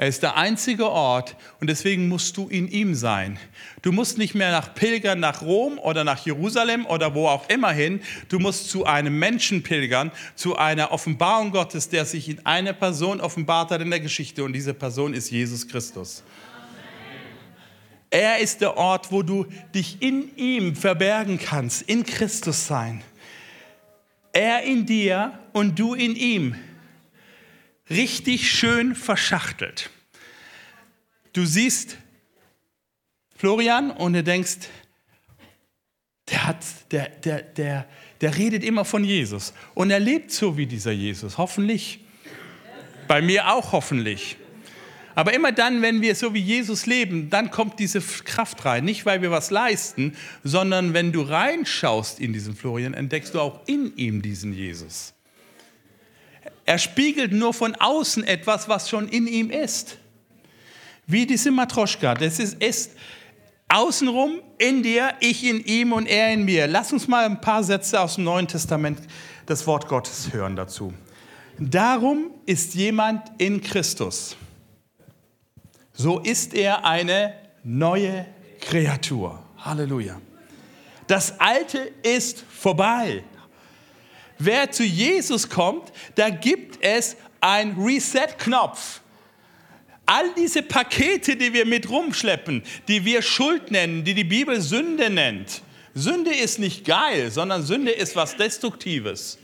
Er 0.00 0.08
ist 0.08 0.22
der 0.22 0.38
einzige 0.38 0.88
Ort 0.88 1.36
und 1.60 1.68
deswegen 1.68 2.08
musst 2.08 2.34
du 2.38 2.48
in 2.48 2.68
ihm 2.68 2.94
sein. 2.94 3.38
Du 3.82 3.92
musst 3.92 4.16
nicht 4.16 4.34
mehr 4.34 4.50
nach 4.50 4.74
pilgern 4.74 5.20
nach 5.20 5.42
Rom 5.42 5.78
oder 5.78 6.04
nach 6.04 6.24
Jerusalem 6.24 6.86
oder 6.86 7.14
wo 7.14 7.28
auch 7.28 7.46
immer 7.50 7.70
hin. 7.70 8.00
Du 8.30 8.38
musst 8.38 8.70
zu 8.70 8.86
einem 8.86 9.18
Menschen 9.18 9.62
pilgern, 9.62 10.10
zu 10.36 10.56
einer 10.56 10.90
Offenbarung 10.92 11.50
Gottes, 11.50 11.90
der 11.90 12.06
sich 12.06 12.30
in 12.30 12.46
einer 12.46 12.72
Person 12.72 13.20
offenbart 13.20 13.72
hat 13.72 13.82
in 13.82 13.90
der 13.90 14.00
Geschichte 14.00 14.42
und 14.42 14.54
diese 14.54 14.72
Person 14.72 15.12
ist 15.12 15.30
Jesus 15.30 15.68
Christus. 15.68 16.24
Er 18.08 18.38
ist 18.38 18.62
der 18.62 18.78
Ort, 18.78 19.12
wo 19.12 19.22
du 19.22 19.44
dich 19.74 20.00
in 20.00 20.34
ihm 20.34 20.76
verbergen 20.76 21.38
kannst, 21.38 21.82
in 21.82 22.06
Christus 22.06 22.66
sein. 22.66 23.02
Er 24.32 24.62
in 24.62 24.86
dir 24.86 25.38
und 25.52 25.78
du 25.78 25.92
in 25.92 26.16
ihm. 26.16 26.54
Richtig 27.90 28.50
schön 28.50 28.94
verschachtelt. 28.94 29.90
Du 31.32 31.44
siehst 31.44 31.98
Florian 33.36 33.90
und 33.90 34.12
du 34.12 34.22
denkst, 34.22 34.68
der, 36.28 36.46
hat, 36.46 36.64
der, 36.92 37.08
der, 37.08 37.42
der, 37.42 37.86
der 38.20 38.36
redet 38.36 38.62
immer 38.62 38.84
von 38.84 39.04
Jesus 39.04 39.52
und 39.74 39.90
er 39.90 40.00
lebt 40.00 40.30
so 40.30 40.56
wie 40.56 40.66
dieser 40.66 40.92
Jesus, 40.92 41.38
hoffentlich. 41.38 42.00
Bei 43.08 43.20
mir 43.20 43.52
auch 43.52 43.72
hoffentlich. 43.72 44.36
Aber 45.16 45.34
immer 45.34 45.50
dann, 45.50 45.82
wenn 45.82 46.00
wir 46.00 46.14
so 46.14 46.32
wie 46.32 46.40
Jesus 46.40 46.86
leben, 46.86 47.28
dann 47.28 47.50
kommt 47.50 47.78
diese 47.80 48.00
Kraft 48.00 48.64
rein. 48.64 48.84
Nicht, 48.84 49.04
weil 49.04 49.20
wir 49.22 49.30
was 49.30 49.50
leisten, 49.50 50.16
sondern 50.44 50.94
wenn 50.94 51.10
du 51.10 51.22
reinschaust 51.22 52.20
in 52.20 52.32
diesen 52.32 52.54
Florian, 52.54 52.94
entdeckst 52.94 53.34
du 53.34 53.40
auch 53.40 53.66
in 53.66 53.96
ihm 53.96 54.22
diesen 54.22 54.52
Jesus. 54.52 55.12
Er 56.70 56.78
spiegelt 56.78 57.32
nur 57.32 57.52
von 57.52 57.74
außen 57.74 58.22
etwas, 58.24 58.68
was 58.68 58.88
schon 58.88 59.08
in 59.08 59.26
ihm 59.26 59.50
ist. 59.50 59.98
Wie 61.06 61.26
diese 61.26 61.50
Matroschka. 61.50 62.14
Das 62.14 62.38
ist, 62.38 62.62
ist 62.62 62.92
außenrum 63.68 64.40
in 64.58 64.82
dir, 64.82 65.14
ich 65.20 65.44
in 65.44 65.64
ihm 65.64 65.92
und 65.92 66.06
er 66.06 66.32
in 66.32 66.44
mir. 66.44 66.66
Lass 66.68 66.92
uns 66.92 67.08
mal 67.08 67.24
ein 67.24 67.40
paar 67.40 67.64
Sätze 67.64 68.00
aus 68.00 68.14
dem 68.14 68.24
Neuen 68.24 68.46
Testament 68.46 69.00
das 69.46 69.66
Wort 69.66 69.88
Gottes 69.88 70.32
hören 70.32 70.54
dazu. 70.54 70.94
Darum 71.58 72.30
ist 72.46 72.74
jemand 72.74 73.32
in 73.38 73.60
Christus 73.60 74.36
so 76.00 76.18
ist 76.18 76.54
er 76.54 76.84
eine 76.86 77.34
neue 77.62 78.26
Kreatur. 78.60 79.38
Halleluja. 79.58 80.18
Das 81.06 81.38
Alte 81.38 81.92
ist 82.02 82.42
vorbei. 82.48 83.22
Wer 84.40 84.72
zu 84.72 84.82
Jesus 84.82 85.48
kommt, 85.48 85.92
da 86.16 86.30
gibt 86.30 86.82
es 86.82 87.16
einen 87.40 87.80
Reset-Knopf. 87.80 89.00
All 90.06 90.34
diese 90.36 90.62
Pakete, 90.62 91.36
die 91.36 91.52
wir 91.52 91.64
mit 91.66 91.88
rumschleppen, 91.88 92.64
die 92.88 93.04
wir 93.04 93.22
Schuld 93.22 93.70
nennen, 93.70 94.02
die 94.02 94.14
die 94.14 94.24
Bibel 94.24 94.60
Sünde 94.60 95.08
nennt. 95.08 95.62
Sünde 95.94 96.34
ist 96.34 96.58
nicht 96.58 96.84
geil, 96.84 97.30
sondern 97.30 97.62
Sünde 97.62 97.92
ist 97.92 98.16
was 98.16 98.36
Destruktives 98.36 99.38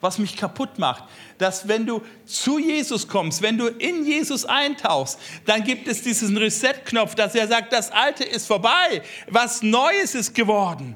was 0.00 0.18
mich 0.18 0.36
kaputt 0.36 0.78
macht. 0.78 1.04
Dass 1.38 1.68
wenn 1.68 1.86
du 1.86 2.02
zu 2.24 2.58
Jesus 2.58 3.08
kommst, 3.08 3.42
wenn 3.42 3.58
du 3.58 3.66
in 3.66 4.04
Jesus 4.04 4.44
eintauchst, 4.44 5.18
dann 5.44 5.64
gibt 5.64 5.88
es 5.88 6.02
diesen 6.02 6.36
Reset-Knopf, 6.36 7.14
dass 7.14 7.34
er 7.34 7.48
sagt, 7.48 7.72
das 7.72 7.90
Alte 7.90 8.24
ist 8.24 8.46
vorbei, 8.46 9.02
was 9.28 9.62
Neues 9.62 10.14
ist 10.14 10.34
geworden. 10.34 10.94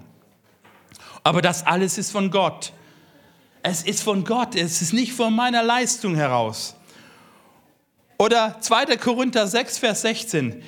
Aber 1.24 1.42
das 1.42 1.64
alles 1.66 1.98
ist 1.98 2.10
von 2.10 2.30
Gott. 2.30 2.72
Es 3.62 3.82
ist 3.82 4.02
von 4.02 4.24
Gott, 4.24 4.56
es 4.56 4.82
ist 4.82 4.92
nicht 4.92 5.12
von 5.12 5.34
meiner 5.34 5.62
Leistung 5.62 6.16
heraus. 6.16 6.74
Oder 8.18 8.56
2. 8.60 8.96
Korinther 8.96 9.46
6, 9.46 9.78
Vers 9.78 10.02
16. 10.02 10.62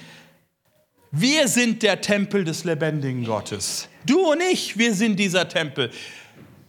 Wir 1.11 1.49
sind 1.49 1.83
der 1.83 2.01
Tempel 2.01 2.45
des 2.45 2.65
lebendigen 2.65 3.25
Gottes. 3.25 3.89
Du 4.07 4.33
und 4.33 4.41
ich, 4.41 4.79
wir 4.79 4.95
sind 4.95 5.17
dieser 5.17 5.49
Tempel. 5.49 5.91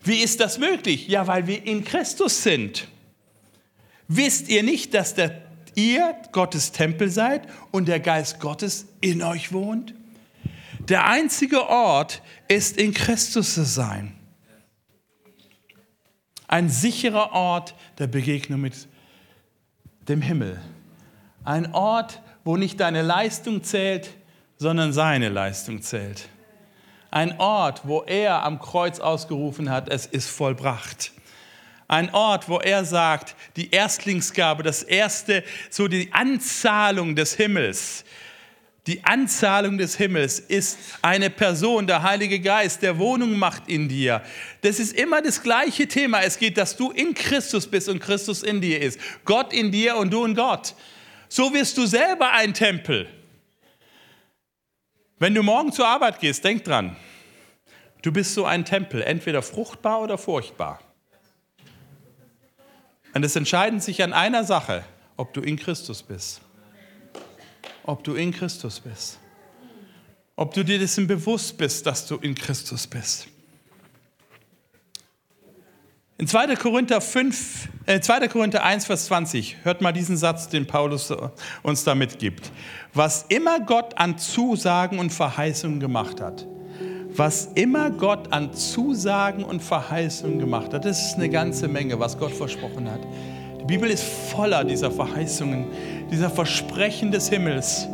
Wie 0.03 0.17
ist 0.17 0.39
das 0.39 0.59
möglich? 0.59 1.07
Ja, 1.07 1.25
weil 1.27 1.47
wir 1.47 1.65
in 1.65 1.83
Christus 1.83 2.43
sind. 2.43 2.87
Wisst 4.07 4.49
ihr 4.49 4.61
nicht, 4.61 4.93
dass 4.93 5.15
der, 5.15 5.41
ihr 5.73 6.15
Gottes 6.31 6.71
Tempel 6.71 7.09
seid 7.09 7.47
und 7.71 7.87
der 7.87 7.99
Geist 7.99 8.39
Gottes 8.39 8.85
in 9.01 9.23
euch 9.23 9.51
wohnt? 9.51 9.95
Der 10.89 11.07
einzige 11.07 11.67
Ort 11.67 12.21
ist 12.47 12.77
in 12.77 12.93
Christus 12.93 13.55
zu 13.55 13.65
sein. 13.65 14.14
Ein 16.55 16.69
sicherer 16.69 17.33
Ort 17.33 17.75
der 17.99 18.07
Begegnung 18.07 18.61
mit 18.61 18.87
dem 20.07 20.21
Himmel. 20.21 20.57
Ein 21.43 21.73
Ort, 21.73 22.21
wo 22.45 22.55
nicht 22.55 22.79
deine 22.79 23.01
Leistung 23.01 23.61
zählt, 23.61 24.11
sondern 24.55 24.93
seine 24.93 25.27
Leistung 25.27 25.81
zählt. 25.81 26.29
Ein 27.11 27.37
Ort, 27.41 27.81
wo 27.83 28.03
er 28.03 28.43
am 28.43 28.61
Kreuz 28.61 29.01
ausgerufen 29.01 29.69
hat, 29.69 29.89
es 29.89 30.05
ist 30.05 30.29
vollbracht. 30.29 31.11
Ein 31.89 32.13
Ort, 32.13 32.47
wo 32.47 32.59
er 32.59 32.85
sagt, 32.85 33.35
die 33.57 33.71
Erstlingsgabe, 33.71 34.63
das 34.63 34.81
erste, 34.81 35.43
so 35.69 35.89
die 35.89 36.13
Anzahlung 36.13 37.17
des 37.17 37.33
Himmels. 37.33 38.05
Die 38.87 39.03
Anzahlung 39.03 39.79
des 39.79 39.97
Himmels 39.97 40.39
ist 40.39 40.77
eine 41.01 41.31
Person, 41.31 41.87
der 41.87 42.03
Heilige 42.03 42.39
Geist, 42.39 42.83
der 42.83 42.99
Wohnung 42.99 43.35
macht 43.39 43.67
in 43.67 43.89
dir. 43.89 44.21
Das 44.61 44.79
ist 44.79 44.93
immer 44.93 45.23
das 45.23 45.41
gleiche 45.41 45.87
Thema. 45.87 46.21
Es 46.21 46.37
geht, 46.37 46.57
dass 46.57 46.77
du 46.77 46.91
in 46.91 47.15
Christus 47.15 47.65
bist 47.65 47.89
und 47.89 47.99
Christus 47.99 48.43
in 48.43 48.61
dir 48.61 48.79
ist. 48.79 48.99
Gott 49.23 49.53
in 49.53 49.71
dir 49.71 49.95
und 49.97 50.13
du 50.13 50.23
in 50.23 50.35
Gott. 50.35 50.75
So 51.29 51.51
wirst 51.51 51.77
du 51.79 51.87
selber 51.87 52.31
ein 52.33 52.53
Tempel. 52.53 53.09
Wenn 55.17 55.33
du 55.33 55.41
morgen 55.41 55.71
zur 55.71 55.87
Arbeit 55.87 56.19
gehst, 56.19 56.43
denk 56.43 56.63
dran, 56.63 56.95
du 58.03 58.11
bist 58.11 58.35
so 58.35 58.45
ein 58.45 58.65
Tempel, 58.65 59.01
entweder 59.01 59.41
fruchtbar 59.41 60.01
oder 60.01 60.19
furchtbar. 60.19 60.79
Und 63.15 63.23
es 63.25 63.35
entscheidet 63.35 63.81
sich 63.81 64.03
an 64.03 64.13
einer 64.13 64.43
Sache, 64.43 64.83
ob 65.17 65.33
du 65.33 65.41
in 65.41 65.57
Christus 65.57 66.03
bist. 66.03 66.44
Ob 67.87 68.03
du 68.03 68.15
in 68.15 68.31
Christus 68.31 68.79
bist. 68.79 69.19
Ob 70.35 70.53
du 70.53 70.63
dir 70.63 70.79
dessen 70.79 71.05
bewusst 71.05 71.55
bist, 71.57 71.85
dass 71.85 72.07
du 72.07 72.15
in 72.17 72.33
Christus 72.33 72.87
bist. 72.87 73.27
In 76.17 76.27
2. 76.27 76.55
Korinther, 76.55 76.99
5, 76.99 77.69
äh 77.85 77.99
2. 77.99 78.27
Korinther 78.29 78.63
1, 78.63 78.85
Vers 78.85 79.05
20, 79.05 79.57
hört 79.63 79.81
mal 79.81 79.91
diesen 79.91 80.17
Satz, 80.17 80.49
den 80.49 80.65
Paulus 80.65 81.13
uns 81.61 81.83
da 81.83 81.93
mitgibt. 81.93 82.51
Was 82.93 83.25
immer 83.29 83.59
Gott 83.59 83.97
an 83.97 84.17
Zusagen 84.17 84.97
und 84.97 85.11
Verheißungen 85.11 85.79
gemacht 85.79 86.21
hat, 86.21 86.47
was 87.09 87.49
immer 87.55 87.91
Gott 87.91 88.33
an 88.33 88.53
Zusagen 88.53 89.43
und 89.43 89.61
Verheißungen 89.61 90.39
gemacht 90.39 90.73
hat, 90.73 90.85
das 90.85 91.05
ist 91.05 91.15
eine 91.15 91.29
ganze 91.29 91.67
Menge, 91.67 91.99
was 91.99 92.17
Gott 92.17 92.31
versprochen 92.31 92.89
hat. 92.89 93.01
Die 93.65 93.73
Bibel 93.73 93.89
ist 93.89 94.03
voller 94.03 94.63
dieser 94.63 94.91
Verheißungen, 94.91 95.65
dieser 96.11 96.29
Versprechen 96.29 97.09
des 97.09 97.29
Himmels. 97.29 97.87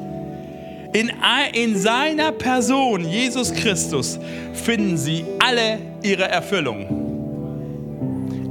In, 0.92 1.10
in 1.54 1.78
seiner 1.78 2.34
Person, 2.34 3.08
Jesus 3.08 3.54
Christus, 3.54 4.20
finden 4.52 4.98
sie 4.98 5.24
alle 5.40 5.78
ihre 6.04 6.28
Erfüllung. 6.28 7.00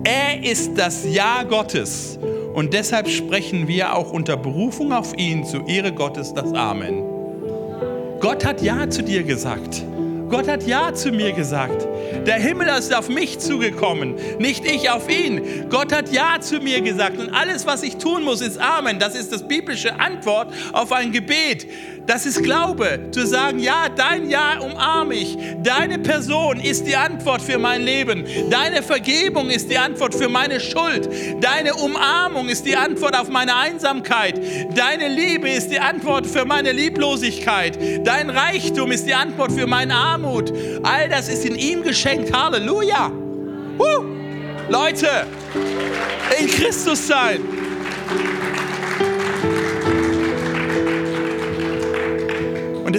Er 0.02 0.42
ist 0.42 0.78
das 0.78 1.04
Ja 1.12 1.42
Gottes. 1.42 2.18
Und 2.54 2.72
deshalb 2.72 3.06
sprechen 3.06 3.68
wir 3.68 3.94
auch 3.94 4.12
unter 4.12 4.38
Berufung 4.38 4.90
auf 4.90 5.14
ihn 5.18 5.44
zu 5.44 5.66
Ehre 5.66 5.92
Gottes 5.92 6.32
das 6.32 6.54
Amen. 6.54 7.02
Gott 8.20 8.46
hat 8.46 8.62
Ja 8.62 8.88
zu 8.88 9.02
dir 9.02 9.24
gesagt. 9.24 9.82
Gott 10.30 10.46
hat 10.46 10.64
Ja 10.64 10.94
zu 10.94 11.10
mir 11.10 11.32
gesagt. 11.32 11.88
Der 12.24 12.36
Himmel 12.36 12.68
ist 12.68 12.94
auf 12.94 13.08
mich 13.08 13.40
zugekommen, 13.40 14.14
nicht 14.38 14.64
ich 14.64 14.88
auf 14.88 15.10
ihn. 15.10 15.68
Gott 15.68 15.92
hat 15.92 16.12
Ja 16.12 16.38
zu 16.40 16.60
mir 16.60 16.80
gesagt 16.82 17.18
und 17.18 17.34
alles, 17.34 17.66
was 17.66 17.82
ich 17.82 17.96
tun 17.96 18.22
muss, 18.22 18.40
ist 18.40 18.56
Amen. 18.58 19.00
Das 19.00 19.16
ist 19.16 19.32
das 19.32 19.48
biblische 19.48 19.98
Antwort 19.98 20.54
auf 20.72 20.92
ein 20.92 21.10
Gebet. 21.10 21.66
Das 22.10 22.26
ist 22.26 22.42
Glaube, 22.42 22.98
zu 23.12 23.24
sagen, 23.24 23.60
ja, 23.60 23.88
dein 23.88 24.28
Ja 24.28 24.58
umarme 24.58 25.14
ich. 25.14 25.38
Deine 25.62 25.96
Person 25.96 26.58
ist 26.58 26.84
die 26.84 26.96
Antwort 26.96 27.40
für 27.40 27.56
mein 27.56 27.82
Leben. 27.82 28.24
Deine 28.50 28.82
Vergebung 28.82 29.48
ist 29.48 29.70
die 29.70 29.78
Antwort 29.78 30.16
für 30.16 30.28
meine 30.28 30.58
Schuld. 30.58 31.08
Deine 31.40 31.72
Umarmung 31.74 32.48
ist 32.48 32.66
die 32.66 32.74
Antwort 32.74 33.16
auf 33.16 33.28
meine 33.28 33.54
Einsamkeit. 33.54 34.40
Deine 34.74 35.06
Liebe 35.06 35.50
ist 35.50 35.70
die 35.70 35.78
Antwort 35.78 36.26
für 36.26 36.44
meine 36.44 36.72
Lieblosigkeit. 36.72 37.78
Dein 38.04 38.28
Reichtum 38.28 38.90
ist 38.90 39.06
die 39.06 39.14
Antwort 39.14 39.52
für 39.52 39.68
meine 39.68 39.94
Armut. 39.94 40.52
All 40.82 41.08
das 41.08 41.28
ist 41.28 41.44
in 41.44 41.54
ihm 41.54 41.84
geschenkt. 41.84 42.36
Halleluja. 42.36 43.12
Uh, 43.78 44.04
Leute, 44.68 45.28
in 46.40 46.48
Christus 46.48 47.06
sein. 47.06 47.38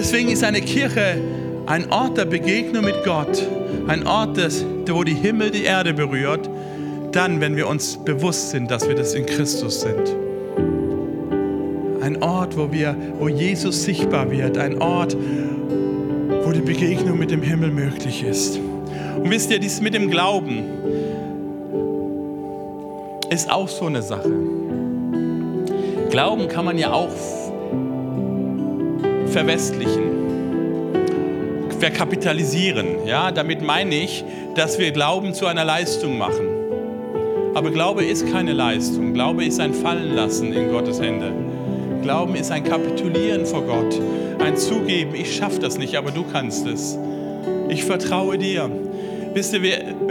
Deswegen 0.02 0.30
ist 0.30 0.42
eine 0.42 0.60
Kirche 0.60 1.16
ein 1.66 1.92
Ort 1.92 2.18
der 2.18 2.24
Begegnung 2.24 2.84
mit 2.84 3.04
Gott, 3.04 3.46
ein 3.86 4.04
Ort, 4.04 4.36
des, 4.36 4.64
wo 4.88 5.04
die 5.04 5.14
Himmel 5.14 5.52
die 5.52 5.62
Erde 5.62 5.94
berührt, 5.94 6.50
dann, 7.12 7.40
wenn 7.40 7.54
wir 7.54 7.68
uns 7.68 7.98
bewusst 8.04 8.50
sind, 8.50 8.68
dass 8.68 8.88
wir 8.88 8.96
das 8.96 9.14
in 9.14 9.26
Christus 9.26 9.82
sind. 9.82 10.16
Ein 12.02 12.20
Ort, 12.20 12.56
wo, 12.56 12.72
wir, 12.72 12.96
wo 13.20 13.28
Jesus 13.28 13.84
sichtbar 13.84 14.28
wird, 14.28 14.58
ein 14.58 14.82
Ort, 14.82 15.16
wo 15.16 16.50
die 16.50 16.62
Begegnung 16.62 17.16
mit 17.16 17.30
dem 17.30 17.42
Himmel 17.42 17.70
möglich 17.70 18.24
ist. 18.24 18.58
Und 18.58 19.30
wisst 19.30 19.52
ihr, 19.52 19.60
dies 19.60 19.80
mit 19.80 19.94
dem 19.94 20.10
Glauben 20.10 20.64
ist 23.30 23.48
auch 23.48 23.68
so 23.68 23.86
eine 23.86 24.02
Sache. 24.02 24.32
Glauben 26.10 26.48
kann 26.48 26.64
man 26.64 26.76
ja 26.76 26.92
auch 26.92 27.08
verwestlichen, 29.32 30.02
verkapitalisieren. 31.78 33.06
Ja, 33.06 33.32
damit 33.32 33.62
meine 33.62 33.94
ich, 33.94 34.24
dass 34.54 34.78
wir 34.78 34.92
Glauben 34.92 35.34
zu 35.34 35.46
einer 35.46 35.64
Leistung 35.64 36.18
machen. 36.18 36.46
Aber 37.54 37.70
Glaube 37.70 38.04
ist 38.04 38.30
keine 38.30 38.52
Leistung. 38.52 39.14
Glaube 39.14 39.44
ist 39.44 39.58
ein 39.60 39.74
Fallenlassen 39.74 40.52
in 40.52 40.70
Gottes 40.70 41.00
Hände. 41.00 41.32
Glauben 42.02 42.34
ist 42.34 42.50
ein 42.50 42.64
Kapitulieren 42.64 43.46
vor 43.46 43.62
Gott, 43.62 44.00
ein 44.40 44.56
Zugeben, 44.56 45.14
ich 45.14 45.36
schaffe 45.36 45.60
das 45.60 45.78
nicht, 45.78 45.96
aber 45.96 46.10
du 46.10 46.24
kannst 46.24 46.66
es. 46.66 46.98
Ich 47.68 47.84
vertraue 47.84 48.38
dir. 48.38 48.68
Wisst 49.34 49.54
ihr, 49.54 49.60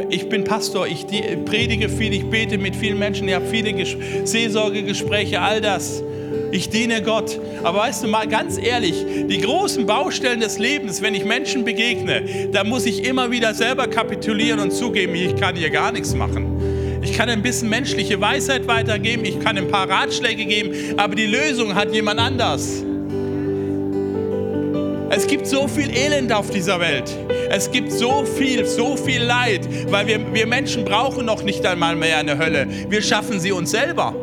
ich 0.09 0.29
bin 0.29 0.45
Pastor, 0.45 0.87
ich 0.87 1.05
predige 1.45 1.89
viel, 1.89 2.13
ich 2.13 2.25
bete 2.29 2.57
mit 2.57 2.75
vielen 2.75 2.97
Menschen, 2.97 3.27
ich 3.27 3.35
habe 3.35 3.45
viele 3.45 3.85
Seelsorgegespräche, 4.25 5.41
all 5.41 5.61
das. 5.61 6.01
Ich 6.51 6.69
diene 6.69 7.01
Gott. 7.01 7.39
Aber 7.63 7.79
weißt 7.79 8.03
du 8.03 8.07
mal, 8.07 8.27
ganz 8.27 8.57
ehrlich, 8.57 9.05
die 9.27 9.39
großen 9.39 9.85
Baustellen 9.85 10.41
des 10.41 10.59
Lebens, 10.59 11.01
wenn 11.01 11.15
ich 11.15 11.23
Menschen 11.23 11.63
begegne, 11.63 12.49
da 12.51 12.63
muss 12.63 12.85
ich 12.85 13.05
immer 13.05 13.31
wieder 13.31 13.53
selber 13.53 13.87
kapitulieren 13.87 14.59
und 14.59 14.71
zugeben, 14.71 15.15
ich 15.15 15.35
kann 15.35 15.55
hier 15.55 15.69
gar 15.69 15.91
nichts 15.91 16.13
machen. 16.13 16.99
Ich 17.03 17.13
kann 17.13 17.29
ein 17.29 17.41
bisschen 17.41 17.69
menschliche 17.69 18.19
Weisheit 18.21 18.67
weitergeben, 18.67 19.25
ich 19.25 19.39
kann 19.39 19.57
ein 19.57 19.69
paar 19.69 19.89
Ratschläge 19.89 20.45
geben, 20.45 20.71
aber 20.97 21.15
die 21.15 21.25
Lösung 21.25 21.73
hat 21.73 21.93
jemand 21.93 22.19
anders. 22.19 22.83
Es 25.13 25.27
gibt 25.27 25.45
so 25.45 25.67
viel 25.67 25.89
Elend 25.89 26.31
auf 26.31 26.51
dieser 26.51 26.79
Welt. 26.79 27.11
Es 27.49 27.69
gibt 27.69 27.91
so 27.91 28.23
viel, 28.23 28.65
so 28.65 28.95
viel 28.95 29.21
Leid, 29.21 29.67
weil 29.91 30.07
wir, 30.07 30.33
wir 30.33 30.47
Menschen 30.47 30.85
brauchen 30.85 31.25
noch 31.25 31.43
nicht 31.43 31.65
einmal 31.65 31.97
mehr 31.97 32.17
eine 32.17 32.37
Hölle. 32.37 32.65
Wir 32.87 33.01
schaffen 33.01 33.39
sie 33.39 33.51
uns 33.51 33.71
selber. 33.71 34.15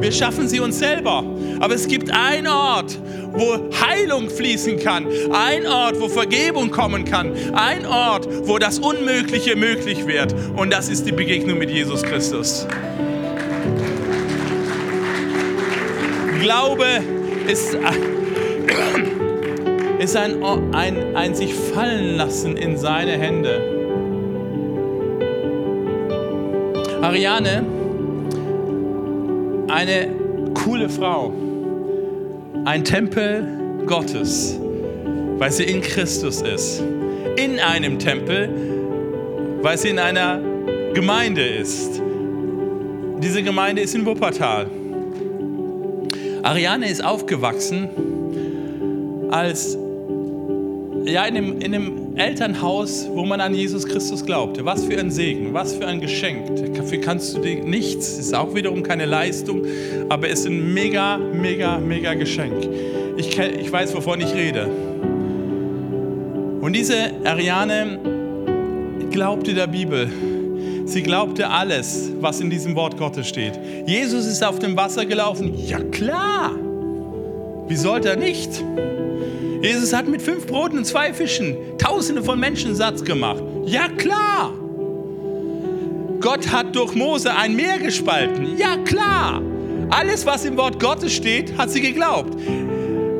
Wir 0.00 0.12
schaffen 0.12 0.48
sie 0.48 0.60
uns 0.60 0.78
selber. 0.78 1.24
Aber 1.60 1.74
es 1.74 1.88
gibt 1.88 2.10
einen 2.10 2.46
Ort, 2.46 2.98
wo 3.32 3.70
Heilung 3.80 4.30
fließen 4.30 4.78
kann. 4.78 5.06
Ein 5.32 5.66
Ort, 5.66 6.00
wo 6.00 6.08
Vergebung 6.08 6.70
kommen 6.70 7.04
kann. 7.04 7.32
Ein 7.54 7.86
Ort, 7.86 8.28
wo 8.46 8.58
das 8.58 8.78
Unmögliche 8.78 9.56
möglich 9.56 10.06
wird. 10.06 10.34
Und 10.56 10.72
das 10.72 10.88
ist 10.88 11.06
die 11.06 11.12
Begegnung 11.12 11.58
mit 11.58 11.70
Jesus 11.70 12.02
Christus. 12.02 12.66
Glaube 16.40 16.86
ist, 17.48 17.76
ist 19.98 20.16
ein, 20.16 20.42
ein, 20.74 21.16
ein 21.16 21.34
sich 21.34 21.54
fallen 21.54 22.16
lassen 22.16 22.56
in 22.56 22.76
seine 22.76 23.12
Hände. 23.12 23.60
Ariane, 27.02 27.64
eine 29.68 30.08
coole 30.54 30.88
Frau 30.88 31.32
ein 32.66 32.84
Tempel 32.84 33.46
Gottes, 33.86 34.58
weil 35.38 35.52
sie 35.52 35.64
in 35.64 35.80
Christus 35.80 36.42
ist. 36.42 36.82
In 37.36 37.60
einem 37.60 37.98
Tempel, 37.98 38.50
weil 39.62 39.78
sie 39.78 39.88
in 39.88 40.00
einer 40.00 40.40
Gemeinde 40.92 41.42
ist. 41.42 42.02
Diese 43.18 43.42
Gemeinde 43.42 43.82
ist 43.82 43.94
in 43.94 44.04
Wuppertal. 44.04 44.66
Ariane 46.42 46.90
ist 46.90 47.04
aufgewachsen 47.04 47.88
als 49.30 49.78
ja, 51.04 51.24
in, 51.24 51.36
einem, 51.36 51.60
in 51.60 51.74
einem 51.74 52.05
Elternhaus, 52.16 53.08
wo 53.12 53.26
man 53.26 53.40
an 53.42 53.54
Jesus 53.54 53.86
Christus 53.86 54.24
glaubte. 54.24 54.64
Was 54.64 54.84
für 54.84 54.98
ein 54.98 55.10
Segen, 55.10 55.52
was 55.52 55.74
für 55.74 55.86
ein 55.86 56.00
Geschenk. 56.00 56.74
Dafür 56.74 57.00
kannst 57.00 57.36
du 57.36 57.40
dir 57.40 57.62
nichts. 57.62 58.18
Ist 58.18 58.34
auch 58.34 58.54
wiederum 58.54 58.82
keine 58.82 59.04
Leistung, 59.04 59.62
aber 60.08 60.30
es 60.30 60.40
ist 60.40 60.46
ein 60.46 60.72
mega, 60.72 61.18
mega, 61.18 61.78
mega 61.78 62.14
Geschenk. 62.14 62.68
Ich, 63.18 63.38
ich 63.38 63.70
weiß, 63.70 63.94
wovon 63.94 64.20
ich 64.20 64.34
rede. 64.34 64.66
Und 66.60 66.72
diese 66.72 66.96
Ariane 67.24 67.98
glaubte 69.10 69.52
der 69.52 69.66
Bibel. 69.66 70.10
Sie 70.86 71.02
glaubte 71.02 71.50
alles, 71.50 72.10
was 72.20 72.40
in 72.40 72.48
diesem 72.48 72.74
Wort 72.76 72.96
Gottes 72.96 73.28
steht. 73.28 73.58
Jesus 73.86 74.24
ist 74.24 74.42
auf 74.42 74.58
dem 74.58 74.76
Wasser 74.76 75.04
gelaufen. 75.04 75.52
Ja 75.66 75.80
klar. 75.80 76.52
Wie 77.68 77.76
sollte 77.76 78.10
er 78.10 78.16
nicht? 78.16 78.62
Jesus 79.66 79.92
hat 79.92 80.06
mit 80.06 80.22
fünf 80.22 80.46
Broten 80.46 80.78
und 80.78 80.84
zwei 80.84 81.12
Fischen 81.12 81.56
Tausende 81.76 82.22
von 82.22 82.38
Menschen 82.38 82.74
satt 82.76 83.04
gemacht. 83.04 83.42
Ja 83.64 83.88
klar. 83.88 84.52
Gott 86.20 86.52
hat 86.52 86.74
durch 86.76 86.94
Mose 86.94 87.34
ein 87.34 87.56
Meer 87.56 87.78
gespalten. 87.78 88.56
Ja 88.56 88.76
klar. 88.84 89.42
Alles, 89.90 90.24
was 90.24 90.44
im 90.44 90.56
Wort 90.56 90.80
Gottes 90.80 91.12
steht, 91.12 91.58
hat 91.58 91.70
sie 91.70 91.80
geglaubt. 91.80 92.36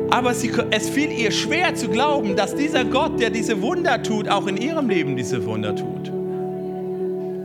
Aber 0.09 0.33
sie, 0.33 0.51
es 0.71 0.89
fiel 0.89 1.11
ihr 1.11 1.31
schwer 1.31 1.75
zu 1.75 1.89
glauben, 1.89 2.35
dass 2.35 2.55
dieser 2.55 2.85
Gott, 2.85 3.19
der 3.19 3.29
diese 3.29 3.61
Wunder 3.61 4.01
tut, 4.01 4.29
auch 4.29 4.47
in 4.47 4.55
ihrem 4.55 4.89
Leben 4.89 5.17
diese 5.17 5.45
Wunder 5.45 5.75
tut. 5.75 6.11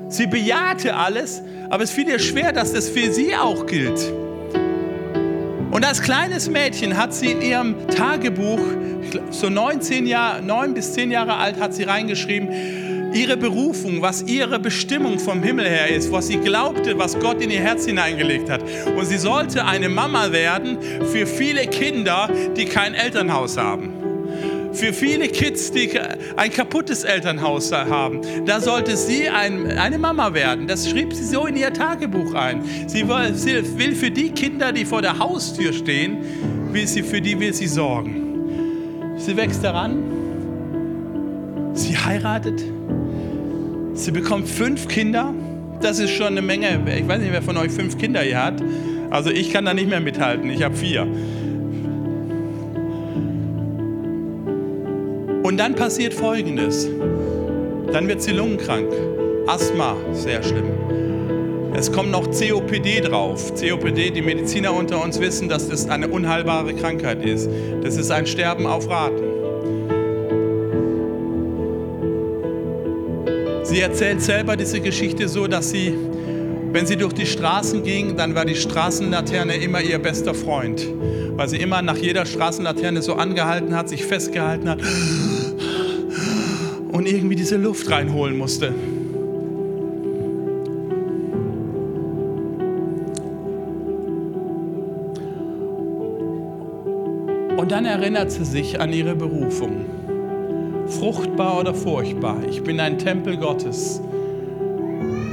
Sie 0.08 0.26
bejahte 0.26 0.94
alles, 0.94 1.42
aber 1.70 1.82
es 1.82 1.90
fiel 1.90 2.08
ihr 2.08 2.20
schwer, 2.20 2.52
dass 2.52 2.72
das 2.72 2.88
für 2.88 3.12
sie 3.12 3.34
auch 3.34 3.66
gilt. 3.66 4.12
Und 5.72 5.84
als 5.86 6.02
kleines 6.02 6.50
Mädchen 6.50 6.96
hat 6.96 7.14
sie 7.14 7.32
in 7.32 7.40
ihrem 7.40 7.88
Tagebuch, 7.88 8.60
so 9.30 9.48
19 9.48 10.06
Jahre, 10.06 10.42
9 10.42 10.74
bis 10.74 10.92
10 10.94 11.10
Jahre 11.10 11.34
alt, 11.34 11.60
hat 11.60 11.74
sie 11.74 11.84
reingeschrieben, 11.84 12.48
ihre 13.14 13.36
Berufung, 13.36 14.02
was 14.02 14.22
ihre 14.22 14.58
Bestimmung 14.58 15.18
vom 15.18 15.42
Himmel 15.42 15.68
her 15.68 15.88
ist, 15.88 16.10
was 16.10 16.28
sie 16.28 16.38
glaubte, 16.38 16.98
was 16.98 17.18
Gott 17.18 17.42
in 17.42 17.50
ihr 17.50 17.60
Herz 17.60 17.84
hineingelegt 17.84 18.50
hat. 18.50 18.62
Und 18.96 19.04
sie 19.04 19.18
sollte 19.18 19.64
eine 19.64 19.88
Mama 19.88 20.32
werden 20.32 20.78
für 21.12 21.26
viele 21.26 21.66
Kinder, 21.66 22.30
die 22.56 22.64
kein 22.64 22.94
Elternhaus 22.94 23.56
haben 23.56 24.02
für 24.74 24.94
viele 24.94 25.28
Kids, 25.28 25.70
die 25.70 25.90
ein 26.36 26.50
kaputtes 26.50 27.04
Elternhaus 27.04 27.72
haben. 27.72 28.22
Da 28.46 28.58
sollte 28.58 28.96
sie 28.96 29.28
ein, 29.28 29.66
eine 29.66 29.98
Mama 29.98 30.32
werden. 30.32 30.66
Das 30.66 30.88
schrieb 30.88 31.12
sie 31.12 31.24
so 31.24 31.46
in 31.46 31.56
ihr 31.56 31.72
Tagebuch 31.72 32.34
ein. 32.34 32.62
Sie 32.86 33.06
will, 33.06 33.34
sie 33.34 33.78
will 33.78 33.94
für 33.94 34.10
die 34.10 34.30
Kinder, 34.30 34.72
die 34.72 34.86
vor 34.86 35.02
der 35.02 35.18
Haustür 35.18 35.72
stehen, 35.72 36.18
will 36.72 36.86
sie, 36.86 37.02
für 37.02 37.20
die 37.20 37.38
will 37.38 37.52
sie 37.52 37.66
sorgen. 37.66 38.31
Sie 39.24 39.36
wächst 39.36 39.62
heran. 39.62 40.02
Sie 41.74 41.96
heiratet. 41.96 42.60
Sie 43.94 44.10
bekommt 44.10 44.48
fünf 44.48 44.88
Kinder. 44.88 45.32
Das 45.80 46.00
ist 46.00 46.10
schon 46.10 46.26
eine 46.26 46.42
Menge. 46.42 46.82
Ich 46.98 47.06
weiß 47.06 47.20
nicht, 47.20 47.30
wer 47.30 47.40
von 47.40 47.56
euch 47.56 47.70
fünf 47.70 47.96
Kinder 47.98 48.20
hier 48.20 48.42
hat. 48.42 48.60
Also 49.10 49.30
ich 49.30 49.52
kann 49.52 49.64
da 49.64 49.74
nicht 49.74 49.88
mehr 49.88 50.00
mithalten. 50.00 50.50
Ich 50.50 50.64
habe 50.64 50.74
vier. 50.74 51.06
Und 55.44 55.56
dann 55.56 55.76
passiert 55.76 56.14
Folgendes. 56.14 56.88
Dann 57.92 58.08
wird 58.08 58.22
sie 58.22 58.32
lungenkrank. 58.32 58.92
Asthma, 59.46 59.94
sehr 60.12 60.42
schlimm. 60.42 60.81
Es 61.74 61.90
kommt 61.90 62.10
noch 62.10 62.30
COPD 62.30 63.00
drauf. 63.00 63.54
COPD, 63.54 64.10
die 64.10 64.20
Mediziner 64.20 64.74
unter 64.74 65.02
uns 65.02 65.18
wissen, 65.20 65.48
dass 65.48 65.68
das 65.68 65.88
eine 65.88 66.08
unheilbare 66.08 66.74
Krankheit 66.74 67.24
ist. 67.24 67.48
Das 67.82 67.96
ist 67.96 68.10
ein 68.10 68.26
Sterben 68.26 68.66
auf 68.66 68.90
Raten. 68.90 69.22
Sie 73.64 73.80
erzählt 73.80 74.20
selber 74.20 74.58
diese 74.58 74.80
Geschichte 74.80 75.28
so, 75.28 75.46
dass 75.46 75.70
sie, 75.70 75.94
wenn 76.72 76.84
sie 76.84 76.96
durch 76.96 77.14
die 77.14 77.24
Straßen 77.24 77.82
ging, 77.82 78.18
dann 78.18 78.34
war 78.34 78.44
die 78.44 78.56
Straßenlaterne 78.56 79.56
immer 79.56 79.80
ihr 79.80 79.98
bester 79.98 80.34
Freund, 80.34 80.86
weil 81.36 81.48
sie 81.48 81.56
immer 81.56 81.80
nach 81.80 81.96
jeder 81.96 82.26
Straßenlaterne 82.26 83.00
so 83.00 83.14
angehalten 83.14 83.74
hat, 83.74 83.88
sich 83.88 84.04
festgehalten 84.04 84.68
hat 84.68 84.80
und 86.92 87.08
irgendwie 87.08 87.36
diese 87.36 87.56
Luft 87.56 87.90
reinholen 87.90 88.36
musste. 88.36 88.74
Und 97.62 97.70
dann 97.70 97.84
erinnert 97.84 98.32
sie 98.32 98.44
sich 98.44 98.80
an 98.80 98.92
ihre 98.92 99.14
Berufung. 99.14 99.84
Fruchtbar 100.88 101.60
oder 101.60 101.72
furchtbar, 101.72 102.38
ich 102.50 102.64
bin 102.64 102.80
ein 102.80 102.98
Tempel 102.98 103.36
Gottes. 103.36 104.00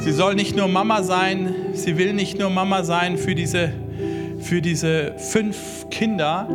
Sie 0.01 0.11
soll 0.11 0.35
nicht 0.35 0.55
nur 0.55 0.67
Mama 0.67 1.01
sein, 1.01 1.55
sie 1.73 1.97
will 1.97 2.13
nicht 2.13 2.37
nur 2.37 2.51
Mama 2.51 2.83
sein 2.83 3.17
für 3.17 3.33
diese, 3.33 3.71
für 4.41 4.61
diese 4.61 5.15
fünf 5.17 5.89
Kinder, 5.89 6.47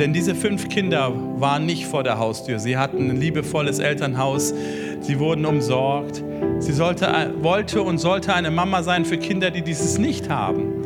denn 0.00 0.12
diese 0.12 0.34
fünf 0.34 0.68
Kinder 0.68 1.12
waren 1.36 1.64
nicht 1.64 1.86
vor 1.86 2.02
der 2.02 2.18
Haustür. 2.18 2.58
Sie 2.58 2.76
hatten 2.76 3.08
ein 3.08 3.20
liebevolles 3.20 3.78
Elternhaus. 3.78 4.52
Sie 5.00 5.20
wurden 5.20 5.46
umsorgt. 5.46 6.24
Sie 6.58 6.72
sollte, 6.72 7.06
wollte 7.40 7.82
und 7.82 7.98
sollte 7.98 8.34
eine 8.34 8.50
Mama 8.50 8.82
sein 8.82 9.04
für 9.04 9.16
Kinder, 9.16 9.52
die 9.52 9.62
dieses 9.62 9.96
nicht 9.96 10.28
haben. 10.28 10.79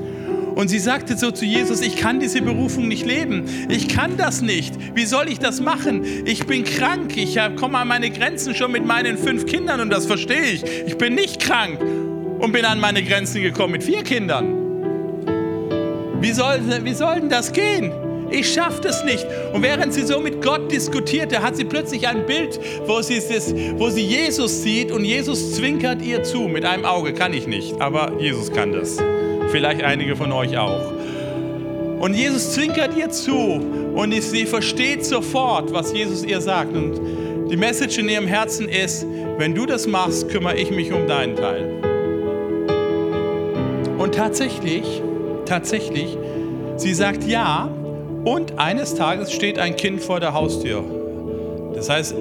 Und 0.54 0.68
sie 0.68 0.78
sagte 0.78 1.16
so 1.16 1.30
zu 1.30 1.44
Jesus, 1.44 1.80
ich 1.80 1.96
kann 1.96 2.20
diese 2.20 2.40
Berufung 2.40 2.86
nicht 2.88 3.04
leben. 3.04 3.44
Ich 3.68 3.88
kann 3.88 4.16
das 4.16 4.40
nicht. 4.40 4.74
Wie 4.94 5.04
soll 5.04 5.28
ich 5.28 5.38
das 5.40 5.60
machen? 5.60 6.04
Ich 6.26 6.46
bin 6.46 6.64
krank. 6.64 7.16
Ich 7.16 7.38
komme 7.56 7.78
an 7.78 7.88
meine 7.88 8.10
Grenzen 8.10 8.54
schon 8.54 8.70
mit 8.72 8.86
meinen 8.86 9.18
fünf 9.18 9.46
Kindern 9.46 9.80
und 9.80 9.90
das 9.90 10.06
verstehe 10.06 10.42
ich. 10.42 10.64
Ich 10.86 10.96
bin 10.96 11.14
nicht 11.14 11.40
krank 11.40 11.80
und 11.80 12.52
bin 12.52 12.64
an 12.64 12.78
meine 12.78 13.02
Grenzen 13.02 13.42
gekommen 13.42 13.72
mit 13.72 13.84
vier 13.84 14.04
Kindern. 14.04 14.60
Wie 16.20 16.32
soll, 16.32 16.60
wie 16.82 16.94
soll 16.94 17.20
denn 17.20 17.28
das 17.28 17.52
gehen? 17.52 17.92
Ich 18.30 18.52
schaffe 18.52 18.80
das 18.80 19.04
nicht. 19.04 19.26
Und 19.52 19.62
während 19.62 19.92
sie 19.92 20.02
so 20.02 20.18
mit 20.18 20.42
Gott 20.42 20.72
diskutierte, 20.72 21.42
hat 21.42 21.56
sie 21.56 21.64
plötzlich 21.64 22.08
ein 22.08 22.26
Bild, 22.26 22.58
wo 22.86 23.02
sie, 23.02 23.16
das, 23.16 23.54
wo 23.76 23.90
sie 23.90 24.02
Jesus 24.02 24.62
sieht 24.62 24.90
und 24.90 25.04
Jesus 25.04 25.54
zwinkert 25.54 26.00
ihr 26.02 26.22
zu 26.22 26.48
mit 26.48 26.64
einem 26.64 26.84
Auge. 26.84 27.12
Kann 27.12 27.34
ich 27.34 27.46
nicht, 27.46 27.80
aber 27.80 28.12
Jesus 28.18 28.50
kann 28.52 28.72
das. 28.72 28.98
Vielleicht 29.54 29.84
einige 29.84 30.16
von 30.16 30.32
euch 30.32 30.58
auch. 30.58 30.90
Und 32.00 32.14
Jesus 32.14 32.54
zwinkert 32.54 32.96
ihr 32.96 33.10
zu 33.10 33.36
und 33.94 34.12
sie 34.20 34.46
versteht 34.46 35.04
sofort, 35.04 35.72
was 35.72 35.92
Jesus 35.92 36.24
ihr 36.24 36.40
sagt. 36.40 36.74
Und 36.74 36.98
die 37.48 37.56
Message 37.56 37.98
in 37.98 38.08
ihrem 38.08 38.26
Herzen 38.26 38.68
ist, 38.68 39.06
wenn 39.38 39.54
du 39.54 39.64
das 39.64 39.86
machst, 39.86 40.28
kümmere 40.28 40.56
ich 40.56 40.72
mich 40.72 40.92
um 40.92 41.06
deinen 41.06 41.36
Teil. 41.36 41.70
Und 43.96 44.16
tatsächlich, 44.16 45.00
tatsächlich, 45.46 46.18
sie 46.76 46.92
sagt 46.92 47.22
ja 47.22 47.70
und 48.24 48.58
eines 48.58 48.96
Tages 48.96 49.30
steht 49.30 49.60
ein 49.60 49.76
Kind 49.76 50.02
vor 50.02 50.18
der 50.18 50.34
Haustür. 50.34 50.82
Das 51.76 51.88
heißt, 51.88 52.16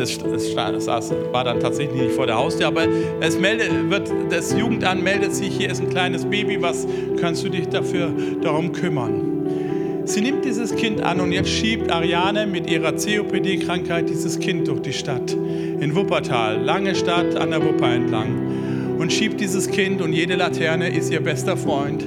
das, 0.00 0.18
das, 0.18 0.56
war 0.56 1.44
dann 1.44 1.60
tatsächlich 1.60 2.02
nicht 2.02 2.14
vor 2.14 2.26
der 2.26 2.36
Haustür, 2.36 2.68
aber 2.68 2.86
es 3.20 3.38
meldet, 3.38 3.90
wird, 3.90 4.10
das 4.30 4.56
Jugendamt 4.58 5.02
meldet 5.02 5.34
sich, 5.34 5.56
hier 5.56 5.70
ist 5.70 5.80
ein 5.80 5.90
kleines 5.90 6.24
Baby, 6.24 6.60
was 6.60 6.86
kannst 7.20 7.44
du 7.44 7.48
dich 7.48 7.68
dafür 7.68 8.12
darum 8.42 8.72
kümmern? 8.72 9.30
Sie 10.04 10.22
nimmt 10.22 10.44
dieses 10.44 10.74
Kind 10.74 11.02
an 11.02 11.20
und 11.20 11.30
jetzt 11.30 11.50
schiebt 11.50 11.90
Ariane 11.90 12.46
mit 12.46 12.68
ihrer 12.68 12.92
COPD-Krankheit 12.92 14.08
dieses 14.08 14.40
Kind 14.40 14.66
durch 14.66 14.80
die 14.80 14.92
Stadt. 14.92 15.32
In 15.32 15.94
Wuppertal, 15.94 16.60
lange 16.60 16.94
Stadt 16.94 17.36
an 17.36 17.50
der 17.50 17.62
Wupper 17.62 17.92
entlang. 17.92 18.96
Und 18.98 19.12
schiebt 19.12 19.40
dieses 19.40 19.70
Kind 19.70 20.02
und 20.02 20.12
jede 20.12 20.34
Laterne 20.34 20.88
ist 20.88 21.12
ihr 21.12 21.20
bester 21.20 21.56
Freund. 21.56 22.04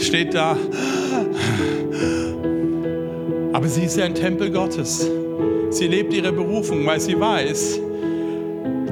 Steht 0.00 0.34
da. 0.34 0.58
Aber 3.52 3.66
sie 3.66 3.84
ist 3.84 3.96
ja 3.96 4.04
ein 4.04 4.14
Tempel 4.14 4.50
Gottes. 4.50 5.10
Sie 5.70 5.86
lebt 5.86 6.12
ihre 6.12 6.32
Berufung, 6.32 6.84
weil 6.84 7.00
sie 7.00 7.18
weiß, 7.18 7.80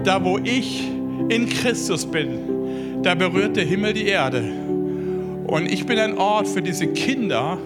da 0.05 0.25
wo 0.25 0.39
ich 0.39 0.89
in 1.29 1.49
Christus 1.49 2.07
bin, 2.07 3.03
da 3.03 3.15
berührt 3.15 3.57
der 3.57 3.65
Himmel 3.65 3.93
die 3.93 4.07
Erde. 4.07 4.43
Und 5.47 5.71
ich 5.71 5.85
bin 5.87 5.99
ein 5.99 6.17
Ort 6.17 6.47
für 6.47 6.63
diese 6.63 6.87
Kinder, 6.87 7.59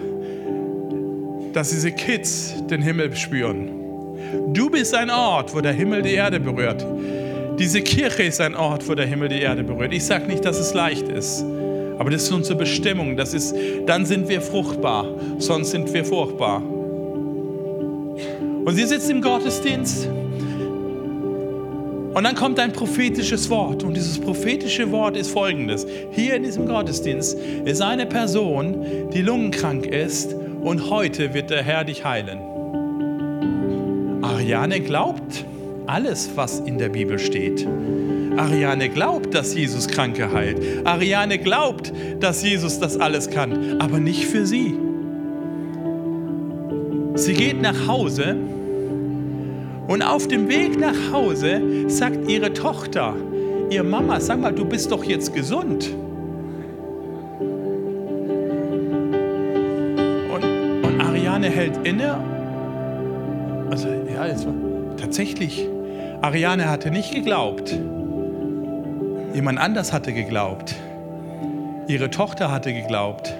dass 1.53 1.69
diese 1.69 1.91
Kids 1.91 2.55
den 2.67 2.81
Himmel 2.81 3.15
spüren. 3.15 3.69
Du 4.51 4.69
bist 4.69 4.95
ein 4.95 5.11
Ort, 5.11 5.53
wo 5.53 5.61
der 5.61 5.73
Himmel 5.73 6.01
die 6.01 6.13
Erde 6.13 6.39
berührt. 6.39 6.83
Diese 7.59 7.81
Kirche 7.81 8.23
ist 8.23 8.41
ein 8.41 8.55
Ort, 8.55 8.87
wo 8.89 8.95
der 8.95 9.05
Himmel 9.05 9.29
die 9.29 9.41
Erde 9.41 9.63
berührt. 9.63 9.93
Ich 9.93 10.05
sage 10.05 10.25
nicht, 10.25 10.43
dass 10.43 10.57
es 10.59 10.73
leicht 10.73 11.07
ist, 11.07 11.43
aber 11.99 12.09
das 12.09 12.23
ist 12.23 12.31
unsere 12.31 12.57
Bestimmung. 12.57 13.15
Das 13.15 13.35
ist, 13.35 13.53
dann 13.85 14.07
sind 14.07 14.27
wir 14.27 14.41
fruchtbar, 14.41 15.05
sonst 15.37 15.69
sind 15.69 15.93
wir 15.93 16.03
furchtbar. 16.03 16.63
Und 18.65 18.75
sie 18.75 18.85
sitzt 18.85 19.09
im 19.09 19.21
Gottesdienst 19.21 20.07
und 22.13 22.23
dann 22.23 22.35
kommt 22.35 22.59
ein 22.59 22.71
prophetisches 22.71 23.49
Wort. 23.49 23.83
Und 23.83 23.95
dieses 23.95 24.19
prophetische 24.19 24.91
Wort 24.91 25.17
ist 25.17 25.31
folgendes. 25.31 25.87
Hier 26.11 26.35
in 26.35 26.43
diesem 26.43 26.67
Gottesdienst 26.67 27.37
ist 27.65 27.81
eine 27.81 28.05
Person, 28.05 28.85
die 29.11 29.21
lungenkrank 29.21 29.87
ist 29.87 30.35
und 30.61 30.89
heute 30.89 31.33
wird 31.33 31.49
der 31.49 31.63
Herr 31.63 31.83
dich 31.83 32.05
heilen. 32.05 32.39
Ariane 34.21 34.79
glaubt 34.79 35.43
alles, 35.87 36.29
was 36.35 36.59
in 36.59 36.77
der 36.77 36.89
Bibel 36.89 37.17
steht. 37.17 37.67
Ariane 38.37 38.89
glaubt, 38.89 39.33
dass 39.33 39.55
Jesus 39.55 39.87
Kranke 39.87 40.31
heilt. 40.31 40.85
Ariane 40.85 41.39
glaubt, 41.39 41.91
dass 42.19 42.43
Jesus 42.43 42.79
das 42.79 42.97
alles 42.97 43.29
kann, 43.29 43.81
aber 43.81 43.99
nicht 43.99 44.25
für 44.25 44.45
sie. 44.45 44.75
Sie 47.15 47.33
geht 47.33 47.61
nach 47.61 47.87
Hause 47.87 48.35
und 49.87 50.01
auf 50.01 50.27
dem 50.27 50.49
Weg 50.49 50.79
nach 50.79 51.11
Hause 51.11 51.61
sagt 51.87 52.29
ihre 52.29 52.53
Tochter, 52.53 53.15
ihr 53.69 53.83
Mama, 53.83 54.19
sag 54.19 54.39
mal, 54.39 54.53
du 54.53 54.65
bist 54.65 54.91
doch 54.91 55.03
jetzt 55.03 55.33
gesund. 55.33 55.93
Ariane 60.99 61.49
hält 61.49 61.85
inne. 61.85 62.17
Also, 63.69 63.89
ja, 64.13 64.25
jetzt 64.25 64.47
tatsächlich, 64.97 65.67
Ariane 66.21 66.69
hatte 66.69 66.89
nicht 66.89 67.13
geglaubt. 67.13 67.77
Jemand 69.33 69.59
anders 69.59 69.93
hatte 69.93 70.13
geglaubt. 70.13 70.75
Ihre 71.87 72.09
Tochter 72.09 72.51
hatte 72.51 72.73
geglaubt. 72.73 73.35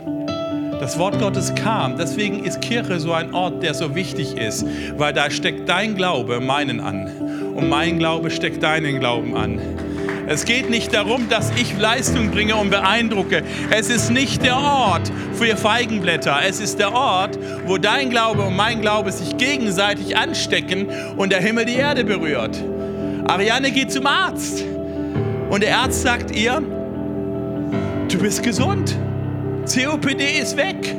Das 0.80 0.98
Wort 0.98 1.20
Gottes 1.20 1.54
kam. 1.56 1.98
Deswegen 1.98 2.44
ist 2.44 2.62
Kirche 2.62 3.00
so 3.00 3.14
ein 3.14 3.34
Ort, 3.34 3.64
der 3.64 3.74
so 3.74 3.96
wichtig 3.96 4.38
ist, 4.38 4.66
weil 4.98 5.14
da 5.14 5.30
steckt 5.30 5.70
dein 5.70 5.96
Glaube 5.96 6.40
meinen 6.40 6.80
an 6.80 7.10
und 7.56 7.70
mein 7.70 8.00
Glaube 8.00 8.32
steckt 8.32 8.64
deinen 8.64 9.00
Glauben 9.00 9.36
an. 9.36 9.60
Es 10.26 10.46
geht 10.46 10.70
nicht 10.70 10.94
darum, 10.94 11.28
dass 11.30 11.52
ich 11.52 11.78
Leistung 11.78 12.32
bringe 12.32 12.56
und 12.56 12.70
beeindrucke. 12.70 13.44
Es 13.72 13.90
ist 13.90 14.10
nicht 14.10 14.44
der 14.44 14.58
Ort 14.58 15.12
für 15.34 15.58
Feigenblätter. 15.58 16.38
Es 16.48 16.62
ist 16.62 16.80
der 16.80 16.94
Ort, 16.94 17.38
wo 17.66 17.78
dein 17.78 18.10
Glaube 18.10 18.44
und 18.44 18.56
mein 18.56 18.82
Glaube 18.82 19.12
sich 19.12 19.38
gegenseitig 19.38 20.16
anstecken 20.16 20.88
und 21.18 21.32
der 21.32 21.42
Himmel 21.42 21.66
die 21.66 21.76
Erde 21.76 22.06
berührt. 22.06 22.58
Ariane 23.26 23.72
geht 23.72 23.92
zum 23.92 24.08
Arzt 24.08 24.64
und 25.50 25.62
der 25.62 25.78
Arzt 25.78 26.02
sagt 26.02 26.32
ihr, 26.32 26.62
du 28.10 28.18
bist 28.18 28.44
gesund. 28.44 28.98
COPD 29.66 30.40
ist 30.42 30.58
weg. 30.58 30.96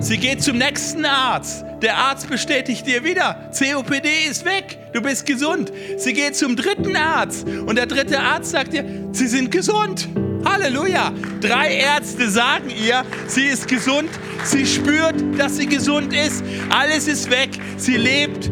Sie 0.00 0.16
geht 0.16 0.42
zum 0.42 0.58
nächsten 0.58 1.04
Arzt. 1.04 1.64
Der 1.82 1.96
Arzt 1.96 2.28
bestätigt 2.28 2.86
dir 2.86 3.04
wieder, 3.04 3.50
COPD 3.56 4.08
ist 4.30 4.44
weg, 4.44 4.78
du 4.92 5.02
bist 5.02 5.26
gesund. 5.26 5.70
Sie 5.98 6.12
geht 6.12 6.34
zum 6.34 6.56
dritten 6.56 6.96
Arzt 6.96 7.46
und 7.46 7.76
der 7.76 7.86
dritte 7.86 8.18
Arzt 8.20 8.52
sagt 8.52 8.72
dir, 8.72 8.84
Sie 9.12 9.26
sind 9.26 9.50
gesund. 9.50 10.08
Halleluja. 10.44 11.12
Drei 11.40 11.74
Ärzte 11.74 12.28
sagen 12.30 12.70
ihr, 12.70 13.04
sie 13.28 13.44
ist 13.44 13.68
gesund. 13.68 14.10
Sie 14.44 14.66
spürt, 14.66 15.14
dass 15.38 15.56
sie 15.56 15.66
gesund 15.66 16.12
ist. 16.12 16.42
Alles 16.70 17.06
ist 17.06 17.30
weg. 17.30 17.50
Sie 17.76 17.96
lebt 17.96 18.50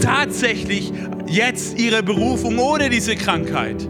tatsächlich 0.00 0.92
jetzt 1.26 1.78
ihre 1.78 2.02
Berufung 2.02 2.58
ohne 2.58 2.90
diese 2.90 3.14
Krankheit. 3.14 3.88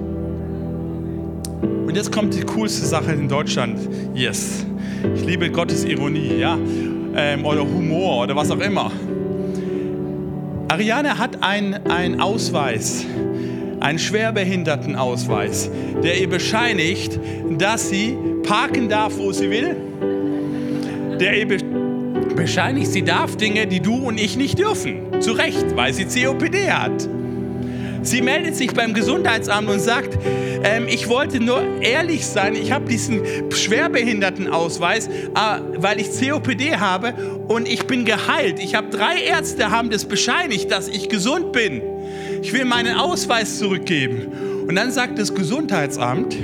Und 1.95 1.99
jetzt 1.99 2.11
kommt 2.11 2.35
die 2.35 2.41
coolste 2.41 2.85
Sache 2.85 3.13
in 3.13 3.29
Deutschland. 3.29 3.79
Yes. 4.17 4.67
Ich 5.15 5.25
liebe 5.25 5.49
Gottes 5.49 5.85
Ironie, 5.85 6.41
ja, 6.41 6.59
ähm, 7.15 7.47
oder 7.47 7.61
Humor 7.61 8.25
oder 8.25 8.35
was 8.35 8.51
auch 8.51 8.59
immer. 8.59 8.91
Ariane 10.67 11.17
hat 11.17 11.41
einen 11.45 12.21
Ausweis, 12.21 13.07
einen 13.79 14.01
Schwerbehindertenausweis, 14.01 15.71
der 16.03 16.21
ihr 16.21 16.29
bescheinigt, 16.29 17.21
dass 17.59 17.91
sie 17.91 18.19
parken 18.43 18.89
darf, 18.89 19.17
wo 19.17 19.31
sie 19.31 19.49
will. 19.49 19.77
Der 21.21 21.39
ihr 21.39 21.59
bescheinigt, 22.35 22.89
sie 22.89 23.03
darf 23.03 23.37
Dinge, 23.37 23.69
die 23.69 23.79
du 23.79 23.95
und 23.95 24.19
ich 24.19 24.37
nicht 24.37 24.59
dürfen. 24.59 25.21
Zu 25.21 25.31
Recht, 25.31 25.77
weil 25.77 25.95
sie 25.95 26.07
COPD 26.07 26.73
hat. 26.73 27.09
Sie 28.03 28.21
meldet 28.21 28.57
sich 28.57 28.75
beim 28.75 28.95
Gesundheitsamt 28.95 29.69
und 29.69 29.81
sagt, 29.81 30.19
ähm, 30.65 30.87
ich 30.89 31.09
wollte 31.09 31.41
nur 31.41 31.63
ehrlich 31.83 32.27
sein, 32.27 32.55
ich 32.55 32.73
habe 32.73 32.89
diesen 32.89 33.21
Schwerbehindertenausweis, 33.51 35.09
äh, 35.09 35.11
weil 35.77 36.01
ich 36.01 36.09
COPD 36.11 36.77
habe 36.77 37.13
und 37.47 37.69
ich 37.69 37.87
bin 37.87 38.05
geheilt. 38.05 38.59
Ich 38.59 38.75
habe 38.75 38.89
drei 38.89 39.21
Ärzte, 39.23 39.71
haben 39.71 39.91
das 39.91 40.07
bescheinigt, 40.07 40.71
dass 40.71 40.89
ich 40.89 41.09
gesund 41.09 41.53
bin. 41.53 41.83
Ich 42.43 42.53
will 42.53 42.65
meinen 42.65 42.97
Ausweis 42.97 43.59
zurückgeben. 43.59 44.67
Und 44.67 44.75
dann 44.75 44.91
sagt 44.91 45.19
das 45.19 45.35
Gesundheitsamt, 45.35 46.35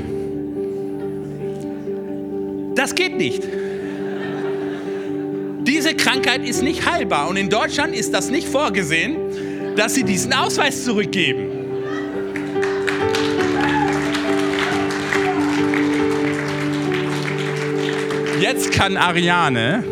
das 2.74 2.94
geht 2.94 3.16
nicht. 3.16 3.42
Diese 5.62 5.94
Krankheit 5.94 6.44
ist 6.46 6.62
nicht 6.62 6.90
heilbar 6.90 7.28
und 7.28 7.36
in 7.36 7.48
Deutschland 7.48 7.94
ist 7.94 8.12
das 8.12 8.30
nicht 8.30 8.48
vorgesehen, 8.48 9.16
dass 9.76 9.94
sie 9.94 10.04
diesen 10.04 10.32
Ausweis 10.32 10.84
zurückgeben. 10.84 11.49
Jetzt 18.52 18.72
kann 18.72 18.96
Ariane 18.96 19.84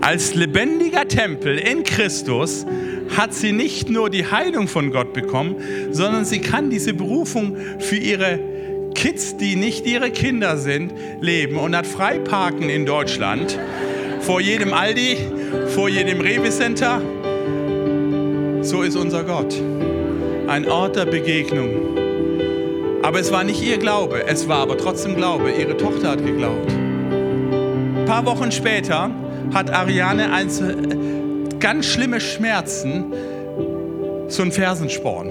als 0.00 0.34
lebendiger 0.34 1.06
Tempel 1.06 1.56
in 1.56 1.84
Christus 1.84 2.66
hat 3.16 3.34
sie 3.34 3.52
nicht 3.52 3.88
nur 3.88 4.10
die 4.10 4.28
Heilung 4.28 4.66
von 4.66 4.90
Gott 4.90 5.12
bekommen, 5.12 5.54
sondern 5.92 6.24
sie 6.24 6.40
kann 6.40 6.70
diese 6.70 6.92
Berufung 6.92 7.56
für 7.78 7.94
ihre 7.94 8.40
Kids, 8.96 9.36
die 9.36 9.54
nicht 9.54 9.86
ihre 9.86 10.10
Kinder 10.10 10.56
sind, 10.56 10.92
leben 11.20 11.56
und 11.56 11.76
hat 11.76 11.86
Freiparken 11.86 12.68
in 12.68 12.84
Deutschland. 12.84 13.56
Vor 14.22 14.40
jedem 14.40 14.72
Aldi, 14.72 15.16
vor 15.68 15.88
jedem 15.88 16.20
Rewe 16.20 16.50
Center. 16.50 17.00
So 18.62 18.82
ist 18.82 18.96
unser 18.96 19.22
Gott. 19.22 19.54
Ein 20.48 20.68
Ort 20.68 20.96
der 20.96 21.06
Begegnung. 21.06 21.96
Aber 23.02 23.20
es 23.20 23.30
war 23.30 23.44
nicht 23.44 23.62
ihr 23.62 23.78
Glaube, 23.78 24.26
es 24.26 24.48
war 24.48 24.58
aber 24.58 24.76
trotzdem 24.76 25.14
Glaube. 25.14 25.52
Ihre 25.52 25.76
Tochter 25.76 26.10
hat 26.10 26.26
geglaubt. 26.26 26.85
Ein 28.06 28.22
paar 28.22 28.26
Wochen 28.26 28.52
später 28.52 29.10
hat 29.52 29.68
Ariane 29.68 30.32
eins, 30.32 30.62
ganz 31.58 31.86
schlimme 31.86 32.20
Schmerzen, 32.20 33.12
so 34.28 34.44
ein 34.44 34.52
Fersensporn. 34.52 35.28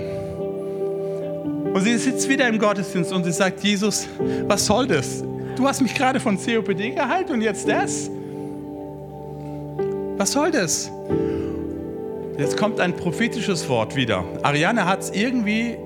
Und 1.73 1.81
sie 1.81 1.97
sitzt 1.97 2.27
wieder 2.27 2.49
im 2.49 2.59
Gottesdienst 2.59 3.13
und 3.13 3.23
sie 3.23 3.31
sagt, 3.31 3.63
Jesus, 3.63 4.09
was 4.45 4.65
soll 4.65 4.87
das? 4.87 5.23
Du 5.55 5.65
hast 5.65 5.81
mich 5.81 5.95
gerade 5.95 6.19
von 6.19 6.37
COPD 6.37 6.89
gehalten 6.89 7.31
und 7.31 7.41
jetzt 7.41 7.65
das? 7.65 8.11
Was 10.17 10.33
soll 10.33 10.51
das? 10.51 10.91
Jetzt 12.37 12.57
kommt 12.57 12.81
ein 12.81 12.93
prophetisches 12.93 13.69
Wort 13.69 13.95
wieder. 13.95 14.25
Ariane 14.43 14.85
hat 14.85 14.99
es 14.99 15.11
irgendwie, 15.11 15.77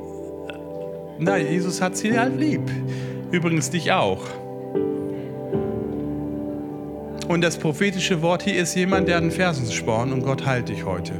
na, 1.19 1.37
Jesus 1.37 1.83
hat 1.83 1.95
sie 1.95 2.17
halt 2.17 2.39
lieb. 2.39 2.63
Übrigens 3.31 3.69
dich 3.69 3.91
auch. 3.91 4.38
Und 7.29 7.41
das 7.41 7.57
prophetische 7.59 8.23
Wort 8.23 8.41
hier 8.41 8.55
ist 8.59 8.73
jemand, 8.73 9.07
der 9.07 9.17
einen 9.17 9.29
Fersensporn 9.29 10.11
und 10.13 10.23
Gott 10.23 10.47
heilt 10.47 10.67
dich 10.69 10.83
heute. 10.83 11.13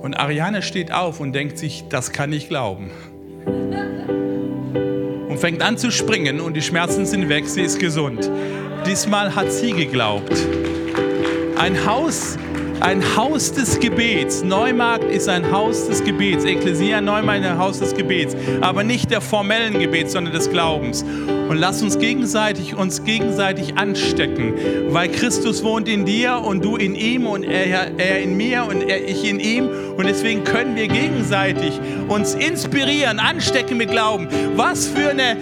Und 0.00 0.14
Ariane 0.14 0.62
steht 0.62 0.90
auf 0.90 1.20
und 1.20 1.34
denkt 1.34 1.58
sich, 1.58 1.84
das 1.90 2.12
kann 2.12 2.32
ich 2.32 2.48
glauben. 2.48 2.90
Und 5.28 5.38
fängt 5.38 5.60
an 5.60 5.76
zu 5.76 5.90
springen 5.90 6.40
und 6.40 6.54
die 6.54 6.62
Schmerzen 6.62 7.04
sind 7.04 7.28
weg, 7.28 7.46
sie 7.46 7.60
ist 7.60 7.78
gesund. 7.78 8.30
Diesmal 8.86 9.36
hat 9.36 9.52
sie 9.52 9.74
geglaubt. 9.74 10.32
Ein 11.58 11.84
Haus 11.84 12.38
ein 12.80 13.16
Haus 13.16 13.52
des 13.52 13.80
Gebets. 13.80 14.42
Neumarkt 14.42 15.04
ist 15.04 15.28
ein 15.28 15.50
Haus 15.50 15.86
des 15.86 16.04
Gebets. 16.04 16.44
Ekklesia 16.44 17.00
Neumarkt 17.00 17.44
ist 17.44 17.50
ein 17.50 17.58
Haus 17.58 17.78
des 17.78 17.94
Gebets. 17.94 18.36
Aber 18.60 18.84
nicht 18.84 19.10
der 19.10 19.20
formellen 19.20 19.78
Gebets, 19.78 20.12
sondern 20.12 20.34
des 20.34 20.50
Glaubens. 20.50 21.02
Und 21.48 21.56
lass 21.58 21.82
uns 21.82 21.98
gegenseitig 21.98 22.74
uns 22.76 23.04
gegenseitig 23.04 23.78
anstecken, 23.78 24.54
weil 24.88 25.08
Christus 25.08 25.62
wohnt 25.62 25.88
in 25.88 26.04
dir 26.04 26.42
und 26.44 26.64
du 26.64 26.76
in 26.76 26.94
ihm 26.94 27.26
und 27.26 27.44
er, 27.44 27.98
er 27.98 28.20
in 28.20 28.36
mir 28.36 28.64
und 28.64 28.82
er, 28.82 29.08
ich 29.08 29.24
in 29.28 29.40
ihm. 29.40 29.68
Und 29.96 30.06
deswegen 30.06 30.44
können 30.44 30.76
wir 30.76 30.88
gegenseitig 30.88 31.72
uns 32.08 32.34
inspirieren, 32.34 33.18
anstecken 33.18 33.76
mit 33.78 33.90
Glauben. 33.90 34.28
Was 34.56 34.86
für 34.86 35.10
eine, 35.10 35.36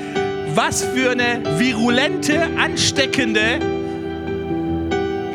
was 0.55 0.85
für 0.85 1.11
eine 1.11 1.41
virulente, 1.59 2.49
ansteckende 2.59 3.74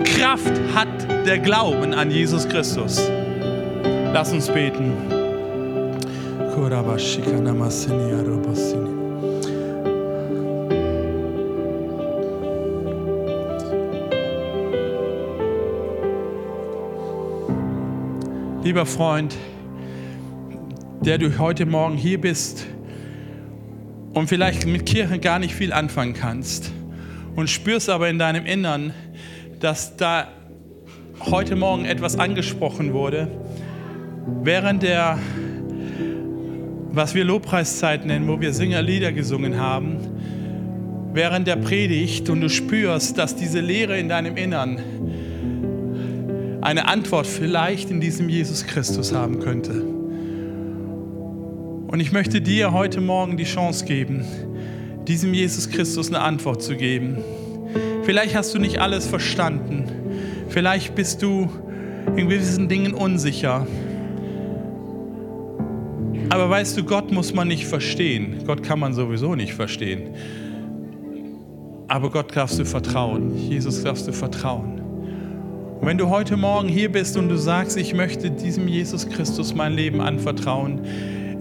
Kraft 0.04 0.54
hat 0.74 0.88
der 1.26 1.40
Glauben 1.40 1.94
an 1.94 2.12
Jesus 2.12 2.48
Christus. 2.48 3.10
Lass 4.14 4.32
uns 4.32 4.48
beten. 4.48 4.94
Lieber 18.64 18.86
Freund, 18.86 19.36
der 21.02 21.18
du 21.18 21.38
heute 21.40 21.66
Morgen 21.66 21.96
hier 21.96 22.20
bist 22.20 22.66
und 24.14 24.28
vielleicht 24.28 24.66
mit 24.68 24.86
Kirche 24.86 25.20
gar 25.20 25.40
nicht 25.40 25.56
viel 25.56 25.74
anfangen 25.74 26.14
kannst 26.14 26.72
und 27.36 27.50
spürst 27.50 27.90
aber 27.90 28.10
in 28.10 28.20
deinem 28.20 28.46
Innern, 28.46 28.94
dass 29.60 29.98
da 29.98 30.28
heute 31.20 31.56
Morgen 31.56 31.86
etwas 31.86 32.18
angesprochen 32.18 32.94
wurde, 32.94 33.28
während 34.44 34.84
der, 34.84 35.20
was 36.92 37.14
wir 37.14 37.26
Lobpreiszeit 37.26 38.06
nennen, 38.06 38.28
wo 38.28 38.40
wir 38.40 38.54
Singerlieder 38.54 39.12
gesungen 39.12 39.60
haben, 39.60 39.98
während 41.14 41.48
der 41.48 41.58
Predigt 41.58 42.30
und 42.30 42.42
du 42.42 42.50
spürst, 42.50 43.18
dass 43.18 43.36
diese 43.36 43.60
Lehre 43.60 44.00
in 44.00 44.10
deinem 44.10 44.38
Innern 44.38 44.80
eine 46.62 46.88
Antwort 46.88 47.28
vielleicht 47.28 47.90
in 47.90 48.00
diesem 48.00 48.30
Jesus 48.30 48.66
Christus 48.66 49.14
haben 49.14 49.40
könnte. 49.40 49.82
Und 51.88 52.00
ich 52.00 52.12
möchte 52.12 52.42
dir 52.42 52.72
heute 52.72 53.02
Morgen 53.02 53.38
die 53.38 53.46
Chance 53.46 53.86
geben, 53.86 54.24
diesem 55.08 55.34
Jesus 55.34 55.70
Christus 55.70 56.10
eine 56.10 56.20
Antwort 56.22 56.62
zu 56.62 56.76
geben. 56.76 57.18
Vielleicht 58.10 58.36
hast 58.36 58.56
du 58.56 58.58
nicht 58.58 58.82
alles 58.82 59.06
verstanden. 59.06 59.84
Vielleicht 60.50 60.96
bist 60.96 61.22
du 61.22 61.48
in 62.16 62.28
gewissen 62.28 62.68
Dingen 62.68 62.96
unsicher. 62.96 63.68
Aber 66.32 66.50
weißt 66.50 66.76
du, 66.76 66.84
Gott 66.86 67.12
muss 67.12 67.36
man 67.36 67.48
nicht 67.48 67.68
verstehen. 67.68 68.38
Gott 68.48 68.64
kann 68.64 68.80
man 68.80 68.96
sowieso 68.96 69.36
nicht 69.36 69.54
verstehen. 69.54 70.16
Aber 71.88 72.10
Gott 72.10 72.36
darfst 72.36 72.58
du 72.58 72.66
vertrauen. 72.66 73.38
Jesus 73.48 73.84
darfst 73.84 74.08
du 74.08 74.12
vertrauen. 74.12 74.82
Und 75.80 75.86
wenn 75.86 76.00
du 76.00 76.10
heute 76.10 76.36
Morgen 76.36 76.68
hier 76.68 76.92
bist 76.92 77.16
und 77.16 77.30
du 77.30 77.38
sagst, 77.38 77.78
ich 77.78 77.94
möchte 77.94 78.32
diesem 78.32 78.68
Jesus 78.68 79.08
Christus 79.08 79.54
mein 79.54 79.74
Leben 79.74 80.02
anvertrauen, 80.02 80.82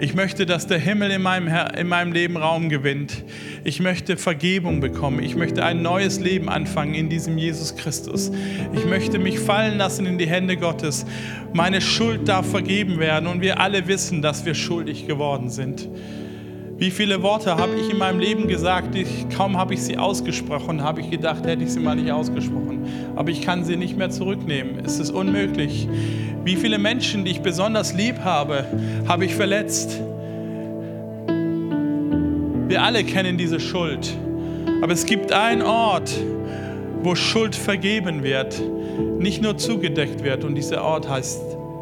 ich 0.00 0.14
möchte, 0.14 0.46
dass 0.46 0.68
der 0.68 0.78
Himmel 0.78 1.10
in 1.10 1.22
meinem, 1.22 1.48
in 1.76 1.88
meinem 1.88 2.12
Leben 2.12 2.36
Raum 2.36 2.68
gewinnt. 2.68 3.24
Ich 3.64 3.80
möchte 3.80 4.16
Vergebung 4.16 4.78
bekommen. 4.78 5.20
Ich 5.22 5.34
möchte 5.34 5.64
ein 5.64 5.82
neues 5.82 6.20
Leben 6.20 6.48
anfangen 6.48 6.94
in 6.94 7.08
diesem 7.08 7.36
Jesus 7.36 7.74
Christus. 7.74 8.30
Ich 8.72 8.84
möchte 8.86 9.18
mich 9.18 9.40
fallen 9.40 9.76
lassen 9.76 10.06
in 10.06 10.16
die 10.16 10.28
Hände 10.28 10.56
Gottes. 10.56 11.04
Meine 11.52 11.80
Schuld 11.80 12.28
darf 12.28 12.48
vergeben 12.48 13.00
werden 13.00 13.26
und 13.26 13.40
wir 13.40 13.60
alle 13.60 13.88
wissen, 13.88 14.22
dass 14.22 14.46
wir 14.46 14.54
schuldig 14.54 15.08
geworden 15.08 15.50
sind. 15.50 15.88
Wie 16.78 16.92
viele 16.92 17.24
Worte 17.24 17.56
habe 17.56 17.74
ich 17.74 17.90
in 17.90 17.98
meinem 17.98 18.20
Leben 18.20 18.46
gesagt, 18.46 18.94
ich, 18.94 19.28
kaum 19.36 19.58
habe 19.58 19.74
ich 19.74 19.82
sie 19.82 19.98
ausgesprochen, 19.98 20.80
habe 20.80 21.00
ich 21.00 21.10
gedacht, 21.10 21.44
hätte 21.44 21.64
ich 21.64 21.72
sie 21.72 21.80
mal 21.80 21.96
nicht 21.96 22.12
ausgesprochen. 22.12 22.86
Aber 23.16 23.30
ich 23.30 23.42
kann 23.42 23.64
sie 23.64 23.74
nicht 23.74 23.98
mehr 23.98 24.10
zurücknehmen. 24.10 24.84
Es 24.84 25.00
ist 25.00 25.10
unmöglich. 25.10 25.88
Wie 26.48 26.56
viele 26.56 26.78
Menschen, 26.78 27.26
die 27.26 27.32
ich 27.32 27.42
besonders 27.42 27.92
lieb 27.92 28.20
habe, 28.20 28.64
habe 29.06 29.26
ich 29.26 29.34
verletzt. 29.34 30.00
Wir 32.68 32.82
alle 32.82 33.04
kennen 33.04 33.36
diese 33.36 33.60
Schuld. 33.60 34.16
Aber 34.80 34.94
es 34.94 35.04
gibt 35.04 35.30
einen 35.30 35.60
Ort, 35.60 36.10
wo 37.02 37.14
Schuld 37.14 37.54
vergeben 37.54 38.22
wird, 38.22 38.62
nicht 39.18 39.42
nur 39.42 39.58
zugedeckt 39.58 40.24
wird. 40.24 40.42
Und 40.42 40.54
dieser 40.54 40.82
Ort 40.82 41.06
heißt 41.06 41.38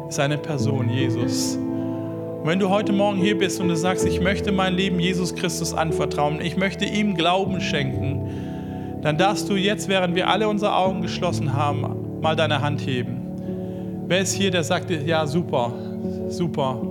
seine 0.09 0.37
Person, 0.37 0.89
Jesus. 0.89 1.55
Und 1.55 2.45
wenn 2.45 2.59
du 2.59 2.67
heute 2.67 2.91
Morgen 2.91 3.21
hier 3.21 3.37
bist 3.37 3.61
und 3.61 3.69
du 3.69 3.77
sagst, 3.77 4.05
ich 4.05 4.19
möchte 4.19 4.51
mein 4.51 4.73
Leben 4.73 4.99
Jesus 4.99 5.33
Christus 5.33 5.73
anvertrauen, 5.73 6.41
ich 6.41 6.57
möchte 6.57 6.83
ihm 6.83 7.15
Glauben 7.15 7.61
schenken, 7.61 8.99
dann 9.01 9.17
darfst 9.17 9.47
du 9.47 9.55
jetzt, 9.55 9.87
während 9.87 10.13
wir 10.15 10.27
alle 10.27 10.49
unsere 10.49 10.75
Augen 10.75 11.01
geschlossen 11.01 11.53
haben, 11.53 12.19
mal 12.19 12.35
deine 12.35 12.61
Hand 12.61 12.85
heben. 12.85 13.16
Wer 14.07 14.21
ist 14.21 14.33
hier, 14.33 14.51
der 14.51 14.63
sagt, 14.63 14.89
ja, 14.89 15.27
super, 15.27 15.73
super. 16.29 16.81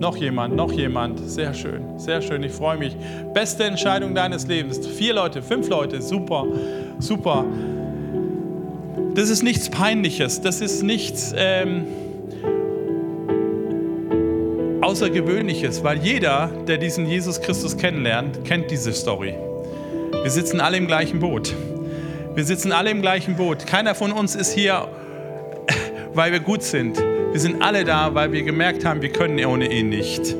Noch 0.00 0.16
jemand, 0.16 0.56
noch 0.56 0.72
jemand. 0.72 1.20
Sehr 1.30 1.54
schön, 1.54 2.00
sehr 2.00 2.20
schön. 2.20 2.42
Ich 2.42 2.50
freue 2.50 2.76
mich. 2.76 2.96
Beste 3.32 3.62
Entscheidung 3.62 4.12
deines 4.12 4.48
Lebens. 4.48 4.84
Vier 4.84 5.14
Leute, 5.14 5.40
fünf 5.40 5.68
Leute. 5.68 6.02
Super, 6.02 6.44
super. 6.98 7.44
Das 9.14 9.30
ist 9.30 9.44
nichts 9.44 9.70
Peinliches. 9.70 10.40
Das 10.40 10.60
ist 10.60 10.82
nichts. 10.82 11.32
Ähm, 11.36 11.84
Außergewöhnliches, 14.80 15.82
weil 15.82 15.98
jeder, 15.98 16.50
der 16.66 16.76
diesen 16.76 17.06
Jesus 17.06 17.40
Christus 17.40 17.76
kennenlernt, 17.76 18.44
kennt 18.44 18.70
diese 18.70 18.92
Story. 18.92 19.34
Wir 20.22 20.30
sitzen 20.30 20.60
alle 20.60 20.76
im 20.76 20.86
gleichen 20.86 21.20
Boot. 21.20 21.54
Wir 22.34 22.44
sitzen 22.44 22.72
alle 22.72 22.90
im 22.90 23.00
gleichen 23.00 23.36
Boot. 23.36 23.66
Keiner 23.66 23.94
von 23.94 24.12
uns 24.12 24.34
ist 24.34 24.52
hier, 24.52 24.88
weil 26.14 26.32
wir 26.32 26.40
gut 26.40 26.62
sind. 26.62 26.98
Wir 26.98 27.40
sind 27.40 27.62
alle 27.62 27.84
da, 27.84 28.14
weil 28.14 28.32
wir 28.32 28.42
gemerkt 28.42 28.84
haben, 28.84 29.02
wir 29.02 29.10
können 29.10 29.44
ohne 29.44 29.70
ihn 29.72 29.88
nicht. 29.88 30.34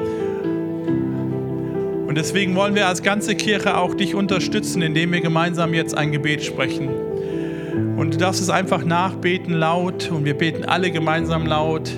Und 2.06 2.16
deswegen 2.16 2.54
wollen 2.54 2.76
wir 2.76 2.86
als 2.86 3.02
ganze 3.02 3.34
Kirche 3.34 3.76
auch 3.76 3.94
dich 3.94 4.14
unterstützen, 4.14 4.82
indem 4.82 5.12
wir 5.12 5.20
gemeinsam 5.20 5.74
jetzt 5.74 5.96
ein 5.96 6.12
Gebet 6.12 6.44
sprechen. 6.44 6.88
Und 7.96 8.14
du 8.14 8.18
darfst 8.18 8.40
es 8.40 8.50
einfach 8.50 8.84
nachbeten 8.84 9.52
laut 9.54 10.10
und 10.12 10.24
wir 10.24 10.34
beten 10.34 10.64
alle 10.64 10.92
gemeinsam 10.92 11.44
laut. 11.44 11.90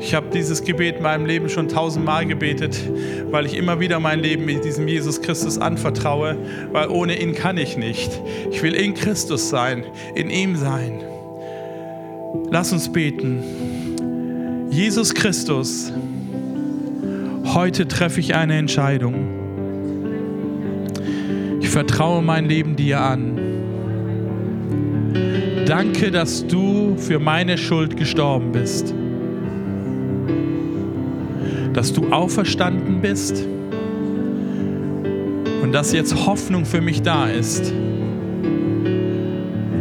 Ich 0.00 0.12
habe 0.12 0.26
dieses 0.34 0.64
Gebet 0.64 0.96
in 0.96 1.02
meinem 1.04 1.24
Leben 1.24 1.48
schon 1.48 1.68
tausendmal 1.68 2.26
gebetet, 2.26 2.76
weil 3.30 3.46
ich 3.46 3.56
immer 3.56 3.78
wieder 3.78 4.00
mein 4.00 4.18
Leben 4.18 4.44
mit 4.44 4.64
diesem 4.64 4.88
Jesus 4.88 5.22
Christus 5.22 5.56
anvertraue, 5.56 6.36
weil 6.72 6.88
ohne 6.88 7.16
ihn 7.16 7.34
kann 7.34 7.56
ich 7.56 7.76
nicht. 7.76 8.20
Ich 8.50 8.60
will 8.62 8.74
in 8.74 8.94
Christus 8.94 9.50
sein, 9.50 9.84
in 10.16 10.30
ihm 10.30 10.56
sein. 10.56 11.13
Lass 12.50 12.72
uns 12.72 12.92
beten. 12.92 13.38
Jesus 14.70 15.14
Christus, 15.14 15.92
heute 17.44 17.88
treffe 17.88 18.20
ich 18.20 18.34
eine 18.34 18.56
Entscheidung. 18.56 19.14
Ich 21.60 21.68
vertraue 21.68 22.22
mein 22.22 22.46
Leben 22.46 22.76
dir 22.76 23.00
an. 23.00 23.38
Danke, 25.66 26.10
dass 26.10 26.46
du 26.46 26.96
für 26.96 27.18
meine 27.18 27.56
Schuld 27.56 27.96
gestorben 27.96 28.52
bist 28.52 28.94
dass 31.74 31.92
du 31.92 32.10
auferstanden 32.10 33.00
bist 33.00 33.44
und 35.62 35.72
dass 35.72 35.92
jetzt 35.92 36.26
Hoffnung 36.26 36.64
für 36.64 36.80
mich 36.80 37.02
da 37.02 37.26
ist. 37.26 37.72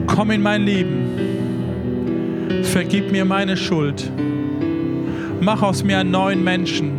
Komm 0.07 0.31
in 0.31 0.41
mein 0.41 0.63
Leben. 0.63 1.32
Vergib 2.73 3.11
mir 3.11 3.23
meine 3.23 3.55
Schuld. 3.55 4.11
Mach 5.39 5.61
aus 5.61 5.83
mir 5.83 5.99
einen 5.99 6.09
neuen 6.09 6.43
Menschen. 6.43 6.91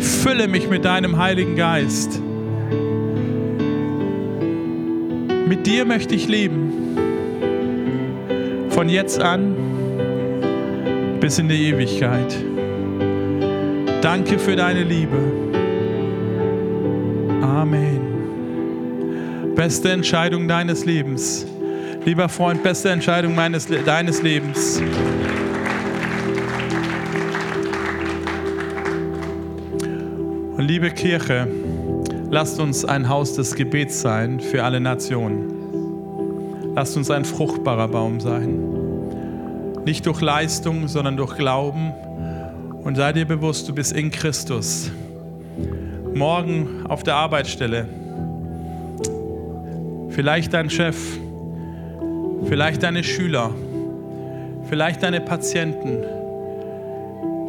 Fülle 0.00 0.48
mich 0.48 0.70
mit 0.70 0.86
deinem 0.86 1.18
Heiligen 1.18 1.54
Geist. 1.54 2.18
Mit 5.46 5.66
dir 5.66 5.84
möchte 5.84 6.14
ich 6.14 6.28
leben. 6.28 6.72
Von 8.70 8.88
jetzt 8.88 9.20
an 9.20 9.54
bis 11.20 11.38
in 11.38 11.50
die 11.50 11.68
Ewigkeit. 11.68 12.34
Danke 14.00 14.38
für 14.38 14.56
deine 14.56 14.82
Liebe. 14.82 15.18
Amen. 17.42 18.00
Beste 19.54 19.90
Entscheidung 19.90 20.48
deines 20.48 20.86
Lebens. 20.86 21.51
Lieber 22.04 22.28
Freund, 22.28 22.64
beste 22.64 22.90
Entscheidung 22.90 23.36
meines, 23.36 23.68
deines 23.68 24.22
Lebens. 24.22 24.82
Und 30.56 30.64
liebe 30.66 30.90
Kirche, 30.90 31.46
lasst 32.28 32.58
uns 32.58 32.84
ein 32.84 33.08
Haus 33.08 33.34
des 33.34 33.54
Gebets 33.54 34.00
sein 34.00 34.40
für 34.40 34.64
alle 34.64 34.80
Nationen. 34.80 36.74
Lasst 36.74 36.96
uns 36.96 37.08
ein 37.08 37.24
fruchtbarer 37.24 37.86
Baum 37.86 38.18
sein. 38.18 38.58
Nicht 39.84 40.04
durch 40.06 40.20
Leistung, 40.20 40.88
sondern 40.88 41.16
durch 41.16 41.36
Glauben. 41.36 41.92
Und 42.82 42.96
sei 42.96 43.12
dir 43.12 43.26
bewusst, 43.26 43.68
du 43.68 43.74
bist 43.74 43.92
in 43.92 44.10
Christus. 44.10 44.90
Morgen 46.12 46.84
auf 46.88 47.04
der 47.04 47.14
Arbeitsstelle. 47.14 47.88
Vielleicht 50.08 50.52
dein 50.52 50.68
Chef, 50.68 50.96
vielleicht 52.46 52.82
deine 52.82 53.04
Schüler, 53.04 53.50
vielleicht 54.68 55.02
deine 55.02 55.20
Patienten, 55.20 56.04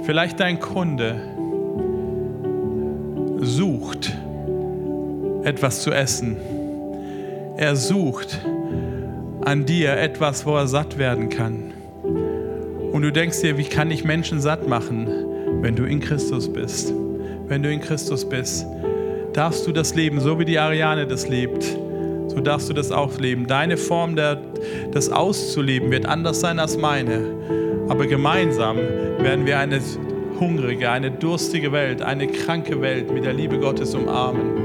vielleicht 0.04 0.39
dein 0.39 0.60
Kunde 0.60 1.16
sucht 3.39 4.16
etwas 5.44 5.82
zu 5.82 5.91
essen. 5.91 6.38
Er 7.58 7.76
sucht 7.76 8.39
an 9.41 9.66
dir 9.66 9.98
etwas, 9.98 10.46
wo 10.46 10.56
er 10.56 10.68
satt 10.68 10.98
werden 10.98 11.30
kann. 11.30 11.74
Und 12.91 13.02
du 13.02 13.12
denkst 13.12 13.41
dir, 13.41 13.58
wie 13.58 13.66
kann 13.66 13.91
ich 13.91 14.04
Menschen 14.04 14.39
satt 14.39 14.68
machen, 14.68 15.08
wenn 15.62 15.76
du 15.76 15.84
in 15.84 16.00
Christus 16.00 16.52
bist? 16.52 16.94
Wenn 17.48 17.62
du 17.62 17.72
in 17.72 17.82
Christus 17.82 18.28
bist, 18.28 18.66
darfst 19.34 19.68
du 19.68 19.72
das 19.72 19.96
leben, 19.96 20.20
so 20.20 20.39
wie 20.39 20.46
die 20.46 20.60
Ariane 20.60 21.06
das 21.06 21.28
lebt. 21.28 21.78
So 22.28 22.39
darfst 22.41 22.69
du 22.69 22.74
das 22.74 22.91
auch 22.91 23.17
leben. 23.19 23.47
Deine 23.47 23.78
Form, 23.78 24.15
der, 24.15 24.41
das 24.91 25.09
auszuleben, 25.09 25.91
wird 25.91 26.05
anders 26.05 26.39
sein 26.39 26.59
als 26.59 26.78
meine. 26.78 27.21
Aber 27.89 28.07
gemeinsam 28.07 28.78
werden 28.78 29.45
wir 29.45 29.59
eine 29.59 29.80
hungrige, 30.39 30.89
eine 30.89 31.11
durstige 31.11 31.71
Welt, 31.71 32.01
eine 32.01 32.28
kranke 32.28 32.82
Welt 32.82 33.13
mit 33.13 33.26
der 33.26 33.34
Liebe 33.34 33.59
Gottes 33.59 33.93
umarmen. 33.93 34.62